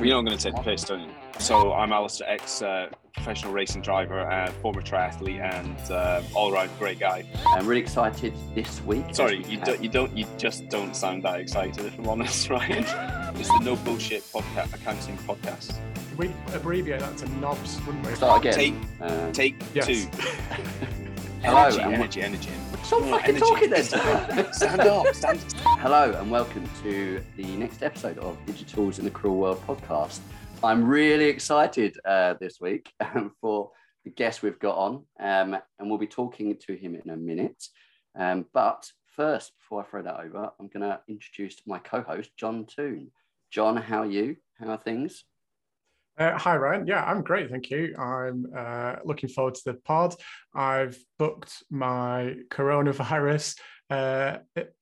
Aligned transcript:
You 0.00 0.06
know 0.06 0.18
I'm 0.18 0.24
going 0.24 0.36
to 0.38 0.42
take 0.42 0.54
the 0.54 0.62
piss, 0.62 0.84
don't 0.84 1.00
you? 1.02 1.10
So 1.38 1.72
I'm 1.74 1.92
Alistair, 1.92 2.28
ex 2.30 2.62
uh, 2.62 2.88
professional 3.12 3.52
racing 3.52 3.82
driver, 3.82 4.20
uh, 4.20 4.50
former 4.62 4.80
triathlete, 4.80 5.40
and 5.40 5.78
uh, 5.90 6.22
all-round 6.34 6.70
great 6.78 6.98
guy. 6.98 7.24
I'm 7.48 7.66
really 7.66 7.82
excited 7.82 8.32
this 8.54 8.82
week. 8.84 9.04
Sorry, 9.14 9.44
you 9.44 9.58
don't, 9.58 9.82
you 9.82 9.88
don't, 9.90 10.16
you 10.16 10.24
just 10.38 10.68
don't 10.70 10.96
sound 10.96 11.22
that 11.24 11.38
excited. 11.40 11.84
If 11.84 11.98
I'm 11.98 12.08
honest, 12.08 12.48
Ryan. 12.50 12.84
it's 13.36 13.48
the 13.48 13.60
No 13.62 13.76
Bullshit 13.76 14.22
podcast, 14.24 14.74
accounting 14.74 15.18
podcast. 15.18 15.76
We 16.16 16.32
abbreviate 16.54 17.00
that 17.00 17.16
to 17.18 17.28
knobs, 17.38 17.78
wouldn't 17.86 18.06
we? 18.06 18.14
Start 18.14 18.40
again. 18.40 18.54
Take, 18.54 18.74
Uh, 19.00 19.32
take 19.32 19.54
Yes. 19.74 19.86
two. 19.86 20.06
Hello, 21.42 21.64
energy, 21.64 21.80
and- 21.80 21.94
energy, 21.94 22.20
energy. 22.22 22.50
Stop 22.82 23.02
More 23.02 23.18
fucking 23.18 23.36
energy. 23.36 23.40
talking 23.40 23.70
then. 23.70 23.84
Stand 24.52 24.80
up, 24.82 25.14
stand. 25.14 25.40
Hello 25.80 26.12
and 26.18 26.30
welcome 26.30 26.68
to 26.82 27.22
the 27.36 27.44
next 27.56 27.82
episode 27.82 28.18
of 28.18 28.36
Digitals 28.46 28.98
in 28.98 29.04
the 29.04 29.10
Cruel 29.10 29.36
World 29.36 29.60
podcast. 29.66 30.20
I'm 30.62 30.84
really 30.84 31.26
excited 31.26 31.96
uh, 32.04 32.34
this 32.40 32.60
week 32.60 32.92
um, 33.00 33.32
for 33.40 33.70
the 34.04 34.10
guest 34.10 34.42
we've 34.42 34.58
got 34.58 34.76
on, 34.76 35.04
um, 35.18 35.56
and 35.78 35.88
we'll 35.88 35.98
be 35.98 36.06
talking 36.06 36.56
to 36.66 36.74
him 36.74 36.94
in 36.94 37.10
a 37.10 37.16
minute. 37.16 37.62
Um, 38.18 38.46
but 38.52 38.90
first, 39.16 39.52
before 39.58 39.82
I 39.82 39.86
throw 39.86 40.02
that 40.02 40.20
over, 40.20 40.50
I'm 40.58 40.68
going 40.68 40.82
to 40.88 41.00
introduce 41.08 41.56
my 41.66 41.78
co-host 41.78 42.30
John 42.36 42.66
Toon. 42.66 43.10
John, 43.50 43.76
how 43.76 44.00
are 44.02 44.06
you? 44.06 44.36
How 44.58 44.70
are 44.70 44.78
things? 44.78 45.24
Uh, 46.20 46.36
hi, 46.36 46.54
Ryan. 46.54 46.86
Yeah, 46.86 47.02
I'm 47.02 47.22
great. 47.22 47.50
Thank 47.50 47.70
you. 47.70 47.96
I'm 47.96 48.46
uh, 48.54 48.96
looking 49.06 49.30
forward 49.30 49.54
to 49.54 49.62
the 49.64 49.74
pod. 49.74 50.14
I've 50.54 50.98
booked 51.18 51.62
my 51.70 52.36
coronavirus 52.50 53.58
uh, 53.88 54.36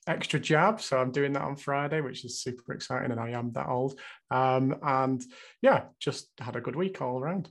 extra 0.08 0.40
jab. 0.40 0.80
So 0.80 0.98
I'm 0.98 1.12
doing 1.12 1.34
that 1.34 1.42
on 1.42 1.54
Friday, 1.54 2.00
which 2.00 2.24
is 2.24 2.40
super 2.40 2.72
exciting. 2.72 3.12
And 3.12 3.20
I 3.20 3.30
am 3.30 3.52
that 3.52 3.68
old. 3.68 4.00
Um, 4.32 4.74
and 4.82 5.22
yeah, 5.62 5.84
just 6.00 6.28
had 6.40 6.56
a 6.56 6.60
good 6.60 6.74
week 6.74 7.00
all 7.00 7.20
around. 7.20 7.48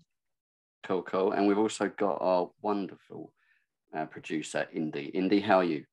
Cool, 0.86 1.04
cool. 1.04 1.31
And 1.31 1.48
we've 1.48 1.58
also 1.58 1.89
got 1.98 2.17
our 2.20 2.50
wonderful 2.61 3.31
uh, 3.95 4.06
producer, 4.06 4.67
Indy. 4.73 5.06
Indy, 5.06 5.39
how 5.39 5.59
are 5.59 5.64
you? 5.64 5.86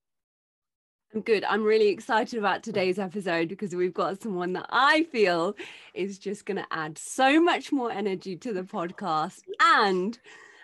Good. 1.22 1.44
I'm 1.44 1.62
really 1.62 1.88
excited 1.90 2.40
about 2.40 2.64
today's 2.64 2.98
episode 2.98 3.48
because 3.48 3.72
we've 3.72 3.94
got 3.94 4.20
someone 4.20 4.52
that 4.54 4.66
I 4.68 5.04
feel 5.04 5.54
is 5.92 6.18
just 6.18 6.44
going 6.44 6.56
to 6.56 6.66
add 6.72 6.98
so 6.98 7.40
much 7.40 7.70
more 7.70 7.92
energy 7.92 8.36
to 8.38 8.52
the 8.52 8.64
podcast 8.64 9.42
and 9.60 10.18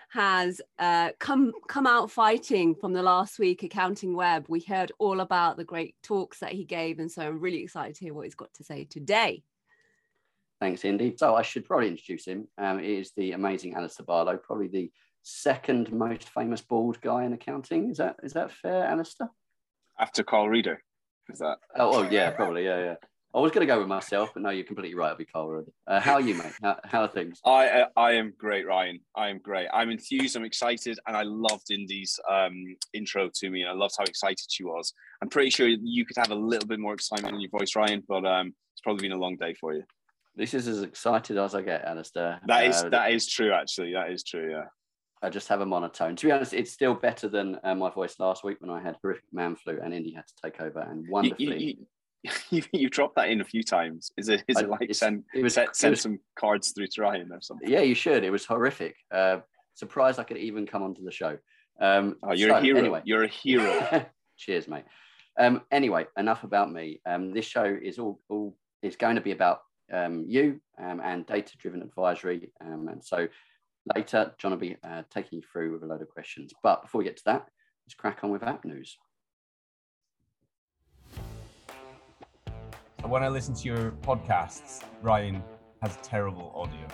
has 0.09 0.59
uh, 0.77 1.11
come 1.19 1.53
come 1.69 1.87
out 1.87 2.11
fighting 2.11 2.75
from 2.75 2.91
the 2.91 3.01
last 3.01 3.39
week 3.39 3.63
accounting 3.63 4.13
web. 4.13 4.45
We 4.49 4.59
heard 4.59 4.91
all 4.99 5.21
about 5.21 5.55
the 5.55 5.63
great 5.63 5.95
talks 6.03 6.39
that 6.39 6.51
he 6.51 6.65
gave, 6.65 6.99
and 6.99 7.09
so 7.09 7.21
I'm 7.21 7.39
really 7.39 7.63
excited 7.63 7.95
to 7.95 8.03
hear 8.03 8.13
what 8.13 8.25
he's 8.25 8.35
got 8.35 8.53
to 8.55 8.63
say 8.65 8.83
today. 8.83 9.43
Thanks, 10.59 10.83
Indy. 10.83 11.15
So 11.15 11.33
I 11.33 11.43
should 11.43 11.63
probably 11.63 11.87
introduce 11.87 12.25
him. 12.25 12.49
Um, 12.57 12.79
he 12.79 12.97
is 12.97 13.13
the 13.15 13.31
amazing 13.31 13.75
Alistair 13.75 14.05
Barlow, 14.05 14.35
probably 14.35 14.67
the 14.67 14.91
second 15.23 15.93
most 15.93 16.27
famous 16.27 16.61
bald 16.61 16.99
guy 16.99 17.23
in 17.23 17.31
accounting. 17.31 17.89
Is 17.89 17.97
that 17.97 18.17
is 18.21 18.33
that 18.33 18.51
fair, 18.51 18.83
Alistair? 18.83 19.29
After 20.01 20.23
Carl 20.23 20.49
Reader, 20.49 20.81
is 21.29 21.39
that? 21.39 21.57
Oh, 21.77 21.99
oh 21.99 22.09
yeah, 22.09 22.31
probably, 22.31 22.65
yeah, 22.65 22.79
yeah. 22.79 22.95
I 23.33 23.39
was 23.39 23.51
going 23.51 23.65
to 23.65 23.71
go 23.73 23.79
with 23.79 23.87
myself, 23.87 24.31
but 24.33 24.43
no, 24.43 24.49
you're 24.49 24.65
completely 24.65 24.95
right. 24.95 25.11
It'll 25.11 25.17
be 25.17 25.25
Carl 25.25 25.49
Rudd. 25.49 25.65
Uh, 25.87 26.01
how 26.01 26.15
are 26.15 26.21
you, 26.21 26.33
mate? 26.33 26.51
How, 26.61 26.77
how 26.83 27.01
are 27.03 27.07
things? 27.07 27.39
I 27.45 27.69
uh, 27.69 27.85
I 27.95 28.13
am 28.13 28.33
great, 28.37 28.67
Ryan. 28.67 28.99
I 29.15 29.29
am 29.29 29.37
great. 29.37 29.67
I'm 29.71 29.89
enthused. 29.89 30.35
I'm 30.35 30.43
excited, 30.43 30.99
and 31.07 31.15
I 31.15 31.23
loved 31.23 31.71
Indy's 31.71 32.19
um, 32.29 32.75
intro 32.93 33.29
to 33.33 33.49
me. 33.49 33.63
I 33.63 33.73
loved 33.73 33.93
how 33.97 34.03
excited 34.03 34.47
she 34.49 34.63
was. 34.63 34.91
I'm 35.21 35.29
pretty 35.29 35.51
sure 35.51 35.67
you 35.67 36.05
could 36.05 36.17
have 36.17 36.31
a 36.31 36.35
little 36.35 36.67
bit 36.67 36.79
more 36.79 36.93
excitement 36.93 37.35
in 37.35 37.41
your 37.41 37.51
voice, 37.51 37.75
Ryan, 37.75 38.03
but 38.07 38.25
um, 38.25 38.47
it's 38.73 38.81
probably 38.81 39.07
been 39.07 39.17
a 39.17 39.21
long 39.21 39.37
day 39.37 39.53
for 39.53 39.75
you. 39.75 39.83
This 40.35 40.53
is 40.53 40.67
as 40.67 40.81
excited 40.81 41.37
as 41.37 41.55
I 41.55 41.61
get, 41.61 41.85
Alistair. 41.85 42.41
That 42.47 42.65
is 42.65 42.83
Uh, 42.83 42.89
that 42.89 43.11
is 43.13 43.27
true. 43.27 43.53
Actually, 43.53 43.93
that 43.93 44.11
is 44.11 44.23
true. 44.23 44.49
Yeah. 44.49 44.65
I 45.23 45.29
just 45.29 45.47
have 45.49 45.61
a 45.61 45.65
monotone. 45.65 46.15
To 46.15 46.25
be 46.25 46.31
honest, 46.31 46.53
it's 46.53 46.71
still 46.71 46.93
better 46.95 47.27
than 47.27 47.59
uh, 47.63 47.75
my 47.75 47.89
voice 47.89 48.15
last 48.19 48.43
week 48.43 48.57
when 48.59 48.69
I 48.71 48.81
had 48.81 48.97
horrific 49.01 49.25
man 49.31 49.55
flu 49.55 49.79
and 49.83 49.93
Indy 49.93 50.13
had 50.13 50.25
to 50.27 50.33
take 50.43 50.59
over 50.61 50.79
and 50.79 51.05
wonderfully. 51.09 51.77
you, 52.23 52.31
you, 52.49 52.63
you 52.71 52.89
dropped 52.89 53.15
that 53.15 53.29
in 53.29 53.41
a 53.41 53.45
few 53.45 53.63
times. 53.63 54.11
Is 54.17 54.29
it? 54.29 54.43
Is 54.47 54.57
I- 54.57 54.61
it 54.61 54.69
like 54.69 54.95
send 54.95 55.23
it 55.33 55.43
was- 55.43 55.53
send, 55.53 55.69
it 55.83 55.89
was- 55.91 56.01
some 56.01 56.19
cards 56.35 56.71
through 56.71 56.87
to 56.87 57.01
Ryan 57.01 57.31
or 57.31 57.41
something? 57.41 57.69
Yeah, 57.69 57.81
you 57.81 57.95
should. 57.95 58.23
It 58.23 58.31
was 58.31 58.45
horrific. 58.45 58.95
Uh, 59.13 59.39
surprised 59.75 60.19
I 60.19 60.23
could 60.23 60.37
even 60.37 60.65
come 60.65 60.83
onto 60.83 61.03
the 61.03 61.11
show. 61.11 61.37
Um, 61.79 62.17
Oh, 62.23 62.33
you're 62.33 62.49
so, 62.49 62.57
a 62.57 62.61
hero. 62.61 62.79
Anyway, 62.79 63.01
You're 63.05 63.23
a 63.23 63.27
hero. 63.27 64.05
Cheers, 64.37 64.67
mate. 64.67 64.83
Um, 65.39 65.61
anyway, 65.71 66.05
enough 66.17 66.43
about 66.43 66.71
me. 66.71 66.99
Um, 67.05 67.31
this 67.33 67.45
show 67.45 67.63
is 67.81 67.97
all, 67.99 68.19
all 68.29 68.55
is 68.83 68.95
going 68.95 69.15
to 69.15 69.21
be 69.21 69.31
about 69.31 69.61
um, 69.91 70.25
you 70.27 70.59
um, 70.79 70.99
and 71.03 71.25
data-driven 71.25 71.81
advisory. 71.81 72.51
Um, 72.59 72.87
and 72.89 73.03
so 73.03 73.27
later, 73.95 74.33
John 74.37 74.51
will 74.51 74.57
be 74.57 74.75
uh, 74.83 75.03
taking 75.09 75.39
you 75.39 75.43
through 75.51 75.73
with 75.73 75.83
a 75.83 75.85
load 75.85 76.01
of 76.01 76.09
questions. 76.09 76.53
But 76.63 76.81
before 76.83 76.99
we 76.99 77.05
get 77.05 77.17
to 77.17 77.23
that, 77.25 77.45
let's 77.85 77.95
crack 77.97 78.19
on 78.23 78.29
with 78.31 78.43
app 78.43 78.65
news. 78.65 78.97
When 83.03 83.23
I 83.23 83.29
listen 83.29 83.53
to 83.55 83.63
your 83.67 83.91
podcasts, 84.03 84.83
Ryan 85.01 85.43
has 85.81 85.97
terrible 86.03 86.51
audio. 86.55 86.87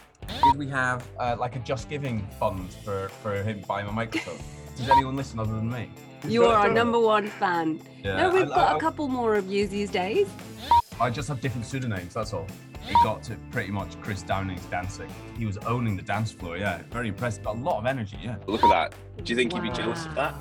Did 0.44 0.58
we 0.58 0.68
have 0.70 1.06
uh, 1.20 1.36
like 1.38 1.56
a 1.56 1.60
Just 1.60 1.90
Giving 1.90 2.26
fund 2.40 2.72
for, 2.86 3.10
for 3.22 3.44
him 3.44 3.62
buying 3.68 3.88
a 3.88 3.92
microphone? 3.92 4.40
Does 4.78 4.90
anyone 4.90 5.16
listen 5.16 5.40
other 5.40 5.54
than 5.56 5.70
me? 5.70 5.90
You 6.28 6.46
are 6.46 6.56
our 6.56 6.70
number 6.74 7.00
one 7.00 7.28
fan. 7.28 7.80
Yeah. 8.04 8.18
no, 8.18 8.32
we've 8.32 8.46
I- 8.52 8.56
got 8.56 8.74
I- 8.74 8.78
a 8.78 8.80
couple 8.80 9.08
more 9.08 9.36
of 9.36 9.46
you 9.48 9.68
these 9.68 9.92
days. 9.92 10.28
I 11.00 11.12
just 11.12 11.28
have 11.28 11.40
different 11.42 11.68
pseudonyms, 11.68 12.16
that's 12.16 12.34
all. 12.34 12.48
It 12.90 12.96
got 13.04 13.24
to 13.24 13.36
pretty 13.52 13.72
much 13.72 14.00
Chris 14.02 14.22
Downing's 14.24 14.64
dancing. 14.66 15.10
He 15.38 15.46
was 15.46 15.58
owning 15.60 15.96
the 15.98 16.04
dance 16.04 16.32
floor, 16.32 16.58
yeah. 16.58 16.82
Very 16.92 17.10
impressed. 17.10 17.44
but 17.44 17.56
a 17.56 17.60
lot 17.60 17.78
of 17.80 17.86
energy, 17.86 18.18
yeah. 18.24 18.38
Look 18.48 18.64
at 18.64 18.70
that. 18.70 19.24
Do 19.26 19.32
you 19.32 19.36
think 19.36 19.54
he'd 19.54 19.62
be 19.62 19.70
jealous 19.72 20.06
of 20.06 20.16
that? 20.16 20.36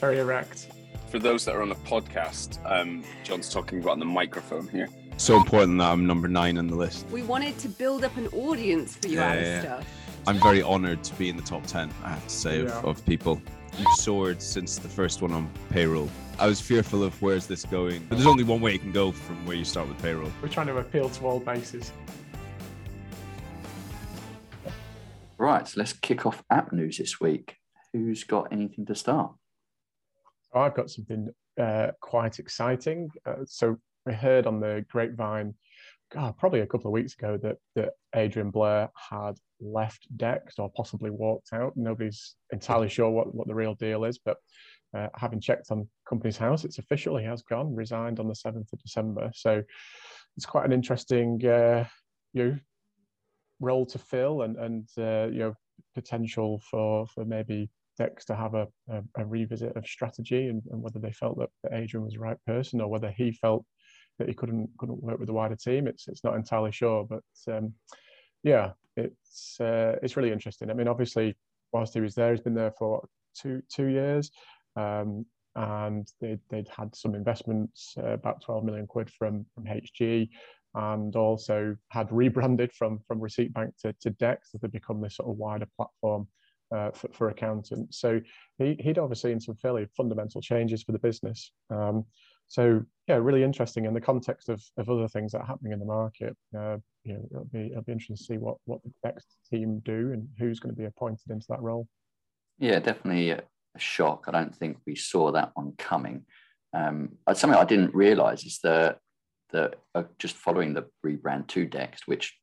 Very 0.00 0.18
erect. 0.18 0.68
For 1.10 1.18
those 1.18 1.44
that 1.44 1.54
are 1.54 1.62
on 1.62 1.68
the 1.68 1.74
podcast, 1.76 2.58
um, 2.70 3.04
John's 3.22 3.48
talking 3.50 3.80
about 3.82 3.98
the 3.98 4.04
microphone 4.04 4.66
here. 4.68 4.88
so 5.18 5.36
important 5.36 5.78
that 5.78 5.90
I'm 5.90 6.06
number 6.06 6.26
nine 6.26 6.58
on 6.58 6.66
the 6.66 6.74
list. 6.74 7.06
We 7.10 7.22
wanted 7.22 7.58
to 7.58 7.68
build 7.68 8.02
up 8.02 8.16
an 8.16 8.26
audience 8.28 8.96
for 8.96 9.08
you, 9.08 9.16
Yeah, 9.18 9.34
yeah, 9.34 9.40
Alistair. 9.50 9.80
I'm 10.26 10.38
very 10.40 10.62
honoured 10.62 11.04
to 11.04 11.14
be 11.14 11.28
in 11.28 11.36
the 11.36 11.42
top 11.42 11.66
10, 11.66 11.90
I 12.02 12.08
have 12.10 12.26
to 12.26 12.34
say, 12.34 12.62
Yeah. 12.62 12.78
of, 12.78 12.84
of 12.84 13.06
people. 13.06 13.40
You've 13.78 13.88
soared 13.96 14.42
since 14.42 14.78
the 14.78 14.88
first 14.88 15.22
one 15.22 15.32
on 15.32 15.50
payroll. 15.70 16.10
I 16.38 16.46
was 16.46 16.60
fearful 16.60 17.02
of 17.02 17.20
where's 17.22 17.46
this 17.46 17.64
going, 17.64 18.04
but 18.08 18.16
there's 18.16 18.26
only 18.26 18.44
one 18.44 18.60
way 18.60 18.72
you 18.72 18.78
can 18.78 18.92
go 18.92 19.12
from 19.12 19.46
where 19.46 19.56
you 19.56 19.64
start 19.64 19.88
with 19.88 20.00
payroll. 20.02 20.30
We're 20.42 20.48
trying 20.48 20.66
to 20.66 20.76
appeal 20.76 21.08
to 21.08 21.26
all 21.26 21.40
bases. 21.40 21.90
Right, 25.38 25.66
so 25.66 25.80
let's 25.80 25.94
kick 25.94 26.26
off 26.26 26.44
app 26.50 26.72
news 26.72 26.98
this 26.98 27.18
week. 27.18 27.56
Who's 27.92 28.24
got 28.24 28.52
anything 28.52 28.84
to 28.86 28.94
start? 28.94 29.32
So 30.42 30.60
I've 30.60 30.74
got 30.74 30.90
something 30.90 31.30
uh, 31.58 31.88
quite 32.00 32.38
exciting. 32.38 33.10
Uh, 33.24 33.44
so 33.46 33.78
we 34.04 34.12
heard 34.12 34.46
on 34.46 34.60
the 34.60 34.84
grapevine, 34.90 35.54
God, 36.12 36.36
probably 36.36 36.60
a 36.60 36.66
couple 36.66 36.88
of 36.88 36.92
weeks 36.92 37.14
ago, 37.14 37.38
that 37.42 37.56
that 37.74 37.90
Adrian 38.14 38.50
Blair 38.50 38.90
had 39.10 39.34
left 39.60 40.06
Dext 40.16 40.58
or 40.58 40.70
possibly 40.76 41.10
walked 41.10 41.52
out. 41.54 41.72
Nobody's 41.74 42.36
entirely 42.52 42.88
sure 42.88 43.10
what, 43.10 43.34
what 43.34 43.46
the 43.46 43.54
real 43.54 43.74
deal 43.74 44.04
is, 44.04 44.18
but 44.18 44.36
uh, 44.96 45.08
having 45.16 45.40
checked 45.40 45.70
on 45.70 45.88
Companies 46.06 46.36
House, 46.36 46.64
it's 46.64 46.78
official. 46.78 47.16
He 47.16 47.24
has 47.24 47.42
gone, 47.42 47.74
resigned 47.74 48.20
on 48.20 48.28
the 48.28 48.34
seventh 48.34 48.70
of 48.74 48.82
December. 48.82 49.30
So 49.34 49.62
it's 50.36 50.44
quite 50.44 50.66
an 50.66 50.72
interesting, 50.72 51.44
uh, 51.46 51.86
you 52.34 52.44
know, 52.44 52.58
role 53.60 53.86
to 53.86 53.98
fill, 53.98 54.42
and 54.42 54.56
and 54.56 54.88
uh, 54.98 55.32
you 55.32 55.38
know 55.38 55.54
potential 55.94 56.60
for 56.70 57.06
for 57.06 57.24
maybe 57.24 57.70
Dext 57.98 58.24
to 58.26 58.34
have 58.34 58.54
a, 58.54 58.66
a, 58.88 59.02
a 59.16 59.24
revisit 59.24 59.76
of 59.76 59.86
strategy 59.86 60.48
and, 60.48 60.62
and 60.70 60.82
whether 60.82 60.98
they 60.98 61.12
felt 61.12 61.38
that 61.38 61.50
Adrian 61.72 62.04
was 62.04 62.14
the 62.14 62.20
right 62.20 62.38
person 62.46 62.80
or 62.80 62.88
whether 62.88 63.10
he 63.10 63.32
felt 63.32 63.66
that 64.22 64.28
he 64.28 64.34
couldn't 64.34 64.70
couldn't 64.78 65.02
work 65.02 65.18
with 65.18 65.26
the 65.26 65.32
wider 65.32 65.56
team. 65.56 65.86
It's 65.88 66.06
it's 66.06 66.22
not 66.22 66.36
entirely 66.36 66.70
sure, 66.70 67.04
but 67.04 67.52
um, 67.52 67.74
yeah, 68.44 68.70
it's 68.96 69.60
uh, 69.60 69.96
it's 70.02 70.16
really 70.16 70.32
interesting. 70.32 70.70
I 70.70 70.74
mean, 70.74 70.88
obviously, 70.88 71.36
whilst 71.72 71.94
he 71.94 72.00
was 72.00 72.14
there, 72.14 72.30
he's 72.30 72.40
been 72.40 72.54
there 72.54 72.72
for 72.78 72.92
what, 72.92 73.04
two 73.36 73.62
two 73.68 73.86
years, 73.86 74.30
um, 74.76 75.26
and 75.56 76.06
they 76.20 76.38
they'd 76.50 76.68
had 76.68 76.94
some 76.94 77.14
investments, 77.16 77.94
uh, 77.98 78.12
about 78.12 78.40
twelve 78.40 78.64
million 78.64 78.86
quid 78.86 79.10
from 79.10 79.44
from 79.54 79.64
HG. 79.64 80.28
And 80.74 81.14
also 81.16 81.76
had 81.90 82.10
rebranded 82.10 82.72
from 82.72 83.00
from 83.06 83.20
Receipt 83.20 83.52
Bank 83.52 83.74
to, 83.82 83.92
to 84.00 84.10
Dext, 84.12 84.52
that 84.52 84.62
they 84.62 84.68
become 84.68 85.02
this 85.02 85.16
sort 85.16 85.28
of 85.28 85.36
wider 85.36 85.66
platform 85.76 86.26
uh, 86.74 86.90
for, 86.92 87.08
for 87.12 87.28
accountants. 87.28 88.00
So 88.00 88.22
he, 88.56 88.76
he'd 88.80 88.96
overseen 88.96 89.38
some 89.38 89.56
fairly 89.56 89.86
fundamental 89.94 90.40
changes 90.40 90.82
for 90.82 90.92
the 90.92 90.98
business. 90.98 91.52
Um, 91.68 92.06
so 92.52 92.82
yeah, 93.08 93.14
really 93.14 93.42
interesting 93.42 93.86
in 93.86 93.94
the 93.94 94.00
context 94.00 94.50
of, 94.50 94.62
of 94.76 94.90
other 94.90 95.08
things 95.08 95.32
that 95.32 95.38
are 95.38 95.46
happening 95.46 95.72
in 95.72 95.78
the 95.78 95.86
market. 95.86 96.36
Uh, 96.54 96.76
you 97.02 97.14
know, 97.14 97.26
it'll 97.30 97.44
be 97.46 97.70
it'll 97.70 97.82
be 97.82 97.92
interesting 97.92 98.14
to 98.14 98.22
see 98.22 98.36
what 98.36 98.58
what 98.66 98.82
the 98.82 98.92
next 99.02 99.38
team 99.50 99.80
do 99.86 100.12
and 100.12 100.28
who's 100.38 100.60
going 100.60 100.74
to 100.74 100.78
be 100.78 100.84
appointed 100.84 101.30
into 101.30 101.46
that 101.48 101.62
role. 101.62 101.88
Yeah, 102.58 102.78
definitely 102.78 103.30
a 103.30 103.42
shock. 103.78 104.24
I 104.28 104.32
don't 104.32 104.54
think 104.54 104.76
we 104.86 104.94
saw 104.96 105.32
that 105.32 105.52
one 105.54 105.72
coming. 105.78 106.26
Um, 106.74 107.12
uh, 107.26 107.32
something 107.32 107.58
I 107.58 107.64
didn't 107.64 107.94
realise 107.94 108.44
is 108.44 108.58
that 108.64 108.98
that 109.52 109.76
uh, 109.94 110.02
just 110.18 110.36
following 110.36 110.74
the 110.74 110.84
rebrand 111.04 111.46
to 111.48 111.66
Dext, 111.66 112.00
which 112.04 112.36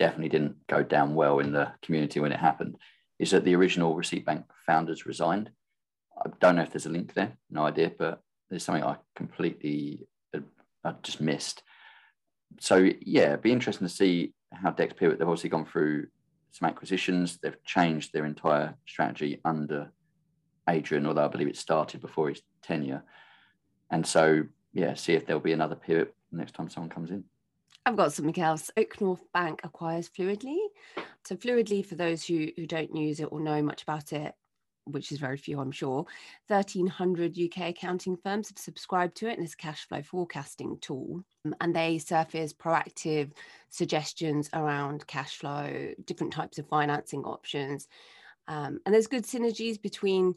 definitely 0.00 0.30
didn't 0.30 0.56
go 0.68 0.82
down 0.82 1.14
well 1.14 1.38
in 1.38 1.52
the 1.52 1.70
community 1.80 2.18
when 2.18 2.32
it 2.32 2.40
happened 2.40 2.76
is 3.20 3.30
that 3.30 3.44
the 3.44 3.54
original 3.54 3.94
Receipt 3.94 4.26
Bank 4.26 4.46
founders 4.66 5.06
resigned. 5.06 5.50
I 6.18 6.30
don't 6.40 6.56
know 6.56 6.62
if 6.62 6.72
there's 6.72 6.86
a 6.86 6.90
link 6.90 7.14
there, 7.14 7.38
no 7.52 7.66
idea, 7.66 7.92
but 7.96 8.20
there's 8.50 8.64
something 8.64 8.84
I 8.84 8.96
completely 9.14 10.06
uh, 10.34 10.40
I 10.84 10.94
just 11.02 11.20
missed. 11.20 11.62
So 12.60 12.88
yeah, 13.00 13.28
it'd 13.28 13.42
be 13.42 13.52
interesting 13.52 13.86
to 13.86 13.92
see 13.92 14.32
how 14.52 14.70
Dext 14.70 14.96
Pivot. 14.96 15.18
They've 15.18 15.28
obviously 15.28 15.50
gone 15.50 15.66
through 15.66 16.06
some 16.52 16.68
acquisitions. 16.68 17.38
They've 17.42 17.62
changed 17.64 18.12
their 18.12 18.26
entire 18.26 18.74
strategy 18.86 19.40
under 19.44 19.90
Adrian, 20.68 21.06
although 21.06 21.24
I 21.24 21.28
believe 21.28 21.48
it 21.48 21.56
started 21.56 22.00
before 22.00 22.28
his 22.28 22.42
tenure. 22.62 23.02
And 23.90 24.06
so 24.06 24.44
yeah, 24.72 24.94
see 24.94 25.14
if 25.14 25.26
there'll 25.26 25.40
be 25.40 25.52
another 25.52 25.76
pivot 25.76 26.14
next 26.32 26.54
time 26.54 26.68
someone 26.68 26.90
comes 26.90 27.10
in. 27.10 27.24
I've 27.86 27.96
got 27.96 28.12
something 28.12 28.42
else. 28.42 28.70
Oak 28.76 29.00
North 29.00 29.22
Bank 29.32 29.60
acquires 29.62 30.08
Fluidly. 30.08 30.58
So 31.24 31.36
Fluidly, 31.36 31.84
for 31.84 31.96
those 31.96 32.24
who, 32.24 32.48
who 32.56 32.66
don't 32.66 32.94
use 32.96 33.20
it 33.20 33.28
or 33.30 33.40
know 33.40 33.62
much 33.62 33.82
about 33.82 34.12
it, 34.12 34.34
which 34.86 35.12
is 35.12 35.18
very 35.18 35.36
few, 35.36 35.60
I'm 35.60 35.70
sure, 35.70 36.06
1,300 36.48 37.38
UK 37.38 37.70
accounting 37.70 38.16
firms 38.16 38.48
have 38.48 38.58
subscribed 38.58 39.16
to 39.16 39.28
it 39.28 39.34
and 39.34 39.44
it's 39.44 39.54
a 39.54 39.58
cash 39.58 39.86
flow 39.88 40.02
forecasting 40.02 40.78
tool. 40.80 41.24
Um, 41.44 41.54
and 41.60 41.74
they 41.74 41.98
surface 41.98 42.52
proactive 42.52 43.30
suggestions 43.70 44.50
around 44.52 45.06
cash 45.06 45.36
flow, 45.36 45.92
different 46.04 46.32
types 46.32 46.58
of 46.58 46.68
financing 46.68 47.24
options. 47.24 47.88
Um, 48.46 48.80
and 48.84 48.94
there's 48.94 49.06
good 49.06 49.24
synergies 49.24 49.80
between 49.80 50.34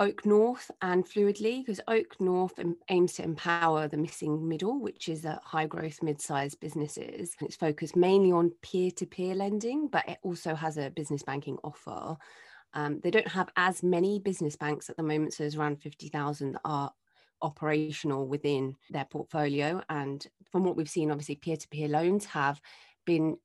Oak 0.00 0.24
North 0.24 0.70
and 0.80 1.04
Fluidly, 1.04 1.60
because 1.60 1.80
Oak 1.86 2.18
North 2.20 2.58
aims 2.88 3.12
to 3.14 3.22
empower 3.22 3.86
the 3.86 3.98
missing 3.98 4.48
middle, 4.48 4.80
which 4.80 5.10
is 5.10 5.26
a 5.26 5.38
high 5.44 5.66
growth 5.66 6.02
mid 6.02 6.22
sized 6.22 6.58
businesses. 6.58 7.36
And 7.38 7.46
It's 7.46 7.56
focused 7.56 7.96
mainly 7.96 8.32
on 8.32 8.52
peer 8.62 8.90
to 8.92 9.04
peer 9.04 9.34
lending, 9.34 9.88
but 9.88 10.08
it 10.08 10.18
also 10.22 10.54
has 10.54 10.78
a 10.78 10.88
business 10.88 11.22
banking 11.22 11.58
offer. 11.62 12.16
Um, 12.74 13.00
they 13.00 13.10
don't 13.10 13.28
have 13.28 13.50
as 13.56 13.82
many 13.82 14.18
business 14.18 14.56
banks 14.56 14.88
at 14.88 14.96
the 14.96 15.02
moment, 15.02 15.34
so 15.34 15.42
there's 15.42 15.56
around 15.56 15.82
50,000 15.82 16.52
that 16.52 16.60
are 16.64 16.92
operational 17.42 18.26
within 18.26 18.76
their 18.90 19.06
portfolio. 19.06 19.82
And 19.88 20.26
from 20.50 20.64
what 20.64 20.76
we've 20.76 20.88
seen, 20.88 21.10
obviously, 21.10 21.36
peer 21.36 21.56
to 21.56 21.68
peer 21.68 21.88
loans 21.88 22.24
have 22.26 22.60
been 23.06 23.36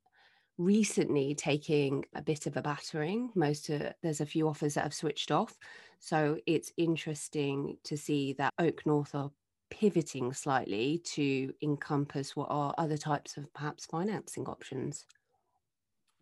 recently 0.58 1.34
taking 1.34 2.04
a 2.14 2.22
bit 2.22 2.46
of 2.46 2.56
a 2.56 2.62
battering. 2.62 3.30
Most 3.34 3.68
uh, 3.70 3.92
there's 4.02 4.20
a 4.20 4.26
few 4.26 4.48
offers 4.48 4.74
that 4.74 4.84
have 4.84 4.94
switched 4.94 5.30
off. 5.30 5.56
So 5.98 6.38
it's 6.46 6.72
interesting 6.76 7.78
to 7.84 7.96
see 7.96 8.34
that 8.34 8.52
Oak 8.58 8.84
North 8.86 9.14
are 9.14 9.30
pivoting 9.70 10.32
slightly 10.32 11.02
to 11.04 11.52
encompass 11.62 12.36
what 12.36 12.48
are 12.50 12.74
other 12.78 12.96
types 12.96 13.36
of 13.36 13.52
perhaps 13.52 13.86
financing 13.86 14.46
options. 14.46 15.04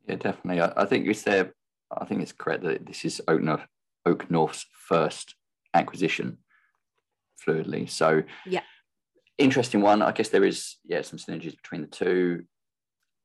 Yeah, 0.09 0.17
definitely. 0.17 0.63
I, 0.63 0.73
I 0.77 0.85
think 0.85 1.07
you 1.07 1.15
there. 1.15 1.55
I 1.99 2.05
think 2.05 2.23
it's 2.23 2.33
correct 2.33 2.63
that 2.65 2.87
this 2.87 3.05
is 3.05 3.23
Oak, 3.29 3.43
North, 3.43 3.67
Oak 4.07 4.31
North's 4.31 4.67
first 4.73 5.35
acquisition 5.73 6.39
fluidly. 7.45 7.89
So 7.89 8.23
yeah, 8.47 8.63
interesting 9.39 9.81
one. 9.81 10.03
I 10.03 10.13
guess 10.13 10.29
there 10.29 10.45
is 10.45 10.77
yeah 10.85 11.03
some 11.03 11.19
synergies 11.19 11.57
between 11.57 11.83
the 11.83 11.87
two. 11.87 12.45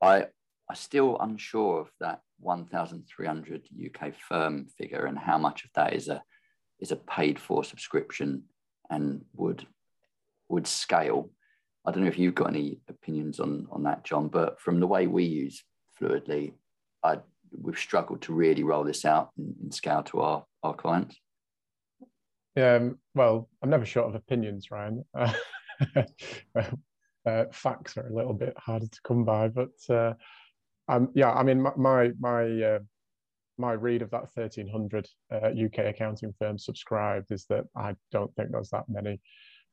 I 0.02 0.26
I'm 0.68 0.76
still 0.76 1.16
unsure 1.18 1.80
of 1.80 1.90
that 2.00 2.20
1,300 2.38 3.68
UK 3.86 4.14
firm 4.14 4.66
figure 4.78 5.04
and 5.06 5.18
how 5.18 5.36
much 5.36 5.64
of 5.64 5.70
that 5.74 5.94
is 5.94 6.08
a 6.08 6.22
is 6.78 6.92
a 6.92 6.96
paid 6.96 7.38
for 7.38 7.64
subscription 7.64 8.44
and 8.88 9.24
would 9.34 9.66
would 10.48 10.66
scale. 10.66 11.30
I 11.86 11.92
don't 11.92 12.02
know 12.02 12.08
if 12.08 12.18
you've 12.18 12.34
got 12.34 12.50
any 12.50 12.80
opinions 12.88 13.40
on 13.40 13.66
on 13.70 13.82
that, 13.84 14.04
John, 14.04 14.28
but 14.28 14.60
from 14.60 14.80
the 14.80 14.86
way 14.86 15.06
we 15.06 15.24
use 15.24 15.62
Fluidly, 16.00 16.52
I 17.02 17.18
we've 17.58 17.78
struggled 17.78 18.22
to 18.22 18.32
really 18.32 18.62
roll 18.62 18.84
this 18.84 19.04
out 19.04 19.30
and, 19.36 19.72
scale 19.72 20.02
to 20.04 20.20
our 20.20 20.44
our 20.62 20.74
clients. 20.74 21.16
Um, 22.56 22.98
well, 23.14 23.48
I'm 23.62 23.70
never 23.70 23.86
short 23.86 24.08
of 24.08 24.14
opinions, 24.14 24.70
Ryan. 24.70 25.04
Uh, 25.96 26.62
uh, 27.24 27.44
facts 27.52 27.96
are 27.96 28.06
a 28.06 28.14
little 28.14 28.34
bit 28.34 28.52
harder 28.58 28.86
to 28.86 29.00
come 29.02 29.24
by, 29.24 29.48
but 29.48 29.70
uh, 29.88 30.12
um, 30.88 31.08
yeah, 31.14 31.30
I 31.30 31.42
mean, 31.42 31.62
my 31.62 32.10
my 32.18 32.62
uh, 32.62 32.78
my 33.60 33.72
read 33.72 34.02
of 34.02 34.10
that 34.10 34.28
1,300 34.34 35.06
uh, 35.32 35.50
UK 35.64 35.86
accounting 35.86 36.34
firms 36.38 36.64
subscribed 36.64 37.30
is 37.30 37.44
that 37.46 37.64
I 37.76 37.94
don't 38.10 38.34
think 38.34 38.50
there's 38.50 38.70
that 38.70 38.88
many, 38.88 39.20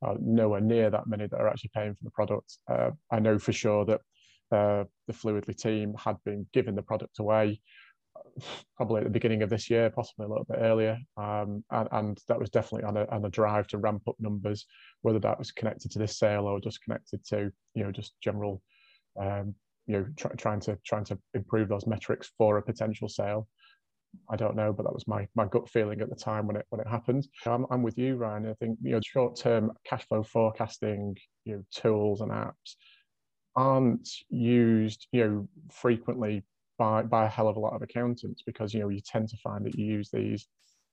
uh, 0.05 0.15
nowhere 0.19 0.61
near 0.61 0.89
that 0.89 1.07
many 1.07 1.25
that 1.25 1.39
are 1.39 1.47
actually 1.47 1.71
paying 1.73 1.95
for 1.95 2.03
the 2.03 2.11
product. 2.11 2.57
Uh, 2.69 2.91
I 3.09 3.19
know 3.19 3.39
for 3.39 3.53
sure 3.53 3.85
that 3.85 4.01
uh, 4.51 4.83
the 5.07 5.13
Fluidly 5.13 5.55
team 5.55 5.93
had 5.97 6.17
been 6.23 6.47
giving 6.53 6.75
the 6.75 6.81
product 6.81 7.19
away 7.19 7.59
probably 8.77 8.99
at 8.99 9.03
the 9.03 9.09
beginning 9.09 9.43
of 9.43 9.49
this 9.49 9.69
year, 9.69 9.89
possibly 9.89 10.25
a 10.25 10.29
little 10.29 10.45
bit 10.45 10.59
earlier, 10.59 10.97
um, 11.17 11.63
and, 11.71 11.87
and, 11.91 12.21
that 12.27 12.39
was 12.39 12.49
definitely 12.49 12.83
on 12.87 12.97
a, 12.97 13.05
on 13.09 13.25
a 13.25 13.29
drive 13.29 13.67
to 13.67 13.77
ramp 13.77 14.03
up 14.07 14.15
numbers, 14.19 14.65
whether 15.01 15.19
that 15.19 15.37
was 15.37 15.51
connected 15.51 15.91
to 15.91 15.99
this 15.99 16.17
sale 16.17 16.45
or 16.45 16.59
just 16.59 16.83
connected 16.83 17.23
to 17.25 17.51
you 17.73 17.83
know 17.83 17.91
just 17.91 18.13
general 18.21 18.61
um, 19.19 19.53
you 19.87 19.93
know 19.93 20.05
try, 20.15 20.31
trying 20.31 20.59
to 20.59 20.77
trying 20.85 21.05
to 21.05 21.17
improve 21.33 21.69
those 21.69 21.87
metrics 21.87 22.31
for 22.37 22.57
a 22.57 22.61
potential 22.61 23.09
sale. 23.09 23.47
I 24.29 24.35
don't 24.35 24.55
know, 24.55 24.73
but 24.73 24.83
that 24.83 24.93
was 24.93 25.07
my 25.07 25.27
my 25.35 25.45
gut 25.45 25.69
feeling 25.69 26.01
at 26.01 26.09
the 26.09 26.15
time 26.15 26.47
when 26.47 26.55
it 26.55 26.65
when 26.69 26.81
it 26.81 26.87
happened. 26.87 27.27
I'm, 27.45 27.65
I'm 27.71 27.83
with 27.83 27.97
you, 27.97 28.15
Ryan. 28.15 28.49
I 28.49 28.53
think 28.53 28.79
you 28.81 28.91
know 28.91 29.01
short 29.03 29.35
term 29.35 29.71
cash 29.85 30.07
flow 30.07 30.23
forecasting, 30.23 31.17
you 31.45 31.55
know, 31.55 31.63
tools 31.71 32.21
and 32.21 32.31
apps 32.31 32.75
aren't 33.57 34.07
used 34.29 35.07
you 35.11 35.27
know 35.27 35.47
frequently 35.73 36.43
by 36.77 37.01
by 37.01 37.25
a 37.25 37.29
hell 37.29 37.49
of 37.49 37.57
a 37.57 37.59
lot 37.59 37.73
of 37.73 37.81
accountants 37.81 38.43
because 38.45 38.73
you 38.73 38.79
know 38.79 38.89
you 38.89 39.01
tend 39.01 39.27
to 39.27 39.37
find 39.37 39.65
that 39.65 39.77
you 39.77 39.85
use 39.85 40.09
these 40.11 40.47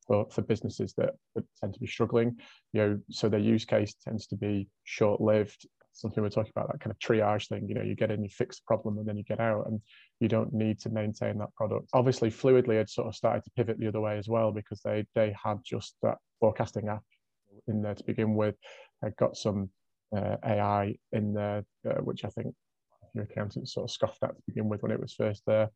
for, 0.06 0.26
for 0.31 0.43
businesses 0.43 0.93
that, 0.99 1.11
that 1.34 1.44
tend 1.61 1.72
to 1.72 1.81
be 1.81 1.87
struggling. 1.87 2.37
You 2.72 2.81
know 2.81 3.00
so 3.11 3.28
their 3.28 3.40
use 3.40 3.64
case 3.64 3.94
tends 4.02 4.26
to 4.28 4.37
be 4.37 4.69
short 4.82 5.20
lived 5.20 5.66
something 5.93 6.25
we're 6.25 6.28
talking 6.28 6.52
about 6.56 6.72
that 6.72 6.81
kind 6.81 6.90
of 6.90 6.99
triage 6.99 7.46
thing 7.46 7.69
you 7.69 7.75
know 7.75 7.81
you 7.81 7.94
get 7.94 8.11
in 8.11 8.20
you 8.20 8.28
fix 8.28 8.56
the 8.56 8.64
problem 8.67 8.99
and 8.99 9.06
then 9.06 9.17
you 9.17 9.22
get 9.22 9.38
out 9.38 9.64
and 9.69 9.81
you 10.19 10.26
don't 10.26 10.52
need 10.52 10.78
to 10.81 10.90
maintain 10.90 11.38
that 11.38 11.55
product. 11.55 11.88
Obviously 11.93 12.31
fluidly 12.31 12.76
had 12.78 12.88
sort 12.88 13.06
of 13.06 13.14
started 13.14 13.44
to 13.44 13.50
pivot 13.56 13.78
the 13.78 13.87
other 13.87 14.00
way 14.00 14.19
as 14.19 14.28
well 14.28 14.50
because 14.50 14.81
they 14.81 15.05
they 15.14 15.34
had 15.43 15.58
just 15.64 15.96
that 16.02 16.17
forecasting 16.40 16.88
app 16.88 17.02
in 17.69 17.82
there 17.82 17.94
to 17.94 18.05
begin 18.05 18.34
with. 18.34 18.56
They 19.02 19.10
got 19.19 19.37
some 19.37 19.70
uh, 20.16 20.37
ai 20.44 20.96
in 21.12 21.32
there 21.32 21.64
uh, 21.88 22.00
which 22.02 22.25
i 22.25 22.28
think 22.28 22.55
your 23.14 23.25
accountants 23.25 23.75
sort 23.75 23.84
of 23.84 23.90
scoffed 23.90 24.22
at 24.22 24.34
to 24.34 24.43
begin 24.46 24.69
with 24.69 24.82
when 24.82 24.93
it 24.93 25.00
was 25.00 25.12
first 25.12 25.43
there 25.46 25.70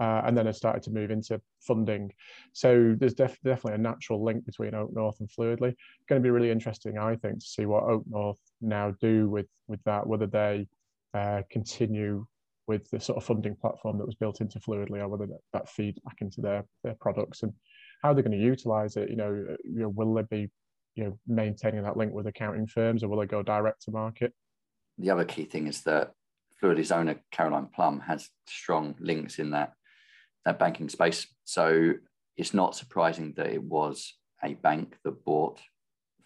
uh, 0.00 0.22
and 0.24 0.36
then 0.36 0.46
it 0.46 0.56
started 0.56 0.82
to 0.82 0.90
move 0.90 1.10
into 1.10 1.40
funding. 1.60 2.10
So 2.54 2.96
there's 2.98 3.12
def- 3.12 3.38
definitely 3.44 3.74
a 3.74 3.78
natural 3.78 4.24
link 4.24 4.46
between 4.46 4.74
Oak 4.74 4.90
North 4.94 5.20
and 5.20 5.28
Fluidly. 5.28 5.74
Going 6.08 6.22
to 6.22 6.26
be 6.26 6.30
really 6.30 6.50
interesting, 6.50 6.96
I 6.96 7.16
think, 7.16 7.40
to 7.40 7.46
see 7.46 7.66
what 7.66 7.84
Oak 7.84 8.04
North 8.08 8.38
now 8.62 8.94
do 9.00 9.28
with 9.28 9.46
with 9.68 9.82
that. 9.84 10.06
Whether 10.06 10.26
they 10.26 10.66
uh, 11.12 11.42
continue 11.50 12.26
with 12.66 12.88
the 12.90 12.98
sort 12.98 13.18
of 13.18 13.24
funding 13.24 13.56
platform 13.56 13.98
that 13.98 14.06
was 14.06 14.14
built 14.14 14.40
into 14.40 14.58
Fluidly, 14.58 15.00
or 15.00 15.08
whether 15.08 15.26
that, 15.26 15.40
that 15.52 15.66
back 16.04 16.16
into 16.22 16.40
their 16.40 16.64
their 16.82 16.96
products 16.98 17.42
and 17.42 17.52
how 18.02 18.14
they're 18.14 18.24
going 18.24 18.38
to 18.38 18.44
utilize 18.44 18.96
it. 18.96 19.10
You 19.10 19.16
know, 19.16 19.44
uh, 19.50 19.56
you 19.64 19.80
know, 19.80 19.90
will 19.90 20.14
they 20.14 20.22
be 20.22 20.50
you 20.94 21.04
know 21.04 21.18
maintaining 21.26 21.82
that 21.82 21.96
link 21.96 22.12
with 22.12 22.26
accounting 22.26 22.66
firms, 22.66 23.02
or 23.02 23.08
will 23.08 23.20
they 23.20 23.26
go 23.26 23.42
direct 23.42 23.82
to 23.82 23.90
market? 23.90 24.32
The 24.98 25.10
other 25.10 25.24
key 25.24 25.44
thing 25.44 25.66
is 25.66 25.82
that 25.82 26.12
Fluidly's 26.60 26.92
owner 26.92 27.20
Caroline 27.30 27.68
Plumb 27.74 28.00
has 28.00 28.28
strong 28.46 28.94
links 29.00 29.38
in 29.38 29.50
that 29.50 29.72
that 30.44 30.58
banking 30.58 30.88
space. 30.88 31.26
So 31.44 31.94
it's 32.36 32.54
not 32.54 32.76
surprising 32.76 33.34
that 33.36 33.48
it 33.48 33.62
was 33.62 34.14
a 34.42 34.54
bank 34.54 34.96
that 35.04 35.24
bought 35.24 35.60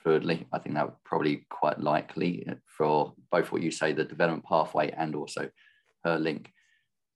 Fluidly. 0.04 0.46
I 0.52 0.58
think 0.58 0.74
that 0.74 0.84
would 0.84 1.04
probably 1.04 1.46
quite 1.50 1.80
likely 1.80 2.46
for 2.66 3.14
both 3.32 3.50
what 3.50 3.62
you 3.62 3.70
say, 3.70 3.92
the 3.92 4.04
development 4.04 4.44
pathway, 4.44 4.90
and 4.90 5.14
also 5.14 5.48
her 6.04 6.18
link. 6.18 6.52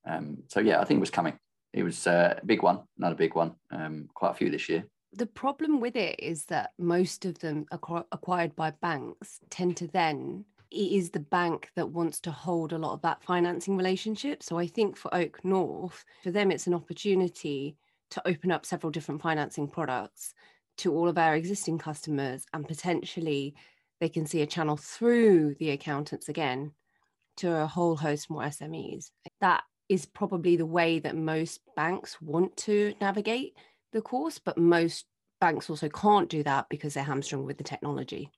Um, 0.07 0.39
so 0.49 0.61
yeah, 0.61 0.81
I 0.81 0.85
think 0.85 0.99
it 0.99 1.01
was 1.01 1.11
coming. 1.11 1.39
It 1.75 1.83
was 1.83 2.07
uh, 2.07 2.39
a 2.41 2.47
big 2.47 2.63
one, 2.63 2.81
not 2.97 3.13
a 3.13 3.17
big 3.17 3.35
one. 3.35 3.55
Um, 3.71 4.09
quite 4.15 4.31
a 4.31 4.35
few 4.35 4.51
this 4.51 4.69
year. 4.69 4.85
The 5.13 5.27
problem 5.27 5.81
with 5.81 5.97
it 5.97 6.17
is 6.19 6.45
that 6.47 6.73
most 6.79 7.25
of 7.25 7.39
them 7.39 7.67
acquired 7.73 8.55
by 8.55 8.71
banks 8.73 9.41
tend 9.51 9.77
to 9.79 9.87
then 9.89 10.45
it 10.71 10.93
is 10.93 11.11
the 11.11 11.21
bank 11.21 11.71
that 11.77 11.89
wants 11.89 12.21
to 12.21 12.31
hold 12.31 12.73
a 12.73 12.79
lot 12.79 12.93
of 12.93 13.03
that 13.03 13.23
financing 13.23 13.77
relationship. 13.77 14.43
So 14.43 14.59
I 14.59 14.67
think 14.67 14.97
for 14.97 15.15
Oak 15.15 15.43
North, 15.45 16.05
for 16.23 16.31
them, 16.31 16.51
it's 16.51 16.67
an 16.67 16.75
opportunity 16.75 17.77
to 18.11 18.29
open 18.29 18.51
up 18.51 18.67
several 18.67 18.91
different 18.91 19.23
financing 19.23 19.69
products 19.69 20.35
to 20.79 20.95
all 20.95 21.09
of 21.09 21.19
our 21.19 21.35
existing 21.35 21.79
customers 21.79 22.45
and 22.53 22.69
potentially 22.69 23.55
they 24.01 24.09
can 24.09 24.27
see 24.27 24.43
a 24.43 24.47
channel 24.47 24.77
through 24.77 25.55
the 25.59 25.71
accountants 25.71 26.29
again 26.29 26.73
to 27.37 27.51
a 27.51 27.67
whole 27.67 27.97
host 27.97 28.31
more 28.31 28.43
SMEs. 28.43 29.11
That 29.41 29.65
is 29.89 30.07
probably 30.07 30.57
the 30.57 30.67
way 30.67 30.99
that 30.99 31.17
most 31.17 31.61
banks 31.75 32.21
want 32.21 32.57
to 32.59 32.95
navigate 33.01 33.55
the 33.93 34.01
course, 34.01 34.39
but 34.39 34.59
most 34.59 35.07
banks 35.41 35.71
also 35.71 35.89
can't 35.89 36.29
do 36.29 36.43
that 36.43 36.67
because 36.69 36.95
they're 36.95 37.05
hamstrung 37.05 37.45
with 37.45 37.59
the 37.59 37.65
technology. 37.65 38.31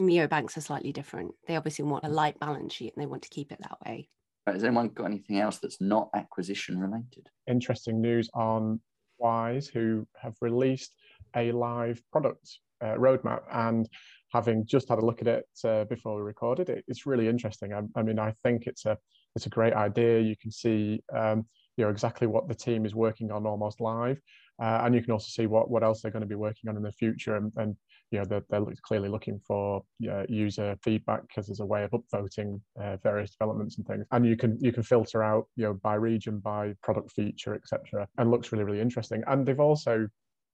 Neobanks 0.00 0.56
are 0.56 0.62
slightly 0.62 0.92
different. 0.92 1.32
They 1.46 1.56
obviously 1.56 1.84
want 1.84 2.04
a 2.04 2.08
light 2.08 2.38
balance 2.40 2.72
sheet 2.72 2.92
and 2.94 3.02
they 3.02 3.06
want 3.06 3.22
to 3.22 3.28
keep 3.28 3.52
it 3.52 3.60
that 3.60 3.78
way. 3.86 4.08
Has 4.46 4.64
anyone 4.64 4.88
got 4.88 5.04
anything 5.04 5.38
else 5.38 5.58
that's 5.58 5.80
not 5.80 6.10
acquisition 6.14 6.78
related? 6.78 7.28
Interesting 7.46 8.00
news 8.00 8.28
on 8.34 8.80
Wise, 9.18 9.68
who 9.68 10.06
have 10.20 10.34
released 10.40 10.96
a 11.36 11.52
live 11.52 12.02
product 12.10 12.58
uh, 12.82 12.94
roadmap. 12.96 13.42
And 13.52 13.88
having 14.32 14.66
just 14.66 14.88
had 14.88 14.98
a 14.98 15.04
look 15.04 15.20
at 15.20 15.28
it 15.28 15.46
uh, 15.64 15.84
before 15.84 16.16
we 16.16 16.22
recorded 16.22 16.68
it, 16.68 16.84
it's 16.88 17.06
really 17.06 17.28
interesting. 17.28 17.72
I, 17.72 17.82
I, 17.94 18.02
mean, 18.02 18.18
I 18.18 18.34
think 18.42 18.66
it's 18.66 18.84
a 18.84 18.98
it's 19.36 19.46
a 19.46 19.50
great 19.50 19.72
idea. 19.72 20.20
You 20.20 20.36
can 20.36 20.50
see 20.50 21.02
um, 21.14 21.46
you 21.76 21.84
know 21.84 21.90
exactly 21.90 22.26
what 22.26 22.48
the 22.48 22.54
team 22.54 22.84
is 22.84 22.94
working 22.94 23.30
on 23.30 23.46
almost 23.46 23.80
live, 23.80 24.20
uh, 24.62 24.82
and 24.84 24.94
you 24.94 25.02
can 25.02 25.12
also 25.12 25.28
see 25.28 25.46
what 25.46 25.70
what 25.70 25.82
else 25.82 26.00
they're 26.00 26.12
going 26.12 26.22
to 26.22 26.26
be 26.26 26.34
working 26.34 26.70
on 26.70 26.76
in 26.76 26.82
the 26.82 26.92
future. 26.92 27.36
And, 27.36 27.52
and 27.56 27.76
you 28.12 28.18
know 28.18 28.24
they're, 28.26 28.44
they're 28.50 28.64
clearly 28.82 29.08
looking 29.08 29.40
for 29.44 29.82
uh, 30.08 30.24
user 30.28 30.76
feedback 30.82 31.22
because 31.22 31.46
there's 31.46 31.60
a 31.60 31.66
way 31.66 31.82
of 31.82 31.90
upvoting 31.90 32.60
uh, 32.80 32.96
various 32.98 33.30
developments 33.30 33.78
and 33.78 33.86
things 33.86 34.04
and 34.12 34.24
you 34.24 34.36
can 34.36 34.56
you 34.60 34.70
can 34.70 34.82
filter 34.82 35.22
out 35.22 35.46
you 35.56 35.64
know 35.64 35.74
by 35.74 35.94
region 35.94 36.38
by 36.38 36.74
product 36.82 37.10
feature 37.10 37.54
etc 37.54 38.06
and 38.18 38.30
looks 38.30 38.52
really 38.52 38.64
really 38.64 38.80
interesting 38.80 39.24
and 39.26 39.46
they've 39.46 39.58
also 39.58 40.06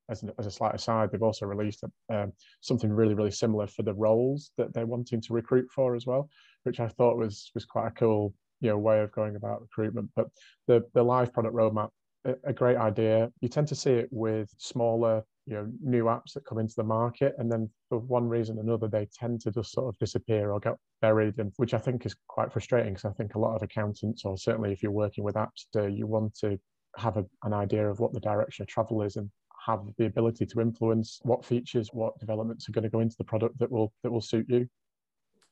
as, 0.08 0.24
as 0.38 0.46
a 0.46 0.50
slight 0.50 0.74
aside 0.74 1.10
they've 1.10 1.22
also 1.22 1.44
released 1.44 1.84
um, 2.10 2.32
something 2.60 2.90
really 2.90 3.14
really 3.14 3.30
similar 3.30 3.66
for 3.66 3.82
the 3.82 3.94
roles 3.94 4.52
that 4.56 4.72
they're 4.72 4.86
wanting 4.86 5.20
to 5.20 5.34
recruit 5.34 5.68
for 5.74 5.96
as 5.96 6.06
well 6.06 6.28
which 6.62 6.80
i 6.80 6.86
thought 6.86 7.18
was 7.18 7.50
was 7.54 7.64
quite 7.64 7.88
a 7.88 7.92
cool 7.92 8.32
you 8.60 8.70
know 8.70 8.78
way 8.78 9.00
of 9.00 9.12
going 9.12 9.34
about 9.34 9.60
recruitment 9.60 10.08
but 10.14 10.28
the 10.68 10.82
the 10.94 11.02
live 11.02 11.32
product 11.32 11.54
roadmap 11.54 11.90
a 12.24 12.52
great 12.52 12.76
idea. 12.76 13.30
You 13.40 13.48
tend 13.48 13.68
to 13.68 13.74
see 13.74 13.92
it 13.92 14.08
with 14.10 14.50
smaller, 14.58 15.22
you 15.46 15.54
know, 15.54 15.68
new 15.82 16.04
apps 16.04 16.34
that 16.34 16.44
come 16.44 16.58
into 16.58 16.74
the 16.76 16.84
market, 16.84 17.34
and 17.38 17.50
then 17.50 17.70
for 17.88 17.98
one 17.98 18.28
reason 18.28 18.58
or 18.58 18.62
another, 18.62 18.88
they 18.88 19.08
tend 19.12 19.40
to 19.42 19.50
just 19.50 19.72
sort 19.72 19.88
of 19.88 19.98
disappear 19.98 20.52
or 20.52 20.60
get 20.60 20.74
buried, 21.00 21.38
and 21.38 21.52
which 21.56 21.74
I 21.74 21.78
think 21.78 22.04
is 22.06 22.16
quite 22.26 22.52
frustrating 22.52 22.94
because 22.94 23.04
I 23.04 23.14
think 23.14 23.34
a 23.34 23.38
lot 23.38 23.54
of 23.54 23.62
accountants, 23.62 24.24
or 24.24 24.36
certainly 24.36 24.72
if 24.72 24.82
you're 24.82 24.92
working 24.92 25.24
with 25.24 25.36
apps, 25.36 25.66
uh, 25.76 25.86
you 25.86 26.06
want 26.06 26.34
to 26.40 26.58
have 26.96 27.16
a, 27.16 27.24
an 27.44 27.52
idea 27.52 27.88
of 27.88 28.00
what 28.00 28.12
the 28.12 28.20
direction 28.20 28.62
of 28.62 28.68
travel 28.68 29.02
is 29.02 29.16
and 29.16 29.30
have 29.66 29.80
the 29.98 30.06
ability 30.06 30.46
to 30.46 30.60
influence 30.60 31.20
what 31.22 31.44
features, 31.44 31.90
what 31.92 32.18
developments 32.18 32.68
are 32.68 32.72
going 32.72 32.84
to 32.84 32.90
go 32.90 33.00
into 33.00 33.16
the 33.18 33.24
product 33.24 33.58
that 33.58 33.70
will 33.70 33.92
that 34.02 34.10
will 34.10 34.20
suit 34.20 34.46
you. 34.48 34.66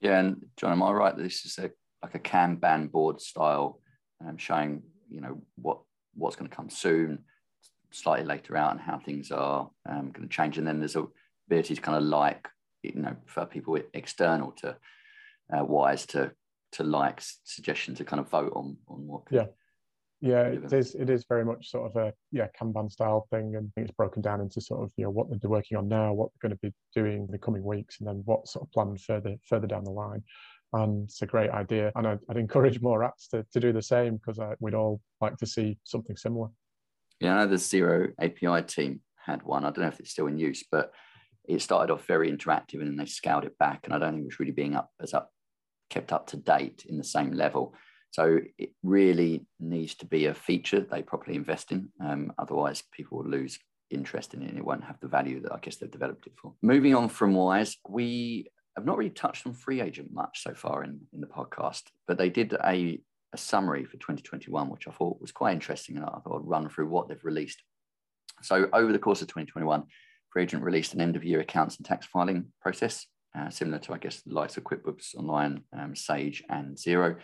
Yeah, 0.01 0.19
and 0.21 0.45
John, 0.57 0.73
am 0.73 0.83
I 0.83 0.93
right 0.93 1.17
that 1.17 1.23
this 1.23 1.45
is 1.45 1.59
a 1.59 1.71
like 2.03 2.15
a 2.15 2.19
Kanban 2.19 2.91
board 2.91 3.21
style, 3.21 3.81
um, 4.27 4.37
showing 4.37 4.83
you 5.09 5.21
know 5.21 5.41
what 5.57 5.81
what's 6.17 6.37
going 6.37 6.51
to 6.51 6.57
come 6.57 6.71
soon, 6.71 7.25
slightly 7.91 8.27
later 8.27 8.57
out, 8.57 8.73
and 8.73 8.81
how 8.81 8.99
things 8.99 9.31
are 9.31 9.71
um, 9.89 10.11
going 10.11 10.29
to 10.29 10.35
change. 10.35 10.59
And 10.59 10.67
then 10.67 10.79
there's 10.79 10.97
a 10.97 11.07
ability 11.49 11.77
to 11.77 11.81
kind 11.81 11.97
of 11.97 12.05
like, 12.05 12.49
you 12.83 12.95
know, 12.95 13.17
for 13.27 13.47
people 13.47 13.79
external 13.95 14.53
to 14.53 14.77
uh, 15.57 15.65
Wise 15.65 16.07
to 16.07 16.33
to 16.73 16.83
like 16.83 17.23
suggestions 17.45 17.99
to 17.99 18.05
kind 18.05 18.21
of 18.21 18.29
vote 18.29 18.53
on 18.55 18.77
on 18.89 19.07
what. 19.07 19.23
yeah. 19.31 19.47
Yeah, 20.23 20.45
it 20.45 20.73
is. 20.73 20.95
It 20.95 21.11
is 21.11 21.27
very 21.29 21.45
much 21.45 21.71
sort 21.71 21.91
of 21.91 22.03
a 22.03 22.13
yeah 22.33 22.47
Kanban 22.59 22.91
style 22.91 23.27
thing, 23.31 23.55
and 23.55 23.71
it's 23.77 23.91
broken 23.91 24.23
down 24.23 24.41
into 24.41 24.63
sort 24.63 24.83
of 24.83 24.91
you 24.97 25.05
know 25.05 25.11
what 25.11 25.29
they're 25.29 25.51
working 25.51 25.77
on 25.77 25.89
now, 25.89 26.15
what 26.15 26.31
they're 26.33 26.49
going 26.49 26.59
to 26.59 26.67
be 26.67 26.75
doing 26.95 27.27
in 27.27 27.31
the 27.31 27.39
coming 27.39 27.63
weeks, 27.63 27.99
and 27.99 28.09
then 28.09 28.23
what 28.25 28.49
sort 28.49 28.67
of 28.67 28.73
planned 28.73 28.99
further 29.03 29.37
further 29.47 29.67
down 29.67 29.85
the 29.85 29.91
line 29.91 30.23
and 30.73 31.05
it's 31.05 31.23
a 31.23 31.27
great 31.27 31.51
idea. 31.51 31.93
And 31.95 32.07
I'd, 32.07 32.19
I'd 32.29 32.37
encourage 32.37 32.81
more 32.81 33.01
apps 33.01 33.29
to, 33.31 33.45
to 33.53 33.61
do 33.61 33.73
the 33.73 33.83
same 33.83 34.17
because 34.17 34.39
we'd 34.61 34.75
all 34.75 35.01
like 35.21 35.37
to 35.39 35.47
see 35.47 35.79
something 35.85 36.17
similar. 36.17 36.49
Yeah, 37.21 37.35
I 37.35 37.45
know 37.45 37.51
the 37.51 37.57
Xero 37.57 38.13
API 38.21 38.67
team 38.67 39.01
had 39.25 39.43
one. 39.43 39.65
I 39.65 39.71
don't 39.71 39.85
know 39.85 39.89
if 39.89 40.01
it's 40.01 40.11
still 40.11 40.27
in 40.27 40.39
use, 40.39 40.65
but 40.71 40.93
it 41.49 41.63
started 41.63 41.93
off 41.93 42.07
very 42.07 42.31
interactive 42.31 42.81
and 42.81 42.89
then 42.89 42.97
they 42.97 43.07
scaled 43.07 43.45
it 43.45 43.57
back. 43.59 43.81
And 43.85 43.95
I 43.95 43.99
don't 43.99 44.13
think 44.13 44.23
it 44.23 44.27
was 44.27 44.41
really 44.41 44.53
being 44.53 44.75
up 44.75 44.91
as 45.01 45.15
up 45.15 45.31
kept 45.89 46.13
up 46.13 46.27
to 46.29 46.37
date 46.37 46.85
in 46.89 46.99
the 46.99 47.05
same 47.05 47.33
level. 47.33 47.75
So 48.11 48.41
it 48.59 48.71
really 48.83 49.47
needs 49.61 49.95
to 49.97 50.07
be 50.07 50.27
a 50.27 50.35
feature 50.35 50.81
they 50.81 51.03
properly 51.03 51.37
invest 51.37 51.71
in. 51.73 51.91
Um, 52.05 52.33
otherwise, 52.39 52.83
people 52.93 53.19
will 53.19 53.31
lose 53.31 53.59
interest 53.91 54.35
in 54.35 54.43
it 54.43 54.49
and 54.49 54.59
it 54.59 54.65
won't 54.65 54.85
have 54.85 54.99
the 55.01 55.09
value 55.09 55.41
that 55.43 55.53
I 55.53 55.59
guess 55.59 55.77
they've 55.77 55.91
developed 55.91 56.27
it 56.27 56.33
for. 56.41 56.55
Moving 56.63 56.95
on 56.95 57.09
from 57.09 57.35
Wise, 57.35 57.77
we 57.89 58.49
I've 58.77 58.85
not 58.85 58.99
really 58.99 59.11
touched 59.11 59.47
on 59.47 59.55
free 59.55 59.81
agent 59.81 60.13
much 60.13 60.43
so 60.43 60.55
far 60.55 60.85
in, 60.85 61.01
in 61.13 61.21
the 61.21 61.27
podcast, 61.27 61.85
but 62.07 62.19
they 62.19 62.29
did 62.29 62.55
a, 62.65 63.01
a 63.33 63.39
summary 63.39 63.85
for 63.85 63.95
2021, 63.95 64.69
which 64.69 64.87
I 64.87 64.91
thought 64.91 65.21
was 65.21 65.33
quite 65.33 65.53
interesting. 65.53 65.97
And 65.97 66.05
I 66.05 66.19
thought 66.19 66.41
I'd 66.43 66.49
run 66.49 66.69
through 66.69 66.89
what 66.89 67.09
they've 67.09 67.25
released. 67.25 67.63
So, 68.43 68.69
over 68.73 68.93
the 68.93 68.99
course 68.99 69.23
of 69.23 69.29
2021, 69.29 69.85
Free 70.31 70.43
Agent 70.43 70.63
released 70.63 70.93
an 70.93 71.01
end 71.01 71.17
of 71.17 71.25
year 71.25 71.41
accounts 71.41 71.77
and 71.77 71.87
tax 71.87 72.07
filing 72.07 72.53
process, 72.61 73.07
uh, 73.37 73.49
similar 73.49 73.79
to, 73.79 73.95
I 73.95 73.99
guess, 73.99 74.21
the 74.21 74.35
likes 74.35 74.59
of 74.59 74.65
QuickBooks 74.65 75.17
Online, 75.17 75.63
um, 75.73 75.97
Sage, 75.97 76.43
and 76.51 76.77
Xero. 76.77 77.17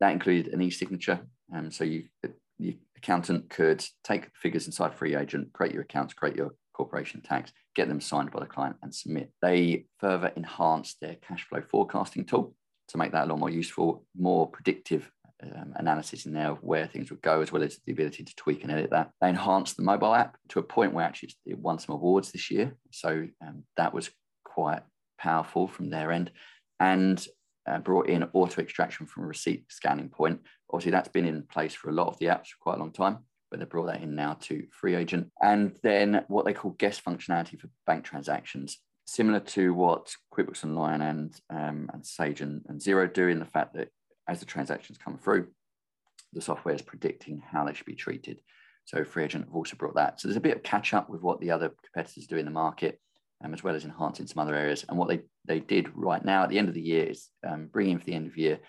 That 0.00 0.12
included 0.12 0.52
an 0.52 0.60
e 0.60 0.70
signature. 0.70 1.20
Um, 1.54 1.70
so, 1.70 1.84
you, 1.84 2.04
the 2.22 2.76
accountant 2.96 3.48
could 3.48 3.82
take 4.04 4.28
figures 4.36 4.66
inside 4.66 4.94
Free 4.94 5.16
Agent, 5.16 5.52
create 5.54 5.72
your 5.72 5.82
accounts, 5.82 6.12
create 6.12 6.36
your 6.36 6.54
corporation 6.74 7.22
tax, 7.22 7.52
get 7.74 7.88
them 7.88 8.00
signed 8.00 8.30
by 8.30 8.40
the 8.40 8.46
client 8.46 8.76
and 8.82 8.94
submit. 8.94 9.30
They 9.42 9.86
further 9.98 10.32
enhanced 10.36 10.98
their 11.00 11.16
cash 11.16 11.44
flow 11.48 11.62
forecasting 11.70 12.26
tool 12.26 12.54
to 12.88 12.98
make 12.98 13.12
that 13.12 13.24
a 13.24 13.30
lot 13.30 13.38
more 13.38 13.50
useful, 13.50 14.04
more 14.16 14.48
predictive 14.48 15.10
um, 15.42 15.72
analysis 15.76 16.26
in 16.26 16.32
there 16.32 16.50
of 16.50 16.62
where 16.62 16.86
things 16.86 17.10
would 17.10 17.22
go, 17.22 17.40
as 17.40 17.52
well 17.52 17.62
as 17.62 17.78
the 17.86 17.92
ability 17.92 18.24
to 18.24 18.36
tweak 18.36 18.62
and 18.62 18.72
edit 18.72 18.90
that. 18.90 19.10
They 19.20 19.28
enhanced 19.28 19.76
the 19.76 19.82
mobile 19.82 20.14
app 20.14 20.36
to 20.50 20.58
a 20.58 20.64
point 20.64 20.92
where 20.92 21.04
actually 21.04 21.34
it 21.46 21.58
won 21.58 21.78
some 21.78 21.94
awards 21.94 22.32
this 22.32 22.50
year. 22.50 22.76
So 22.90 23.26
um, 23.46 23.64
that 23.76 23.94
was 23.94 24.10
quite 24.44 24.82
powerful 25.18 25.68
from 25.68 25.90
their 25.90 26.10
end. 26.12 26.30
And 26.78 27.24
uh, 27.66 27.78
brought 27.78 28.08
in 28.08 28.24
auto 28.32 28.60
extraction 28.60 29.06
from 29.06 29.24
a 29.24 29.26
receipt 29.26 29.64
scanning 29.68 30.08
point. 30.08 30.40
Obviously, 30.72 30.90
that's 30.90 31.08
been 31.08 31.26
in 31.26 31.42
place 31.42 31.74
for 31.74 31.90
a 31.90 31.94
lot 31.94 32.08
of 32.08 32.18
the 32.18 32.26
apps 32.26 32.48
for 32.48 32.56
quite 32.60 32.76
a 32.76 32.80
long 32.80 32.90
time 32.90 33.18
but 33.50 33.58
they 33.58 33.66
brought 33.66 33.86
that 33.86 34.02
in 34.02 34.14
now 34.14 34.34
to 34.34 34.66
free 34.70 34.94
agent. 34.94 35.30
And 35.42 35.76
then 35.82 36.24
what 36.28 36.44
they 36.44 36.52
call 36.52 36.70
guest 36.72 37.04
functionality 37.04 37.58
for 37.58 37.68
bank 37.86 38.04
transactions, 38.04 38.78
similar 39.06 39.40
to 39.40 39.74
what 39.74 40.14
QuickBooks 40.32 40.64
Online 40.64 41.02
and, 41.02 41.40
um, 41.50 41.90
and 41.92 42.06
Sage 42.06 42.40
and, 42.40 42.62
and 42.68 42.80
Xero 42.80 43.12
do 43.12 43.28
in 43.28 43.40
the 43.40 43.44
fact 43.44 43.74
that 43.74 43.88
as 44.28 44.38
the 44.38 44.46
transactions 44.46 44.98
come 44.98 45.18
through, 45.18 45.48
the 46.32 46.40
software 46.40 46.74
is 46.74 46.82
predicting 46.82 47.42
how 47.44 47.64
they 47.64 47.74
should 47.74 47.86
be 47.86 47.96
treated. 47.96 48.40
So 48.84 49.04
free 49.04 49.24
agent 49.24 49.46
have 49.46 49.54
also 49.54 49.76
brought 49.76 49.96
that. 49.96 50.20
So 50.20 50.28
there's 50.28 50.36
a 50.36 50.40
bit 50.40 50.56
of 50.56 50.62
catch 50.62 50.94
up 50.94 51.10
with 51.10 51.22
what 51.22 51.40
the 51.40 51.50
other 51.50 51.72
competitors 51.92 52.26
do 52.26 52.36
in 52.36 52.44
the 52.44 52.52
market, 52.52 53.00
um, 53.44 53.52
as 53.52 53.64
well 53.64 53.74
as 53.74 53.84
enhancing 53.84 54.28
some 54.28 54.40
other 54.40 54.54
areas. 54.54 54.84
And 54.88 54.96
what 54.96 55.08
they, 55.08 55.22
they 55.44 55.58
did 55.58 55.90
right 55.94 56.24
now 56.24 56.44
at 56.44 56.50
the 56.50 56.58
end 56.58 56.68
of 56.68 56.74
the 56.74 56.80
year 56.80 57.06
is 57.06 57.28
um, 57.46 57.68
bringing 57.72 57.98
for 57.98 58.04
the 58.04 58.14
end 58.14 58.28
of 58.28 58.38
year 58.38 58.60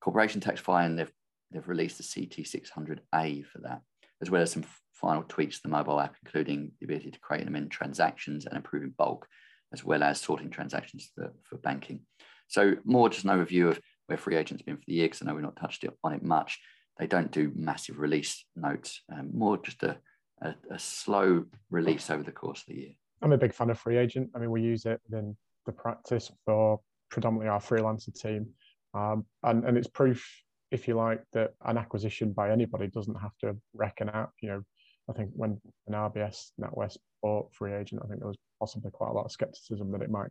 corporation 0.00 0.40
tax 0.40 0.60
filing. 0.60 0.94
They've, 0.94 1.12
they've 1.50 1.68
released 1.68 1.98
the 1.98 2.04
CT600A 2.04 3.46
for 3.46 3.58
that 3.62 3.82
as 4.22 4.30
well 4.30 4.42
as 4.42 4.52
some 4.52 4.64
final 4.92 5.24
tweaks 5.28 5.56
to 5.56 5.62
the 5.64 5.68
mobile 5.68 6.00
app, 6.00 6.16
including 6.24 6.72
the 6.80 6.86
ability 6.86 7.10
to 7.10 7.20
create 7.20 7.40
and 7.40 7.48
amend 7.48 7.70
transactions 7.70 8.46
and 8.46 8.56
improving 8.56 8.94
bulk, 8.96 9.26
as 9.72 9.84
well 9.84 10.02
as 10.02 10.20
sorting 10.20 10.50
transactions 10.50 11.10
for, 11.14 11.32
for 11.42 11.58
banking. 11.58 12.00
So 12.48 12.76
more 12.84 13.08
just 13.08 13.24
an 13.24 13.30
overview 13.30 13.68
of 13.68 13.80
where 14.06 14.18
free 14.18 14.36
agent's 14.36 14.62
been 14.62 14.76
for 14.76 14.84
the 14.86 14.94
year, 14.94 15.06
because 15.06 15.22
I 15.22 15.26
know 15.26 15.34
we've 15.34 15.42
not 15.42 15.56
touched 15.56 15.84
on 16.04 16.12
it 16.12 16.22
much. 16.22 16.58
They 16.98 17.06
don't 17.06 17.30
do 17.30 17.52
massive 17.54 17.98
release 17.98 18.44
notes, 18.54 19.02
um, 19.12 19.30
more 19.34 19.58
just 19.58 19.82
a, 19.82 19.98
a, 20.42 20.54
a, 20.70 20.78
slow 20.78 21.44
release 21.70 22.08
over 22.08 22.22
the 22.22 22.32
course 22.32 22.60
of 22.60 22.66
the 22.68 22.80
year. 22.80 22.90
I'm 23.20 23.32
a 23.32 23.38
big 23.38 23.52
fan 23.52 23.68
of 23.68 23.78
free 23.78 23.98
agent. 23.98 24.30
I 24.34 24.38
mean, 24.38 24.50
we 24.50 24.62
use 24.62 24.86
it 24.86 25.00
in 25.12 25.36
the 25.66 25.72
practice 25.72 26.30
for 26.44 26.80
predominantly 27.10 27.48
our 27.48 27.60
freelancer 27.60 28.14
team. 28.18 28.46
Um, 28.94 29.26
and, 29.42 29.64
and 29.64 29.76
it's 29.76 29.88
proof 29.88 30.26
if 30.70 30.88
you 30.88 30.94
like, 30.94 31.22
that 31.32 31.52
an 31.64 31.78
acquisition 31.78 32.32
by 32.32 32.50
anybody 32.50 32.88
doesn't 32.88 33.20
have 33.20 33.36
to 33.40 33.56
wreck 33.74 34.00
an 34.00 34.08
app. 34.08 34.30
You 34.40 34.48
know, 34.48 34.62
I 35.08 35.12
think 35.12 35.30
when 35.34 35.60
an 35.86 35.94
RBS 35.94 36.50
NatWest 36.60 36.98
bought 37.22 37.52
Free 37.54 37.74
Agent, 37.74 38.02
I 38.04 38.08
think 38.08 38.20
there 38.20 38.28
was 38.28 38.38
possibly 38.58 38.90
quite 38.90 39.10
a 39.10 39.12
lot 39.12 39.24
of 39.24 39.32
skepticism 39.32 39.92
that 39.92 40.02
it 40.02 40.10
might 40.10 40.30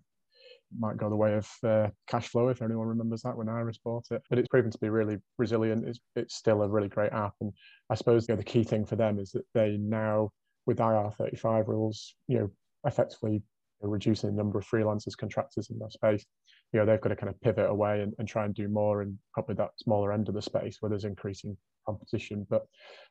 might 0.78 0.98
go 0.98 1.10
the 1.10 1.16
way 1.16 1.34
of 1.36 1.50
uh, 1.64 1.88
cash 2.08 2.28
flow 2.28 2.50
if 2.50 2.62
anyone 2.62 2.88
remembers 2.88 3.22
that 3.22 3.38
when 3.38 3.50
Iris 3.50 3.78
bought 3.78 4.06
it. 4.12 4.22
But 4.30 4.40
it's 4.40 4.48
proven 4.48 4.72
to 4.72 4.78
be 4.80 4.90
really 4.90 5.18
resilient. 5.38 5.88
It's, 5.88 6.00
it's 6.16 6.36
still 6.36 6.62
a 6.62 6.68
really 6.68 6.90
great 6.90 7.14
app, 7.14 7.34
and 7.42 7.54
I 7.90 7.96
suppose 7.96 8.28
you 8.28 8.34
know, 8.34 8.38
the 8.38 8.44
key 8.44 8.64
thing 8.64 8.86
for 8.86 8.96
them 8.96 9.20
is 9.20 9.32
that 9.32 9.46
they 9.54 9.78
now, 9.78 10.32
with 10.66 10.80
IR35 10.80 11.68
rules, 11.68 12.16
you 12.28 12.40
know, 12.40 12.52
effectively 12.86 13.42
reducing 13.82 14.32
the 14.32 14.36
number 14.36 14.60
of 14.60 14.68
freelancers, 14.68 15.18
contractors 15.18 15.70
in 15.70 15.80
their 15.80 15.90
space 15.90 16.26
you 16.72 16.80
know 16.80 16.86
they've 16.86 17.02
got 17.02 17.10
to 17.10 17.16
kind 17.16 17.30
of 17.30 17.40
pivot 17.42 17.70
away 17.70 18.02
and, 18.02 18.14
and 18.20 18.28
try 18.28 18.46
and 18.46 18.56
do 18.56 18.68
more 18.68 19.02
in 19.02 19.18
probably 19.34 19.56
that 19.56 19.72
smaller 19.78 20.12
end 20.12 20.28
of 20.28 20.36
the 20.36 20.42
space 20.42 20.78
where 20.80 20.90
there's 20.90 21.06
increasing 21.06 21.56
competition 21.86 22.46
but 22.50 22.66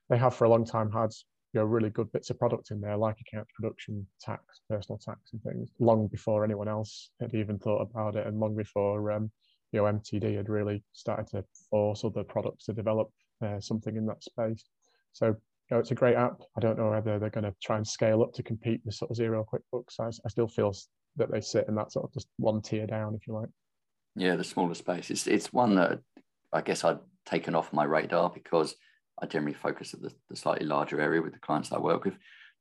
they 0.08 0.18
have 0.18 0.34
for 0.34 0.44
a 0.44 0.49
long 0.49 0.64
time 0.64 0.90
had 0.90 1.11
you 1.52 1.61
know 1.61 1.64
really 1.64 1.90
good 1.90 2.11
bits 2.12 2.30
of 2.30 2.38
product 2.38 2.70
in 2.70 2.80
there 2.80 2.96
like 2.96 3.16
accounts 3.20 3.50
production 3.58 4.06
tax 4.20 4.61
personal 4.68 4.99
tax 4.99 5.32
and 5.32 5.42
things 5.42 5.70
long 5.78 6.08
before 6.08 6.44
anyone 6.44 6.68
else 6.68 7.11
had 7.20 7.34
even 7.34 7.58
thought 7.58 7.82
about 7.82 8.16
it 8.16 8.26
and 8.26 8.38
long 8.38 8.56
before 8.56 9.12
um, 9.12 9.30
you 9.73 9.80
know 9.80 9.84
mtd 9.84 10.37
had 10.37 10.49
really 10.49 10.82
started 10.92 11.26
to 11.28 11.44
force 11.70 12.04
other 12.04 12.25
products 12.25 12.64
to 12.64 12.73
develop 12.73 13.08
uh, 13.44 13.61
something 13.61 13.96
in 13.96 14.06
that 14.06 14.23
space 14.23 14.64
so 15.12 15.37
you 15.70 15.76
know, 15.76 15.80
it's 15.80 15.92
a 15.92 15.94
great 15.94 16.16
app. 16.16 16.42
I 16.56 16.61
don't 16.61 16.78
know 16.78 16.90
whether 16.90 17.18
they're 17.18 17.30
going 17.30 17.44
to 17.44 17.54
try 17.62 17.78
and 17.78 17.87
scale 17.87 18.23
up 18.23 18.34
to 18.34 18.42
compete 18.42 18.82
with 18.84 18.94
sort 18.94 19.11
of 19.11 19.16
Xero 19.16 19.46
QuickBooks. 19.46 19.99
I, 19.99 20.08
I 20.08 20.28
still 20.28 20.49
feel 20.49 20.75
that 21.16 21.30
they 21.30 21.40
sit 21.40 21.66
in 21.68 21.75
that 21.76 21.92
sort 21.92 22.06
of 22.06 22.12
just 22.12 22.28
one 22.37 22.61
tier 22.61 22.87
down, 22.87 23.14
if 23.14 23.26
you 23.26 23.35
like. 23.35 23.49
Yeah, 24.16 24.37
the 24.37 24.44
smaller 24.44 24.75
space. 24.75 25.11
It's 25.11 25.26
it's 25.26 25.52
one 25.52 25.75
that 25.76 26.00
I 26.52 26.61
guess 26.61 26.85
I'd 26.85 26.99
taken 27.26 27.54
off 27.54 27.73
my 27.73 27.85
radar 27.85 28.30
because 28.30 28.75
I 29.21 29.26
generally 29.26 29.54
focus 29.54 29.94
at 29.94 30.02
the, 30.02 30.12
the 30.28 30.37
slightly 30.37 30.66
larger 30.66 31.00
area 31.00 31.23
with 31.23 31.33
the 31.33 31.38
clients 31.38 31.73
I 31.73 31.78
work 31.78 32.04
with. 32.04 32.14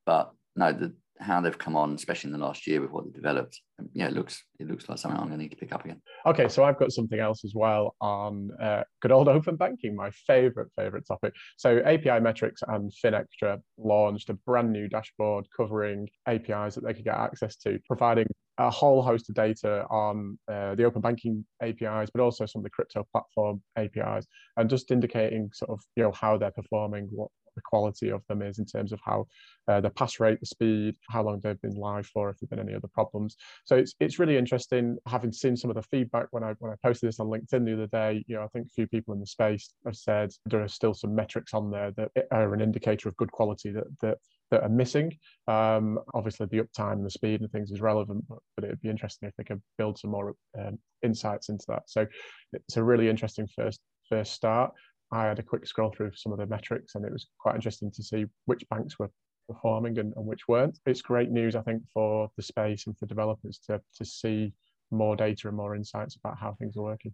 But 0.05 0.31
no, 0.55 0.71
the, 0.71 0.93
how 1.19 1.41
they've 1.41 1.57
come 1.57 1.75
on, 1.75 1.93
especially 1.93 2.29
in 2.29 2.39
the 2.39 2.45
last 2.45 2.65
year 2.67 2.81
with 2.81 2.91
what 2.91 3.05
they've 3.05 3.13
developed, 3.13 3.59
um, 3.79 3.89
yeah, 3.93 4.07
it 4.07 4.13
looks 4.13 4.43
it 4.59 4.67
looks 4.67 4.89
like 4.89 4.97
something 4.97 5.19
I'm 5.19 5.27
going 5.27 5.37
to 5.37 5.43
need 5.43 5.51
to 5.51 5.57
pick 5.57 5.73
up 5.73 5.85
again. 5.85 6.01
Okay, 6.25 6.47
so 6.47 6.63
I've 6.63 6.79
got 6.79 6.91
something 6.91 7.19
else 7.19 7.45
as 7.45 7.53
well 7.55 7.95
on 8.01 8.49
uh, 8.61 8.83
good 9.01 9.11
old 9.11 9.27
open 9.27 9.55
banking, 9.55 9.95
my 9.95 10.09
favorite 10.11 10.69
favorite 10.75 11.07
topic. 11.07 11.33
So 11.57 11.79
API 11.79 12.19
Metrics 12.19 12.61
and 12.67 12.91
FinExtra 12.91 13.59
launched 13.77 14.29
a 14.29 14.33
brand 14.33 14.71
new 14.71 14.87
dashboard 14.87 15.45
covering 15.55 16.09
APIs 16.27 16.75
that 16.75 16.83
they 16.83 16.93
could 16.93 17.05
get 17.05 17.15
access 17.15 17.55
to, 17.57 17.79
providing 17.87 18.27
a 18.57 18.69
whole 18.69 19.01
host 19.01 19.29
of 19.29 19.35
data 19.35 19.85
on 19.89 20.37
uh, 20.51 20.75
the 20.75 20.83
open 20.83 21.01
banking 21.01 21.45
APIs, 21.61 22.09
but 22.13 22.21
also 22.21 22.45
some 22.45 22.59
of 22.59 22.63
the 22.63 22.69
crypto 22.69 23.05
platform 23.11 23.61
APIs, 23.77 24.27
and 24.57 24.69
just 24.69 24.91
indicating 24.91 25.49
sort 25.53 25.71
of 25.71 25.79
you 25.95 26.03
know 26.03 26.11
how 26.11 26.37
they're 26.37 26.51
performing, 26.51 27.07
what 27.11 27.29
the 27.55 27.61
quality 27.63 28.09
of 28.09 28.21
them 28.27 28.41
is 28.41 28.59
in 28.59 28.65
terms 28.65 28.91
of 28.91 28.99
how 29.03 29.27
uh, 29.67 29.81
the 29.81 29.89
pass 29.89 30.19
rate, 30.19 30.39
the 30.39 30.45
speed, 30.45 30.95
how 31.09 31.23
long 31.23 31.39
they've 31.39 31.61
been 31.61 31.75
live 31.75 32.07
for, 32.07 32.29
if 32.29 32.37
there've 32.39 32.49
been 32.49 32.59
any 32.59 32.75
other 32.75 32.89
problems. 32.93 33.35
So 33.65 33.75
it's 33.75 33.93
it's 33.99 34.19
really 34.19 34.37
interesting 34.37 34.97
having 35.07 35.31
seen 35.31 35.55
some 35.55 35.69
of 35.69 35.75
the 35.75 35.83
feedback 35.83 36.27
when 36.31 36.43
I 36.43 36.53
when 36.59 36.71
I 36.71 36.75
posted 36.83 37.07
this 37.07 37.19
on 37.19 37.27
LinkedIn 37.27 37.65
the 37.65 37.73
other 37.73 37.87
day. 37.87 38.23
You 38.27 38.35
know, 38.35 38.43
I 38.43 38.47
think 38.47 38.67
a 38.67 38.73
few 38.73 38.87
people 38.87 39.13
in 39.13 39.19
the 39.19 39.27
space 39.27 39.73
have 39.85 39.95
said 39.95 40.31
there 40.45 40.63
are 40.63 40.67
still 40.67 40.93
some 40.93 41.15
metrics 41.15 41.53
on 41.53 41.71
there 41.71 41.91
that 41.91 42.11
are 42.31 42.53
an 42.53 42.61
indicator 42.61 43.09
of 43.09 43.17
good 43.17 43.31
quality 43.31 43.71
that 43.71 43.85
that 44.01 44.17
that 44.51 44.63
are 44.63 44.69
missing. 44.69 45.17
Um, 45.47 45.99
obviously, 46.13 46.47
the 46.51 46.61
uptime 46.61 46.93
and 46.93 47.05
the 47.05 47.09
speed 47.09 47.41
and 47.41 47.51
things 47.51 47.71
is 47.71 47.81
relevant, 47.81 48.23
but, 48.29 48.39
but 48.55 48.65
it'd 48.65 48.81
be 48.81 48.89
interesting 48.89 49.27
if 49.27 49.35
they 49.35 49.43
could 49.43 49.61
build 49.77 49.97
some 49.97 50.11
more 50.11 50.35
um, 50.59 50.77
insights 51.03 51.49
into 51.49 51.65
that. 51.69 51.83
So 51.87 52.05
it's 52.53 52.77
a 52.77 52.83
really 52.83 53.09
interesting 53.09 53.47
first 53.47 53.79
first 54.09 54.33
start. 54.33 54.73
I 55.13 55.27
had 55.27 55.39
a 55.39 55.43
quick 55.43 55.67
scroll 55.67 55.91
through 55.91 56.11
some 56.15 56.31
of 56.31 56.39
the 56.39 56.47
metrics, 56.47 56.95
and 56.95 57.05
it 57.05 57.11
was 57.11 57.27
quite 57.39 57.55
interesting 57.55 57.91
to 57.91 58.03
see 58.03 58.25
which 58.45 58.67
banks 58.69 58.97
were 58.97 59.11
performing 59.47 59.99
and, 59.99 60.13
and 60.15 60.25
which 60.25 60.47
weren't. 60.47 60.79
It's 60.85 61.01
great 61.01 61.29
news, 61.29 61.55
I 61.55 61.61
think, 61.61 61.83
for 61.93 62.31
the 62.35 62.41
space 62.41 62.87
and 62.87 62.97
for 62.97 63.05
developers 63.05 63.59
to 63.67 63.79
to 63.97 64.05
see 64.05 64.53
more 64.91 65.15
data 65.15 65.47
and 65.47 65.57
more 65.57 65.75
insights 65.75 66.15
about 66.15 66.37
how 66.39 66.53
things 66.53 66.77
are 66.77 66.83
working. 66.83 67.13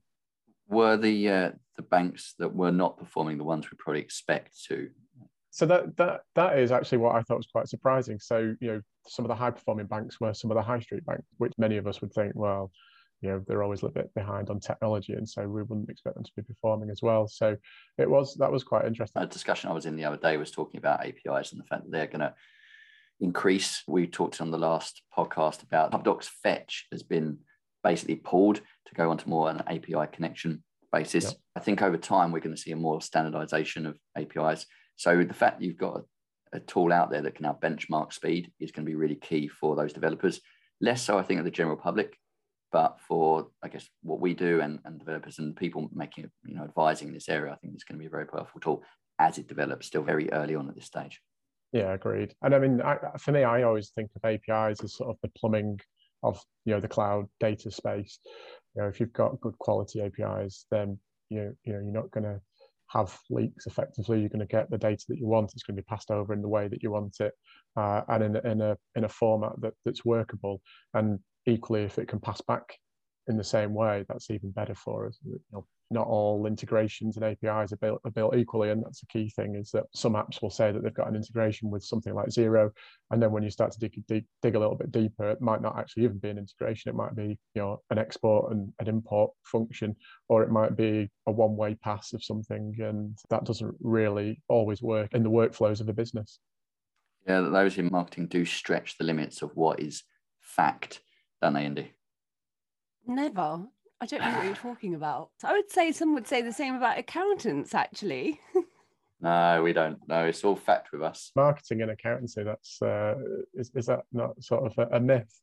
Were 0.70 0.98
the 0.98 1.30
uh, 1.30 1.52
the 1.76 1.84
banks 1.84 2.36
that 2.40 2.56
were 2.56 2.72
not 2.72 2.98
performing 2.98 3.38
the 3.38 3.44
ones 3.44 3.70
we 3.70 3.78
probably 3.78 4.02
expect 4.02 4.54
to? 4.70 4.90
So 5.52 5.66
that 5.66 5.98
that 5.98 6.22
that 6.36 6.58
is 6.58 6.72
actually 6.72 7.00
what 7.00 7.16
I 7.16 7.22
thought 7.24 7.38
was 7.38 7.48
quite 7.48 7.68
surprising. 7.68 8.20
So 8.20 8.56
you 8.62 8.68
know, 8.68 8.82
some 9.08 9.26
of 9.26 9.30
the 9.30 9.36
high 9.36 9.52
performing 9.52 9.88
banks 9.88 10.22
were 10.22 10.34
some 10.34 10.52
of 10.52 10.56
the 10.56 10.64
high 10.64 10.80
street 10.80 11.06
banks, 11.06 11.26
which 11.38 11.54
many 11.58 11.78
of 11.78 11.88
us 11.88 12.00
would 12.00 12.14
think, 12.14 12.34
well, 12.36 12.72
you 13.22 13.30
know 13.30 13.44
they're 13.48 13.64
always 13.64 13.82
a 13.82 13.86
little 13.86 14.02
bit 14.02 14.14
behind 14.14 14.50
on 14.50 14.60
technology 14.60 15.14
and 15.14 15.28
so 15.28 15.48
we 15.48 15.64
wouldn't 15.64 15.90
expect 15.90 16.16
them 16.16 16.24
to 16.24 16.32
be 16.36 16.42
performing 16.42 16.90
as 16.90 17.02
well. 17.02 17.28
So 17.28 17.58
it 17.98 18.10
was 18.10 18.36
that 18.36 18.52
was 18.52 18.64
quite 18.64 18.86
interesting. 18.86 19.22
A 19.22 19.28
discussion 19.28 19.70
i 19.70 19.74
was 19.74 19.86
in 19.86 19.96
the 19.96 20.06
other 20.06 20.18
day 20.18 20.38
was 20.38 20.52
talking 20.52 20.78
about 20.78 21.06
apis 21.06 21.52
and 21.52 21.62
the 21.62 21.66
fact 21.66 21.84
that 21.84 21.92
they're 21.92 22.08
going 22.08 22.20
to 22.20 22.34
increase. 23.20 23.84
We 23.88 24.08
talked 24.08 24.42
on 24.42 24.52
the 24.52 24.58
last 24.58 25.02
podcast 25.16 25.64
about 25.64 25.92
Hubdoc's 25.92 26.30
fetch 26.44 26.88
has 26.92 27.04
been 27.04 27.40
basically 27.84 28.16
pulled 28.16 28.62
to 28.88 28.96
go 28.96 29.10
onto 29.10 29.30
more 29.30 29.50
an 29.50 29.64
api 29.68 30.08
connection 30.12 30.64
basis. 30.92 31.26
Yep. 31.26 31.34
i 31.56 31.60
think 31.60 31.82
over 31.82 31.98
time 31.98 32.32
we're 32.32 32.40
going 32.40 32.56
to 32.56 32.62
see 32.62 32.72
a 32.72 32.76
more 32.76 33.00
standardization 33.00 33.86
of 33.86 33.98
apis 34.18 34.66
so 34.96 35.24
the 35.24 35.34
fact 35.34 35.62
you've 35.62 35.78
got 35.78 36.02
a, 36.54 36.58
a 36.58 36.60
tool 36.60 36.92
out 36.92 37.12
there 37.12 37.22
that 37.22 37.36
can 37.36 37.44
now 37.44 37.58
benchmark 37.62 38.12
speed 38.12 38.52
is 38.60 38.72
going 38.72 38.86
to 38.86 38.90
be 38.90 38.96
really 38.96 39.16
key 39.16 39.48
for 39.48 39.76
those 39.76 39.94
developers. 39.94 40.42
Less 40.82 41.02
so 41.02 41.18
i 41.18 41.24
think 41.24 41.40
of 41.40 41.46
the 41.46 41.52
general 41.52 41.78
public 41.78 42.18
but 42.72 43.00
for 43.08 43.48
I 43.64 43.68
guess 43.68 43.88
what 44.04 44.20
we 44.20 44.34
do 44.34 44.62
and, 44.62 44.80
and 44.86 45.00
developers 45.00 45.40
and 45.40 45.56
people 45.56 45.90
making 45.94 46.30
you 46.46 46.56
know 46.56 46.64
advising 46.64 47.10
in 47.10 47.14
this 47.14 47.30
area, 47.30 47.52
I 47.52 47.56
think 47.58 47.74
it's 47.74 47.84
going 47.84 47.98
to 47.98 48.00
be 48.00 48.08
a 48.08 48.12
very 48.12 48.26
powerful 48.26 48.60
tool 48.60 48.84
as 49.20 49.38
it 49.38 49.48
develops. 49.48 49.88
Still 49.88 50.04
very 50.04 50.32
early 50.32 50.56
on 50.56 50.70
at 50.70 50.76
this 50.76 50.86
stage. 50.86 51.20
Yeah, 51.72 51.94
agreed. 51.94 52.34
And 52.42 52.56
I 52.56 52.60
mean, 52.60 52.82
I, 52.82 52.98
for 53.20 53.32
me, 53.32 53.44
I 53.44 53.64
always 53.64 53.90
think 53.90 54.10
of 54.16 54.26
APIs 54.26 54.84
as 54.84 54.96
sort 54.96 55.10
of 55.10 55.18
the 55.22 55.30
plumbing 55.38 55.80
of 56.24 56.40
you 56.66 56.74
know 56.74 56.80
the 56.80 56.88
cloud 56.88 57.28
data 57.40 57.72
space. 57.72 58.20
You 58.76 58.82
know, 58.82 58.88
if 58.88 59.00
you've 59.00 59.14
got 59.14 59.40
good 59.42 59.58
quality 59.60 60.02
APIs, 60.02 60.66
then 60.72 61.00
you 61.30 61.40
know, 61.40 61.54
you 61.64 61.74
know 61.74 61.80
you're 61.80 61.94
not 61.94 62.12
going 62.12 62.24
to 62.24 62.40
have 62.88 63.16
leaks 63.30 63.68
effectively. 63.68 64.20
You're 64.20 64.30
going 64.30 64.40
to 64.40 64.46
get 64.46 64.70
the 64.70 64.78
data 64.78 65.04
that 65.10 65.20
you 65.20 65.28
want. 65.28 65.52
It's 65.54 65.64
going 65.64 65.76
to 65.76 65.82
be 65.82 65.88
passed 65.88 66.10
over 66.10 66.34
in 66.34 66.42
the 66.42 66.48
way 66.48 66.68
that 66.68 66.82
you 66.82 66.92
want 66.92 67.18
it, 67.20 67.34
uh, 67.78 68.02
and 68.08 68.24
in, 68.24 68.36
in 68.48 68.62
a 68.62 68.78
in 68.96 69.04
a 69.04 69.10
format 69.10 69.54
that, 69.62 69.74
that's 69.86 70.04
workable. 70.04 70.62
And 70.94 71.20
equally, 71.50 71.84
if 71.84 71.98
it 71.98 72.08
can 72.08 72.20
pass 72.20 72.42
back 72.42 72.78
in 73.28 73.38
the 73.38 73.44
same 73.44 73.74
way, 73.74 74.06
that's 74.08 74.32
even 74.32 74.52
better 74.52 74.76
for 74.76 75.08
us. 75.08 75.20
You 75.24 75.40
know, 75.52 75.66
not 75.92 76.08
all 76.08 76.46
integrations 76.46 77.18
and 77.18 77.26
APIs 77.26 77.74
are 77.74 77.78
built, 77.78 78.02
are 78.06 78.12
built 78.12 78.36
equally, 78.36 78.70
and 78.70 78.84
that's 78.84 79.02
the 79.02 79.08
key 79.08 79.30
thing. 79.30 79.56
Is 79.56 79.72
that 79.72 79.86
some 79.94 80.14
apps 80.14 80.42
will 80.42 80.50
say 80.50 80.72
that 80.72 80.84
they've 80.84 80.94
got 80.94 81.08
an 81.08 81.16
integration 81.16 81.70
with 81.70 81.84
something 81.84 82.14
like 82.14 82.28
Xero, 82.28 82.72
and 83.12 83.22
then 83.22 83.32
when 83.32 83.44
you 83.44 83.50
start 83.50 83.72
to 83.72 83.80
dig, 83.80 83.94
dig, 84.08 84.26
dig 84.42 84.56
a 84.56 84.60
little 84.60 84.76
bit 84.76 84.92
deeper, 84.92 85.30
it 85.30 85.42
might 85.42 85.62
not 85.62 85.78
actually 85.78 86.04
even 86.04 86.18
be 86.18 86.30
an 86.30 86.38
integration. 86.38 86.90
It 86.90 86.96
might 86.96 87.16
be 87.16 87.40
you 87.56 87.62
know 87.62 87.82
an 87.90 87.98
export 87.98 88.52
and 88.52 88.72
an 88.80 88.88
import 88.88 89.32
function, 89.44 89.96
or 90.28 90.44
it 90.44 90.52
might 90.52 90.76
be 90.76 91.10
a 91.28 91.32
one-way 91.32 91.76
pass 91.76 92.14
of 92.14 92.24
something, 92.24 92.76
and 92.80 93.18
that 93.30 93.46
doesn't 93.46 93.76
really 93.80 94.42
always 94.48 94.82
work 94.82 95.14
in 95.14 95.24
the 95.24 95.32
workflows 95.32 95.82
of 95.82 95.90
a 95.90 95.94
business. 95.94 96.40
Yeah, 97.28 97.42
those 97.42 97.78
in 97.78 97.92
marketing 97.92 98.28
do 98.28 98.46
stretch 98.46 98.98
the 98.98 99.04
limits 99.04 99.42
of 99.42 99.52
what 99.56 99.80
is 99.80 100.04
fact 100.42 101.02
don't 101.42 101.54
they, 101.54 101.66
Indy? 101.66 101.94
Never. 103.08 103.66
I 104.02 104.06
don't 104.06 104.22
know 104.22 104.32
what 104.32 104.46
you're 104.46 104.56
talking 104.56 104.96
about. 104.96 105.30
I 105.44 105.52
would 105.54 105.72
say 105.72 105.92
some 105.92 106.14
would 106.14 106.28
say 106.28 106.42
the 106.42 106.54
same 106.54 106.76
about 106.76 106.98
accountants, 106.98 107.74
actually. 107.74 108.40
no, 109.22 109.62
we 109.62 109.74
don't. 109.74 109.98
No, 110.08 110.26
it's 110.26 110.44
all 110.44 110.56
fact 110.56 110.92
with 110.94 111.02
us. 111.02 111.32
Marketing 111.36 111.82
and 111.82 111.92
accountancy, 111.92 112.44
that's, 112.44 112.82
uh, 112.82 113.16
is, 113.54 113.72
is 113.76 113.88
that 113.88 114.02
not 114.14 114.42
sort 114.42 114.66
of 114.66 114.78
a, 114.78 114.96
a 114.96 115.00
myth? 115.00 115.34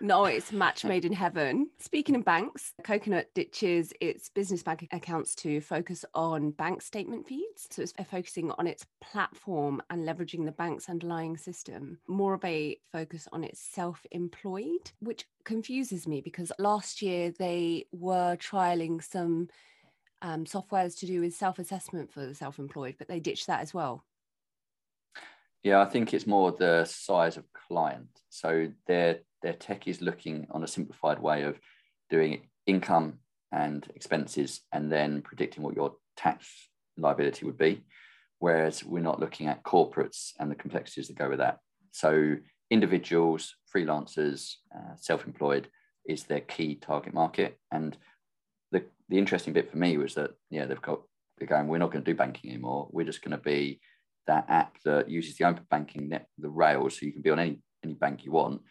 No, 0.00 0.24
it's 0.24 0.52
match 0.52 0.84
made 0.84 1.04
in 1.04 1.12
heaven. 1.12 1.70
Speaking 1.78 2.16
of 2.16 2.24
banks, 2.24 2.72
Coconut 2.82 3.28
ditches 3.34 3.92
its 4.00 4.28
business 4.28 4.62
bank 4.62 4.88
accounts 4.92 5.34
to 5.36 5.60
focus 5.60 6.04
on 6.14 6.50
bank 6.50 6.82
statement 6.82 7.26
feeds. 7.26 7.68
So 7.70 7.82
it's 7.82 7.94
focusing 8.10 8.50
on 8.52 8.66
its 8.66 8.86
platform 9.00 9.82
and 9.90 10.06
leveraging 10.06 10.44
the 10.44 10.52
bank's 10.52 10.88
underlying 10.88 11.36
system. 11.36 11.98
More 12.08 12.34
of 12.34 12.44
a 12.44 12.78
focus 12.92 13.28
on 13.32 13.44
its 13.44 13.60
self 13.60 14.04
employed, 14.10 14.92
which 15.00 15.26
confuses 15.44 16.06
me 16.06 16.20
because 16.20 16.52
last 16.58 17.02
year 17.02 17.32
they 17.38 17.86
were 17.92 18.36
trialing 18.36 19.02
some 19.02 19.48
um, 20.22 20.44
softwares 20.44 20.98
to 20.98 21.06
do 21.06 21.20
with 21.20 21.34
self 21.34 21.58
assessment 21.58 22.12
for 22.12 22.26
the 22.26 22.34
self 22.34 22.58
employed, 22.58 22.96
but 22.98 23.08
they 23.08 23.20
ditched 23.20 23.46
that 23.46 23.60
as 23.60 23.74
well. 23.74 24.04
Yeah, 25.62 25.80
I 25.80 25.86
think 25.86 26.12
it's 26.12 26.26
more 26.26 26.52
the 26.52 26.84
size 26.84 27.38
of 27.38 27.44
client. 27.52 28.08
So 28.28 28.70
their 28.86 29.20
their 29.44 29.52
tech 29.52 29.86
is 29.86 30.00
looking 30.00 30.46
on 30.50 30.64
a 30.64 30.66
simplified 30.66 31.20
way 31.20 31.42
of 31.42 31.60
doing 32.10 32.48
income 32.66 33.18
and 33.52 33.86
expenses 33.94 34.62
and 34.72 34.90
then 34.90 35.20
predicting 35.20 35.62
what 35.62 35.76
your 35.76 35.94
tax 36.16 36.48
liability 36.96 37.44
would 37.44 37.58
be. 37.58 37.84
Whereas 38.38 38.82
we're 38.82 39.00
not 39.00 39.20
looking 39.20 39.46
at 39.46 39.62
corporates 39.62 40.32
and 40.40 40.50
the 40.50 40.56
complexities 40.56 41.08
that 41.08 41.18
go 41.18 41.28
with 41.28 41.38
that. 41.38 41.58
So 41.92 42.36
individuals, 42.70 43.54
freelancers, 43.72 44.54
uh, 44.74 44.96
self-employed 44.96 45.68
is 46.08 46.24
their 46.24 46.40
key 46.40 46.76
target 46.76 47.12
market. 47.12 47.58
And 47.70 47.96
the, 48.72 48.84
the 49.10 49.18
interesting 49.18 49.52
bit 49.52 49.70
for 49.70 49.76
me 49.76 49.98
was 49.98 50.14
that, 50.14 50.30
yeah, 50.50 50.64
they've 50.64 50.80
got, 50.80 51.02
they're 51.36 51.48
going, 51.48 51.68
we're 51.68 51.78
not 51.78 51.92
going 51.92 52.04
to 52.04 52.10
do 52.10 52.16
banking 52.16 52.50
anymore. 52.50 52.88
We're 52.90 53.06
just 53.06 53.22
going 53.22 53.36
to 53.36 53.44
be 53.44 53.80
that 54.26 54.46
app 54.48 54.78
that 54.84 55.10
uses 55.10 55.36
the 55.36 55.44
open 55.44 55.66
banking 55.70 56.08
net, 56.08 56.28
the 56.38 56.48
rails, 56.48 56.98
so 56.98 57.06
you 57.06 57.12
can 57.12 57.22
be 57.22 57.30
on 57.30 57.38
any 57.38 57.58
any 57.84 57.94
bank 57.94 58.24
you 58.24 58.32
want, 58.32 58.62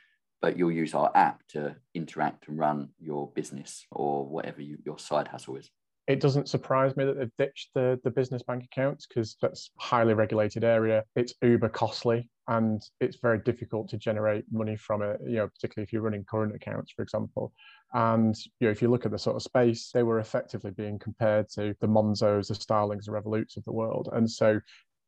but 0.43 0.57
you'll 0.57 0.69
use 0.69 0.93
our 0.93 1.09
app 1.15 1.41
to 1.47 1.73
interact 1.93 2.49
and 2.49 2.59
run 2.59 2.89
your 2.99 3.31
business 3.33 3.85
or 3.91 4.27
whatever 4.27 4.61
you, 4.61 4.77
your 4.85 4.99
side 4.99 5.25
hustle 5.25 5.55
is. 5.55 5.71
It 6.05 6.19
doesn't 6.19 6.49
surprise 6.49 6.97
me 6.97 7.05
that 7.05 7.17
they've 7.17 7.31
ditched 7.37 7.69
the, 7.73 7.97
the 8.03 8.11
business 8.11 8.43
bank 8.43 8.65
accounts 8.65 9.07
because 9.07 9.37
that's 9.41 9.71
highly 9.79 10.13
regulated 10.13 10.65
area. 10.65 11.05
It's 11.15 11.33
uber 11.41 11.69
costly 11.69 12.29
and 12.49 12.81
it's 12.99 13.19
very 13.21 13.39
difficult 13.39 13.87
to 13.91 13.97
generate 13.97 14.43
money 14.51 14.75
from 14.75 15.01
it, 15.01 15.17
you 15.25 15.37
know, 15.37 15.47
particularly 15.47 15.85
if 15.85 15.93
you're 15.93 16.01
running 16.01 16.25
current 16.25 16.53
accounts, 16.53 16.91
for 16.91 17.03
example. 17.03 17.53
And 17.93 18.35
you 18.59 18.67
know, 18.67 18.71
if 18.71 18.81
you 18.81 18.89
look 18.89 19.05
at 19.05 19.11
the 19.11 19.19
sort 19.19 19.37
of 19.37 19.43
space, 19.43 19.91
they 19.93 20.03
were 20.03 20.19
effectively 20.19 20.71
being 20.71 20.99
compared 20.99 21.47
to 21.51 21.73
the 21.79 21.87
Monzos, 21.87 22.49
the 22.49 22.55
Starlings, 22.55 23.05
the 23.05 23.13
Revoluts 23.13 23.55
of 23.55 23.63
the 23.63 23.71
world. 23.71 24.09
And 24.11 24.29
so 24.29 24.59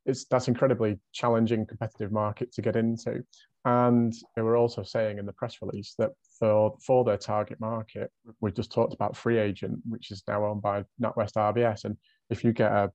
it's 0.06 0.24
that's 0.24 0.48
incredibly 0.48 0.98
challenging 1.12 1.66
competitive 1.66 2.12
market 2.12 2.52
to 2.52 2.62
get 2.62 2.76
into. 2.76 3.22
And 3.66 4.14
they 4.36 4.42
were 4.42 4.56
also 4.56 4.84
saying 4.84 5.18
in 5.18 5.26
the 5.26 5.32
press 5.32 5.56
release 5.60 5.96
that 5.98 6.12
for 6.38 6.76
for 6.80 7.02
their 7.04 7.16
target 7.16 7.58
market, 7.58 8.12
we 8.40 8.52
just 8.52 8.70
talked 8.70 8.94
about 8.94 9.16
Free 9.16 9.38
Agent, 9.38 9.80
which 9.88 10.12
is 10.12 10.22
now 10.28 10.46
owned 10.46 10.62
by 10.62 10.84
NatWest 11.02 11.34
RBS. 11.34 11.84
And 11.84 11.96
if 12.30 12.44
you 12.44 12.52
get 12.52 12.70
a, 12.70 12.92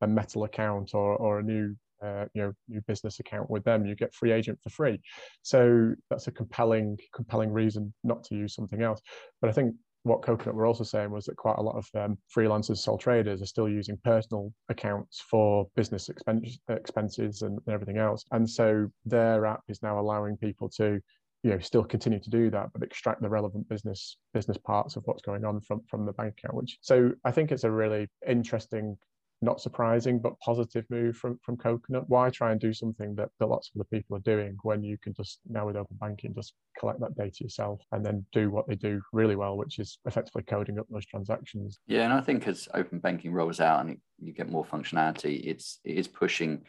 a 0.00 0.06
metal 0.06 0.44
account 0.44 0.94
or, 0.94 1.14
or 1.16 1.40
a 1.40 1.42
new 1.42 1.76
uh, 2.02 2.24
you 2.32 2.40
know 2.40 2.52
new 2.68 2.80
business 2.88 3.20
account 3.20 3.50
with 3.50 3.64
them, 3.64 3.84
you 3.84 3.94
get 3.94 4.14
free 4.14 4.32
agent 4.32 4.58
for 4.62 4.70
free. 4.70 4.98
So 5.42 5.94
that's 6.08 6.26
a 6.26 6.32
compelling 6.32 6.96
compelling 7.14 7.52
reason 7.52 7.92
not 8.02 8.24
to 8.24 8.34
use 8.34 8.54
something 8.54 8.80
else. 8.80 9.02
But 9.42 9.50
I 9.50 9.52
think 9.52 9.74
what 10.04 10.22
Coconut 10.22 10.54
were 10.54 10.66
also 10.66 10.84
saying 10.84 11.10
was 11.10 11.24
that 11.24 11.36
quite 11.36 11.58
a 11.58 11.62
lot 11.62 11.76
of 11.76 11.88
um, 11.94 12.18
freelancers, 12.34 12.78
sole 12.78 12.98
traders 12.98 13.42
are 13.42 13.46
still 13.46 13.68
using 13.68 13.98
personal 14.04 14.52
accounts 14.68 15.24
for 15.30 15.66
business 15.74 16.10
expense, 16.10 16.58
expenses 16.68 17.42
and 17.42 17.58
everything 17.68 17.96
else. 17.96 18.24
And 18.30 18.48
so 18.48 18.88
their 19.06 19.46
app 19.46 19.62
is 19.68 19.82
now 19.82 19.98
allowing 19.98 20.36
people 20.36 20.68
to 20.76 21.00
you 21.42 21.50
know 21.50 21.58
still 21.58 21.84
continue 21.84 22.18
to 22.18 22.30
do 22.30 22.50
that 22.50 22.70
but 22.72 22.82
extract 22.82 23.20
the 23.20 23.28
relevant 23.28 23.68
business 23.68 24.16
business 24.32 24.56
parts 24.56 24.96
of 24.96 25.02
what's 25.04 25.20
going 25.20 25.44
on 25.44 25.60
from 25.60 25.82
from 25.90 26.06
the 26.06 26.12
bank 26.14 26.34
account 26.38 26.54
which 26.54 26.78
so 26.80 27.12
i 27.26 27.30
think 27.30 27.52
it's 27.52 27.64
a 27.64 27.70
really 27.70 28.08
interesting 28.26 28.96
not 29.42 29.60
surprising 29.60 30.18
but 30.18 30.38
positive 30.40 30.84
move 30.90 31.16
from 31.16 31.38
from 31.44 31.56
coconut 31.56 32.08
why 32.08 32.30
try 32.30 32.52
and 32.52 32.60
do 32.60 32.72
something 32.72 33.14
that, 33.14 33.28
that 33.38 33.46
lots 33.46 33.70
of 33.70 33.80
other 33.80 33.88
people 33.92 34.16
are 34.16 34.20
doing 34.20 34.56
when 34.62 34.82
you 34.82 34.96
can 35.02 35.12
just 35.12 35.40
now 35.48 35.66
with 35.66 35.76
open 35.76 35.96
banking 36.00 36.32
just 36.34 36.54
collect 36.78 37.00
that 37.00 37.16
data 37.16 37.36
yourself 37.40 37.80
and 37.92 38.04
then 38.04 38.24
do 38.32 38.50
what 38.50 38.66
they 38.66 38.74
do 38.74 39.00
really 39.12 39.36
well 39.36 39.56
which 39.56 39.78
is 39.78 39.98
effectively 40.06 40.42
coding 40.42 40.78
up 40.78 40.86
those 40.90 41.06
transactions 41.06 41.78
yeah 41.86 42.04
and 42.04 42.12
i 42.12 42.20
think 42.20 42.46
as 42.48 42.68
open 42.74 42.98
banking 42.98 43.32
rolls 43.32 43.60
out 43.60 43.84
and 43.84 43.98
you 44.18 44.32
get 44.32 44.48
more 44.48 44.64
functionality 44.64 45.44
it's 45.44 45.80
it 45.84 45.96
is 45.96 46.08
pushing 46.08 46.62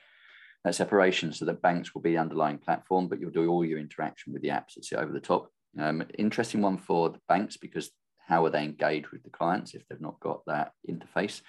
that 0.66 0.76
separation 0.76 1.32
so 1.32 1.46
that 1.46 1.62
banks 1.62 1.94
will 1.94 2.02
be 2.02 2.12
the 2.14 2.18
underlying 2.18 2.58
platform, 2.58 3.08
but 3.08 3.20
you'll 3.20 3.30
do 3.30 3.48
all 3.48 3.64
your 3.64 3.80
interaction 3.80 4.34
with 4.34 4.42
the 4.42 4.50
apps 4.50 4.74
that 4.76 4.84
sit 4.84 4.98
over 4.98 5.14
the 5.14 5.20
top. 5.20 5.50
Um, 5.80 6.04
interesting 6.18 6.62
one 6.62 6.78
for 6.78 7.10
the 7.10 7.20
banks 7.30 7.56
because 7.56 7.92
how 8.28 8.44
are 8.46 8.50
they 8.50 8.64
engaged 8.64 9.10
with 9.10 9.24
the 9.24 9.30
clients 9.30 9.76
if 9.76 9.88
they've 9.88 10.02
not 10.02 10.20
got 10.20 10.42
that 10.48 10.72
interface? 10.90 11.42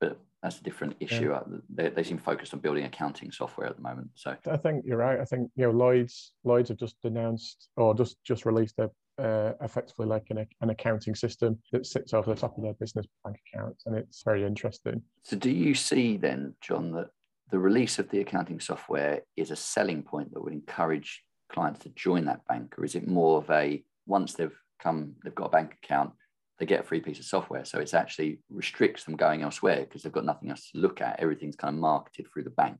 But 0.00 0.18
that's 0.44 0.58
a 0.58 0.62
different 0.62 0.94
issue. 1.00 1.30
Yeah. 1.30 1.38
Uh, 1.38 1.44
they, 1.74 1.88
they 1.88 2.02
seem 2.02 2.18
focused 2.18 2.52
on 2.52 2.60
building 2.60 2.84
accounting 2.84 3.32
software 3.32 3.66
at 3.66 3.76
the 3.76 3.82
moment. 3.82 4.10
So 4.14 4.36
I 4.46 4.58
think 4.58 4.84
you're 4.86 4.98
right. 4.98 5.18
I 5.18 5.24
think 5.24 5.50
you 5.56 5.64
know 5.64 5.70
Lloyd's 5.70 6.34
Lloyd's 6.44 6.68
have 6.68 6.76
just 6.76 6.96
announced 7.04 7.70
or 7.76 7.94
just 7.94 8.22
just 8.24 8.44
released 8.44 8.78
a 8.78 8.90
uh, 9.18 9.52
effectively 9.62 10.06
like 10.06 10.26
an, 10.30 10.46
an 10.60 10.70
accounting 10.70 11.14
system 11.14 11.58
that 11.72 11.86
sits 11.86 12.12
over 12.12 12.34
the 12.34 12.38
top 12.38 12.58
of 12.58 12.62
their 12.62 12.74
business 12.74 13.06
bank 13.24 13.38
accounts, 13.54 13.86
and 13.86 13.96
it's 13.96 14.22
very 14.22 14.44
interesting. 14.44 15.00
So, 15.22 15.36
do 15.36 15.50
you 15.50 15.74
see 15.74 16.18
then, 16.18 16.54
John, 16.60 16.92
that 16.92 17.08
the 17.50 17.58
release 17.58 17.98
of 17.98 18.10
the 18.10 18.20
accounting 18.20 18.60
software 18.60 19.22
is 19.36 19.50
a 19.50 19.56
selling 19.56 20.02
point 20.02 20.34
that 20.34 20.42
would 20.42 20.52
encourage 20.52 21.22
clients 21.50 21.80
to 21.84 21.88
join 21.90 22.26
that 22.26 22.46
bank, 22.48 22.74
or 22.76 22.84
is 22.84 22.96
it 22.96 23.08
more 23.08 23.38
of 23.38 23.48
a 23.50 23.82
once 24.06 24.34
they've 24.34 24.58
come, 24.82 25.14
they've 25.24 25.34
got 25.34 25.46
a 25.46 25.50
bank 25.50 25.78
account, 25.82 26.12
they 26.58 26.66
get 26.66 26.80
a 26.80 26.84
free 26.84 27.00
piece 27.00 27.18
of 27.18 27.24
software. 27.24 27.64
So 27.64 27.78
it's 27.78 27.94
actually 27.94 28.38
restricts 28.50 29.04
them 29.04 29.16
going 29.16 29.42
elsewhere 29.42 29.80
because 29.80 30.02
they've 30.02 30.12
got 30.12 30.24
nothing 30.24 30.50
else 30.50 30.70
to 30.70 30.78
look 30.78 31.00
at. 31.00 31.20
Everything's 31.20 31.56
kind 31.56 31.74
of 31.74 31.80
marketed 31.80 32.26
through 32.32 32.44
the 32.44 32.50
bank. 32.50 32.78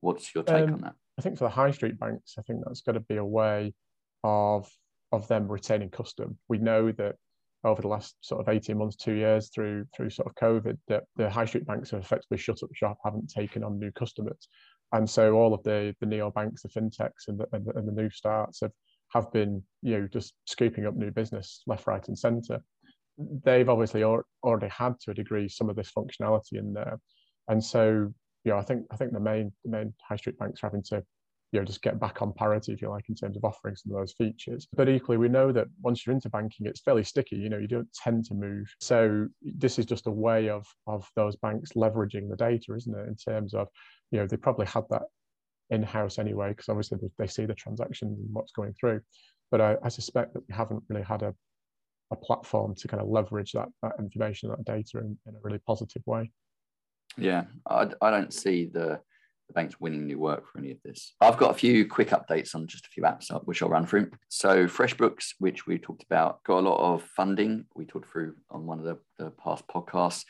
What's 0.00 0.34
your 0.34 0.44
take 0.44 0.68
um, 0.68 0.74
on 0.74 0.80
that? 0.82 0.94
I 1.18 1.22
think 1.22 1.38
for 1.38 1.44
the 1.44 1.50
high 1.50 1.70
street 1.70 1.98
banks, 1.98 2.34
I 2.38 2.42
think 2.42 2.60
that's 2.64 2.82
got 2.82 2.92
to 2.92 3.00
be 3.00 3.16
a 3.16 3.24
way 3.24 3.74
of 4.22 4.68
of 5.12 5.28
them 5.28 5.46
retaining 5.48 5.90
custom. 5.90 6.38
We 6.48 6.58
know 6.58 6.92
that 6.92 7.16
over 7.64 7.80
the 7.80 7.88
last 7.88 8.16
sort 8.20 8.40
of 8.40 8.52
18 8.52 8.76
months, 8.76 8.96
two 8.96 9.14
years 9.14 9.48
through 9.48 9.86
through 9.96 10.10
sort 10.10 10.28
of 10.28 10.34
COVID, 10.34 10.76
that 10.88 11.04
the 11.16 11.30
high 11.30 11.46
street 11.46 11.66
banks 11.66 11.90
have 11.90 12.00
effectively 12.00 12.38
shut 12.38 12.62
up 12.62 12.70
shop, 12.74 12.98
haven't 13.04 13.30
taken 13.30 13.64
on 13.64 13.78
new 13.78 13.90
customers. 13.92 14.48
And 14.92 15.08
so 15.08 15.34
all 15.34 15.54
of 15.54 15.62
the 15.62 15.94
the 16.00 16.06
neo 16.06 16.30
banks, 16.30 16.62
the 16.62 16.68
fintechs 16.68 17.28
and 17.28 17.38
the, 17.38 17.46
and 17.52 17.64
the, 17.64 17.76
and 17.76 17.88
the 17.88 18.02
new 18.02 18.10
starts 18.10 18.60
have, 18.60 18.72
have 19.12 19.32
been, 19.32 19.62
you 19.82 19.98
know, 19.98 20.08
just 20.12 20.34
scooping 20.46 20.86
up 20.86 20.94
new 20.94 21.10
business 21.10 21.62
left, 21.66 21.86
right 21.86 22.06
and 22.08 22.18
center. 22.18 22.62
They've 23.18 23.68
obviously 23.68 24.02
already 24.04 24.68
had 24.68 24.98
to 25.00 25.10
a 25.12 25.14
degree 25.14 25.48
some 25.48 25.70
of 25.70 25.76
this 25.76 25.92
functionality 25.96 26.54
in 26.54 26.72
there. 26.72 26.98
And 27.48 27.62
so, 27.62 28.12
you 28.44 28.52
know, 28.52 28.58
I 28.58 28.62
think 28.62 28.86
I 28.90 28.96
think 28.96 29.12
the 29.12 29.20
main 29.20 29.52
the 29.64 29.70
main 29.70 29.94
high 30.02 30.16
street 30.16 30.38
banks 30.38 30.62
are 30.62 30.68
having 30.68 30.82
to 30.84 31.02
you 31.52 31.60
know 31.60 31.64
just 31.64 31.82
get 31.82 32.00
back 32.00 32.20
on 32.20 32.32
parity 32.32 32.72
if 32.72 32.82
you 32.82 32.88
like 32.88 33.08
in 33.08 33.14
terms 33.14 33.36
of 33.36 33.44
offering 33.44 33.76
some 33.76 33.92
of 33.92 33.98
those 33.98 34.14
features. 34.14 34.66
But 34.74 34.88
equally 34.88 35.18
we 35.18 35.28
know 35.28 35.52
that 35.52 35.68
once 35.82 36.04
you're 36.04 36.14
into 36.14 36.28
banking 36.28 36.66
it's 36.66 36.80
fairly 36.80 37.04
sticky 37.04 37.36
you 37.36 37.48
know 37.48 37.58
you 37.58 37.68
don't 37.68 37.92
tend 37.94 38.24
to 38.26 38.34
move. 38.34 38.66
So 38.80 39.28
this 39.40 39.78
is 39.78 39.86
just 39.86 40.08
a 40.08 40.10
way 40.10 40.48
of 40.48 40.66
of 40.86 41.08
those 41.14 41.36
banks 41.36 41.72
leveraging 41.74 42.28
the 42.28 42.36
data 42.36 42.74
isn't 42.74 42.98
it 42.98 43.08
in 43.08 43.16
terms 43.16 43.54
of 43.54 43.68
you 44.10 44.18
know 44.18 44.26
they 44.26 44.36
probably 44.36 44.66
had 44.66 44.84
that 44.90 45.02
in-house 45.70 46.18
anyway 46.18 46.50
because 46.50 46.68
obviously 46.68 46.98
they, 47.18 47.26
see 47.26 47.46
the 47.46 47.54
transactions 47.54 48.18
and 48.18 48.28
what's 48.32 48.52
going 48.52 48.74
through. 48.78 49.00
But 49.50 49.60
I, 49.60 49.76
I 49.82 49.88
suspect 49.88 50.34
that 50.34 50.42
we 50.48 50.54
haven't 50.54 50.82
really 50.88 51.04
had 51.04 51.22
a 51.22 51.34
a 52.14 52.24
platform 52.26 52.74
to 52.76 52.88
kind 52.88 53.02
of 53.02 53.08
leverage 53.08 53.52
that, 53.52 53.68
that 53.82 53.92
information, 53.98 54.48
that 54.50 54.64
data 54.64 54.98
in, 54.98 55.18
in 55.26 55.34
a 55.34 55.42
really 55.42 55.58
positive 55.58 56.02
way. 56.06 56.30
Yeah, 57.16 57.44
I, 57.68 57.88
I 58.00 58.10
don't 58.10 58.32
see 58.32 58.66
the 58.66 59.00
the 59.48 59.52
bank's 59.52 59.78
winning 59.78 60.06
new 60.06 60.18
work 60.18 60.50
for 60.50 60.58
any 60.58 60.70
of 60.70 60.78
this. 60.82 61.14
I've 61.20 61.36
got 61.36 61.50
a 61.50 61.58
few 61.58 61.86
quick 61.86 62.10
updates 62.10 62.54
on 62.54 62.66
just 62.66 62.86
a 62.86 62.88
few 62.88 63.02
apps 63.02 63.30
which 63.44 63.62
I'll 63.62 63.68
run 63.68 63.86
through. 63.86 64.10
So 64.28 64.66
FreshBooks, 64.66 65.34
which 65.38 65.66
we 65.66 65.78
talked 65.78 66.02
about, 66.02 66.42
got 66.44 66.60
a 66.60 66.68
lot 66.68 66.80
of 66.80 67.02
funding. 67.02 67.66
We 67.74 67.84
talked 67.84 68.10
through 68.10 68.36
on 68.50 68.64
one 68.64 68.78
of 68.78 68.86
the, 68.86 68.98
the 69.18 69.30
past 69.32 69.66
podcasts. 69.68 70.24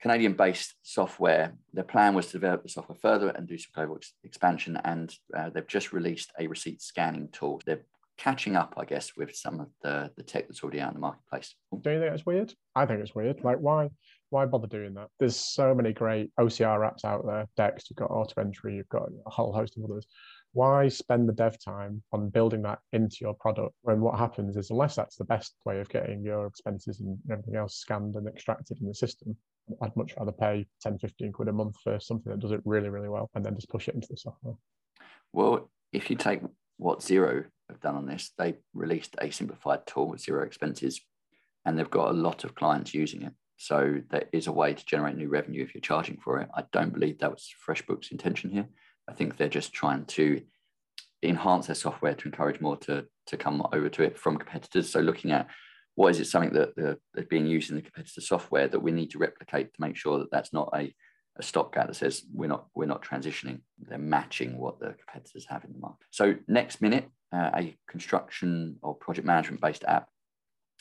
Canadian-based 0.00 0.74
software. 0.82 1.54
Their 1.72 1.84
plan 1.84 2.14
was 2.14 2.26
to 2.26 2.32
develop 2.32 2.62
the 2.62 2.68
software 2.68 2.98
further 3.00 3.28
and 3.30 3.46
do 3.46 3.58
some 3.58 3.72
global 3.74 3.98
expansion, 4.24 4.78
and 4.84 5.14
uh, 5.36 5.50
they've 5.50 5.66
just 5.66 5.92
released 5.92 6.32
a 6.38 6.46
receipt 6.46 6.82
scanning 6.82 7.28
tool. 7.32 7.60
They're 7.64 7.84
catching 8.16 8.56
up, 8.56 8.74
I 8.76 8.84
guess, 8.84 9.12
with 9.16 9.34
some 9.34 9.60
of 9.60 9.68
the, 9.82 10.10
the 10.16 10.22
tech 10.22 10.48
that's 10.48 10.62
already 10.62 10.80
out 10.80 10.88
in 10.88 10.94
the 10.94 11.00
marketplace. 11.00 11.54
Do 11.72 11.90
you 11.90 12.00
think 12.00 12.14
it's 12.14 12.26
weird? 12.26 12.52
I 12.74 12.86
think 12.86 13.00
it's 13.00 13.14
weird. 13.14 13.44
Like, 13.44 13.58
why? 13.58 13.90
why 14.30 14.44
bother 14.44 14.66
doing 14.66 14.94
that? 14.94 15.08
There's 15.18 15.36
so 15.36 15.74
many 15.74 15.92
great 15.92 16.30
OCR 16.38 16.80
apps 16.80 17.04
out 17.04 17.24
there. 17.26 17.46
Dext, 17.58 17.88
you've 17.88 17.96
got 17.96 18.10
Auto 18.10 18.40
Entry, 18.40 18.76
you've 18.76 18.88
got 18.88 19.08
a 19.26 19.30
whole 19.30 19.52
host 19.52 19.76
of 19.76 19.84
others. 19.84 20.06
Why 20.52 20.88
spend 20.88 21.28
the 21.28 21.32
dev 21.32 21.62
time 21.62 22.02
on 22.12 22.30
building 22.30 22.62
that 22.62 22.78
into 22.92 23.18
your 23.20 23.34
product 23.34 23.74
when 23.82 24.00
what 24.00 24.18
happens 24.18 24.56
is, 24.56 24.70
unless 24.70 24.96
that's 24.96 25.16
the 25.16 25.24
best 25.24 25.54
way 25.64 25.80
of 25.80 25.88
getting 25.88 26.22
your 26.22 26.46
expenses 26.46 27.00
and 27.00 27.18
everything 27.30 27.56
else 27.56 27.76
scanned 27.76 28.16
and 28.16 28.26
extracted 28.26 28.80
in 28.80 28.88
the 28.88 28.94
system, 28.94 29.36
I'd 29.82 29.96
much 29.96 30.14
rather 30.18 30.32
pay 30.32 30.66
10, 30.80 30.98
15 30.98 31.32
quid 31.32 31.48
a 31.48 31.52
month 31.52 31.76
for 31.82 32.00
something 32.00 32.30
that 32.30 32.40
does 32.40 32.52
it 32.52 32.62
really, 32.64 32.88
really 32.88 33.08
well 33.08 33.30
and 33.34 33.44
then 33.44 33.54
just 33.54 33.68
push 33.68 33.88
it 33.88 33.94
into 33.94 34.08
the 34.10 34.16
software. 34.16 34.54
Well, 35.32 35.70
if 35.92 36.10
you 36.10 36.16
take 36.16 36.40
what 36.78 37.00
Xero 37.00 37.44
have 37.68 37.80
done 37.80 37.96
on 37.96 38.06
this, 38.06 38.32
they 38.38 38.56
released 38.74 39.16
a 39.20 39.30
simplified 39.30 39.86
tool 39.86 40.08
with 40.08 40.24
Xero 40.24 40.44
expenses 40.44 41.00
and 41.64 41.78
they've 41.78 41.90
got 41.90 42.10
a 42.10 42.18
lot 42.18 42.44
of 42.44 42.54
clients 42.54 42.94
using 42.94 43.22
it. 43.22 43.32
So 43.56 44.00
there 44.10 44.28
is 44.32 44.46
a 44.46 44.52
way 44.52 44.74
to 44.74 44.86
generate 44.86 45.16
new 45.16 45.28
revenue 45.28 45.62
if 45.62 45.74
you're 45.74 45.80
charging 45.80 46.18
for 46.18 46.40
it. 46.40 46.48
I 46.54 46.64
don't 46.72 46.92
believe 46.92 47.18
that 47.18 47.30
was 47.30 47.52
FreshBooks' 47.66 48.12
intention 48.12 48.50
here. 48.50 48.68
I 49.08 49.14
think 49.14 49.36
they're 49.36 49.48
just 49.48 49.72
trying 49.72 50.04
to 50.06 50.42
enhance 51.22 51.66
their 51.66 51.74
software 51.74 52.14
to 52.14 52.26
encourage 52.26 52.60
more 52.60 52.76
to, 52.76 53.06
to 53.28 53.36
come 53.36 53.66
over 53.72 53.88
to 53.88 54.02
it 54.02 54.18
from 54.18 54.36
competitors. 54.36 54.90
So 54.90 55.00
looking 55.00 55.32
at 55.32 55.48
what 55.94 56.10
is 56.10 56.20
it 56.20 56.26
something 56.26 56.52
that 56.52 56.76
the, 56.76 56.98
that's 57.14 57.28
being 57.28 57.46
used 57.46 57.70
in 57.70 57.76
the 57.76 57.82
competitor 57.82 58.20
software 58.20 58.68
that 58.68 58.80
we 58.80 58.92
need 58.92 59.10
to 59.12 59.18
replicate 59.18 59.72
to 59.72 59.80
make 59.80 59.96
sure 59.96 60.18
that 60.18 60.30
that's 60.30 60.52
not 60.52 60.68
a, 60.74 60.94
a 61.38 61.42
stopgap 61.42 61.88
that 61.88 61.94
says 61.96 62.24
we're 62.32 62.48
not 62.48 62.66
we're 62.74 62.86
not 62.86 63.04
transitioning. 63.04 63.60
They're 63.78 63.98
matching 63.98 64.58
what 64.58 64.78
the 64.78 64.94
competitors 64.94 65.46
have 65.48 65.64
in 65.64 65.72
the 65.72 65.78
market. 65.78 66.06
So 66.10 66.34
next 66.48 66.80
minute, 66.80 67.08
uh, 67.32 67.50
a 67.54 67.76
construction 67.88 68.76
or 68.82 68.94
project 68.94 69.26
management 69.26 69.60
based 69.60 69.84
app 69.84 70.08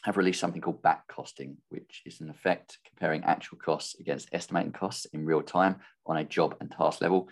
have 0.03 0.17
released 0.17 0.39
something 0.39 0.61
called 0.61 0.81
back 0.83 1.07
costing, 1.07 1.57
which 1.69 2.03
is 2.05 2.21
in 2.21 2.29
effect 2.29 2.77
comparing 2.87 3.23
actual 3.23 3.57
costs 3.57 3.99
against 3.99 4.29
estimating 4.31 4.71
costs 4.71 5.05
in 5.13 5.25
real 5.25 5.41
time 5.41 5.77
on 6.05 6.17
a 6.17 6.23
job 6.23 6.55
and 6.61 6.71
task 6.71 7.01
level. 7.01 7.27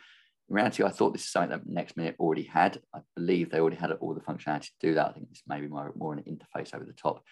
In 0.50 0.56
reality, 0.56 0.84
I 0.84 0.90
thought 0.90 1.14
this 1.14 1.24
is 1.24 1.32
something 1.32 1.52
that 1.52 1.68
Next 1.68 1.96
Minute 1.96 2.16
already 2.20 2.44
had. 2.44 2.82
I 2.94 3.00
believe 3.16 3.50
they 3.50 3.60
already 3.60 3.78
had 3.78 3.92
all 3.92 4.14
the 4.14 4.22
functionality 4.22 4.66
to 4.66 4.72
do 4.82 4.96
that. 4.96 5.08
I 5.08 5.14
think 5.14 5.30
this 5.30 5.44
may 5.48 5.62
be 5.62 5.68
more, 5.68 5.94
more 5.96 6.14
an 6.14 6.24
interface 6.24 6.74
over 6.74 6.84
the 6.84 6.94
top. 6.94 7.24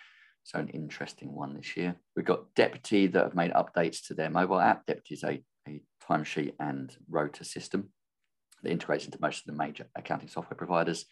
So 0.44 0.60
an 0.60 0.70
interesting 0.70 1.34
one 1.34 1.56
this 1.56 1.76
year. 1.76 1.96
We've 2.16 2.26
got 2.26 2.54
Deputy 2.56 3.08
that 3.08 3.24
have 3.24 3.36
made 3.36 3.52
updates 3.52 4.08
to 4.08 4.14
their 4.14 4.30
mobile 4.30 4.60
app. 4.60 4.86
Deputy 4.86 5.16
is 5.16 5.24
a, 5.24 5.44
a 5.68 5.82
timesheet 6.08 6.54
and 6.60 6.96
rota 7.10 7.44
system 7.44 7.90
that 8.64 8.72
integrates 8.72 9.06
into 9.06 9.18
most 9.22 9.40
of 9.40 9.46
the 9.46 9.58
major 9.58 9.88
accounting 9.96 10.30
software 10.30 10.58
providers. 10.58 11.06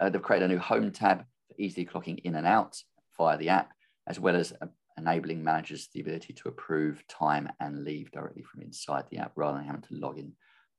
Uh, 0.00 0.08
they've 0.08 0.22
created 0.22 0.50
a 0.50 0.54
new 0.54 0.58
home 0.58 0.90
tab 0.90 1.24
for 1.48 1.54
easily 1.58 1.86
clocking 1.86 2.18
in 2.24 2.34
and 2.34 2.46
out 2.46 2.76
via 3.16 3.36
the 3.36 3.48
app, 3.48 3.72
as 4.08 4.18
well 4.18 4.36
as 4.36 4.52
uh, 4.60 4.66
enabling 4.98 5.42
managers 5.42 5.88
the 5.92 6.00
ability 6.00 6.32
to 6.32 6.48
approve 6.48 7.06
time 7.08 7.48
and 7.60 7.84
leave 7.84 8.10
directly 8.10 8.42
from 8.42 8.62
inside 8.62 9.04
the 9.10 9.18
app 9.18 9.32
rather 9.36 9.58
than 9.58 9.66
having 9.66 9.82
to 9.82 9.94
log 9.94 10.18
in 10.18 10.32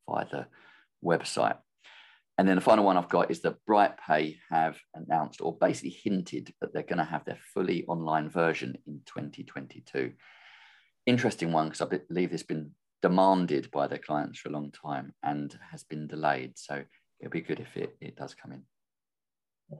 via 0.10 0.26
the 0.32 0.48
website. 1.04 1.58
And 2.38 2.48
then 2.48 2.56
the 2.56 2.62
final 2.62 2.84
one 2.84 2.98
I've 2.98 3.10
got 3.10 3.30
is 3.30 3.42
that 3.42 3.64
BrightPay 3.70 4.38
have 4.50 4.80
announced 4.96 5.40
or 5.42 5.56
basically 5.56 5.92
hinted 5.92 6.54
that 6.62 6.74
they're 6.74 6.82
going 6.82 6.98
to 6.98 7.04
have 7.04 7.26
their 7.26 7.38
fully 7.54 7.86
online 7.86 8.28
version 8.28 8.76
in 8.88 9.02
2022. 9.06 10.14
Interesting 11.06 11.52
one 11.52 11.68
because 11.68 11.82
I 11.82 12.00
believe 12.08 12.30
there's 12.30 12.44
been 12.44 12.72
demanded 13.04 13.70
by 13.70 13.86
their 13.86 14.00
clients 14.00 14.40
for 14.40 14.50
a 14.50 14.52
long 14.52 14.72
time 14.72 15.14
and 15.22 15.56
has 15.72 15.84
been 15.84 16.08
delayed. 16.08 16.54
So 16.58 16.82
it'll 17.20 17.32
be 17.32 17.42
good 17.42 17.60
if 17.60 17.78
it, 17.78 17.96
it 18.02 18.16
does 18.16 18.34
come 18.34 18.54
in. 18.54 18.64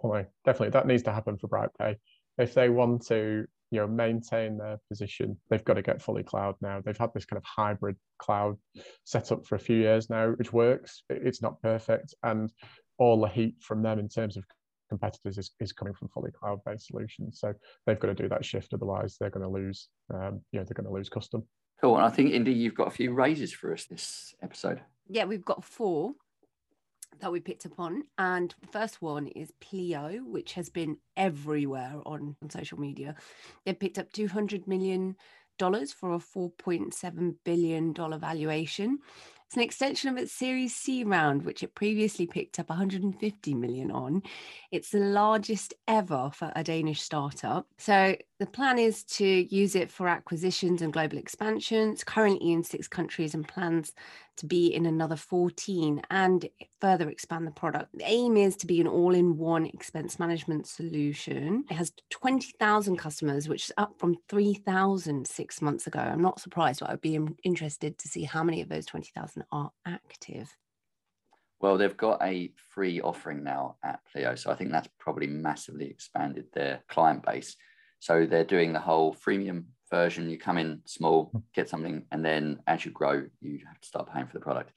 Oh, 0.04 0.24
definitely. 0.46 0.70
That 0.70 0.86
needs 0.86 1.04
to 1.04 1.12
happen 1.12 1.38
for 1.38 1.48
BrightPay 1.48 1.96
if 2.38 2.54
they 2.54 2.70
want 2.70 3.06
to 3.08 3.46
you 3.72 3.80
know 3.80 3.88
maintain 3.88 4.58
their 4.58 4.80
position 4.88 5.36
they've 5.50 5.64
got 5.64 5.76
to 5.76 5.82
get 5.82 6.02
fully 6.02 6.24
cloud 6.24 6.56
now 6.62 6.80
they've 6.84 6.98
had 6.98 7.12
this 7.14 7.26
kind 7.26 7.38
of 7.38 7.44
hybrid 7.44 7.96
cloud 8.20 8.56
set 9.04 9.32
up 9.32 9.46
for 9.46 9.56
a 9.56 9.60
few 9.60 9.78
years 9.78 10.10
now 10.10 10.30
which 10.32 10.54
works 10.54 11.04
it's 11.10 11.42
not 11.42 11.62
perfect 11.62 12.14
and 12.24 12.52
all 13.00 13.20
the 13.20 13.28
heat 13.28 13.56
from 13.62 13.82
them 13.82 14.00
in 14.00 14.08
terms 14.08 14.38
of 14.38 14.44
competitors 14.90 15.38
is, 15.38 15.52
is 15.60 15.72
coming 15.72 15.94
from 15.94 16.08
fully 16.10 16.32
cloud-based 16.32 16.88
solutions. 16.88 17.40
So 17.40 17.54
they've 17.86 18.00
got 18.00 18.10
to 18.10 18.14
do 18.14 18.30
that 18.30 18.46
shift, 18.46 18.74
otherwise 18.74 19.18
they're 19.20 19.32
going 19.32 19.44
to 19.44 19.50
lose. 19.50 19.90
Um, 20.14 20.42
you 20.52 20.60
know, 20.60 20.66
they're 20.66 20.76
going 20.76 20.88
to 20.88 20.94
lose 20.94 21.10
custom. 21.10 21.44
Cool. 21.84 21.98
And 21.98 22.06
I 22.06 22.10
think 22.10 22.32
Indy, 22.32 22.54
you've 22.54 22.76
got 22.76 22.88
a 22.88 22.92
few 22.92 23.12
raises 23.12 23.52
for 23.52 23.74
us 23.74 23.84
this 23.84 24.34
episode. 24.42 24.80
Yeah, 25.10 25.26
we've 25.26 25.44
got 25.44 25.66
four 25.66 26.14
that 27.20 27.30
we 27.30 27.42
picked 27.42 27.66
up 27.66 27.78
on. 27.78 28.04
And 28.18 28.56
the 28.62 28.68
first 28.68 29.02
one 29.02 29.28
is 29.28 29.52
Pleo, 29.60 30.24
which 30.26 30.54
has 30.54 30.70
been 30.70 30.96
everywhere 31.18 31.96
on, 32.06 32.38
on 32.42 32.50
social 32.50 32.80
media. 32.80 33.16
They 33.66 33.74
picked 33.74 34.00
up 34.00 34.14
$200 34.14 34.66
million 34.66 35.18
for 35.60 36.14
a 36.14 36.20
$4.7 36.20 37.36
billion 37.44 37.94
valuation. 37.94 39.00
It's 39.54 39.58
an 39.58 39.62
extension 39.62 40.10
of 40.10 40.18
its 40.18 40.32
Series 40.32 40.76
C 40.76 41.04
round, 41.04 41.44
which 41.44 41.62
it 41.62 41.76
previously 41.76 42.26
picked 42.26 42.60
up 42.60 42.70
150 42.70 43.54
million 43.54 43.92
on. 43.92 44.24
It's 44.72 44.90
the 44.90 44.98
largest 44.98 45.76
ever 45.88 46.32
for 46.34 46.52
a 46.56 46.64
Danish 46.64 47.02
startup. 47.02 47.68
So 47.78 48.16
the 48.40 48.46
plan 48.48 48.80
is 48.80 49.04
to 49.04 49.26
use 49.26 49.76
it 49.76 49.92
for 49.92 50.08
acquisitions 50.08 50.82
and 50.82 50.92
global 50.92 51.18
expansions, 51.18 52.04
currently 52.04 52.52
in 52.52 52.64
six 52.64 52.88
countries 52.88 53.34
and 53.34 53.48
plans 53.48 53.94
to 54.38 54.48
be 54.48 54.74
in 54.74 54.88
another 54.88 55.16
14 55.16 56.02
and 56.10 56.50
further 56.82 57.10
expand 57.10 57.46
the 57.46 57.52
product. 57.52 57.90
The 57.94 58.04
aim 58.06 58.36
is 58.36 58.56
to 58.58 58.68
be 58.68 58.82
an 58.82 58.88
all 58.88 59.14
in 59.14 59.38
one 59.38 59.68
expense 59.68 60.18
management 60.18 60.66
solution. 60.68 61.66
It 61.70 61.76
has 61.76 61.94
20,000 62.10 62.98
customers, 62.98 63.48
which 63.48 63.66
is 63.66 63.72
up 63.78 64.00
from 64.00 64.18
3,000 64.30 65.28
six 65.28 65.62
months 65.62 65.86
ago. 65.86 66.00
I'm 66.00 66.22
not 66.22 66.40
surprised, 66.40 66.80
but 66.80 66.90
I'd 66.90 67.02
be 67.02 67.20
interested 67.44 68.00
to 68.00 68.08
see 68.08 68.24
how 68.24 68.44
many 68.44 68.62
of 68.62 68.70
those 68.70 68.88
20,000 68.88 69.44
are 69.52 69.72
active. 69.86 70.56
Well, 71.62 71.78
they've 71.78 71.96
got 71.96 72.22
a 72.22 72.52
free 72.72 73.00
offering 73.00 73.44
now 73.44 73.78
at 73.84 74.02
Pleo. 74.12 74.36
So 74.36 74.52
I 74.52 74.56
think 74.56 74.72
that's 74.72 74.90
probably 75.00 75.28
massively 75.28 75.86
expanded 75.86 76.48
their 76.52 76.84
client 76.90 77.24
base. 77.24 77.56
So 78.04 78.26
they're 78.26 78.44
doing 78.44 78.74
the 78.74 78.82
whole 78.82 79.16
freemium 79.16 79.64
version. 79.90 80.30
You 80.30 80.38
come 80.38 80.58
in 80.58 80.82
small, 80.84 81.32
get 81.56 81.70
something, 81.70 82.04
and 82.12 82.26
then 82.26 82.60
as 82.68 82.84
you 82.84 82.92
grow, 82.92 83.24
you 83.40 83.60
have 83.66 83.80
to 83.80 83.88
start 83.88 84.12
paying 84.12 84.28
for 84.28 84.34
the 84.34 84.42
product. 84.42 84.74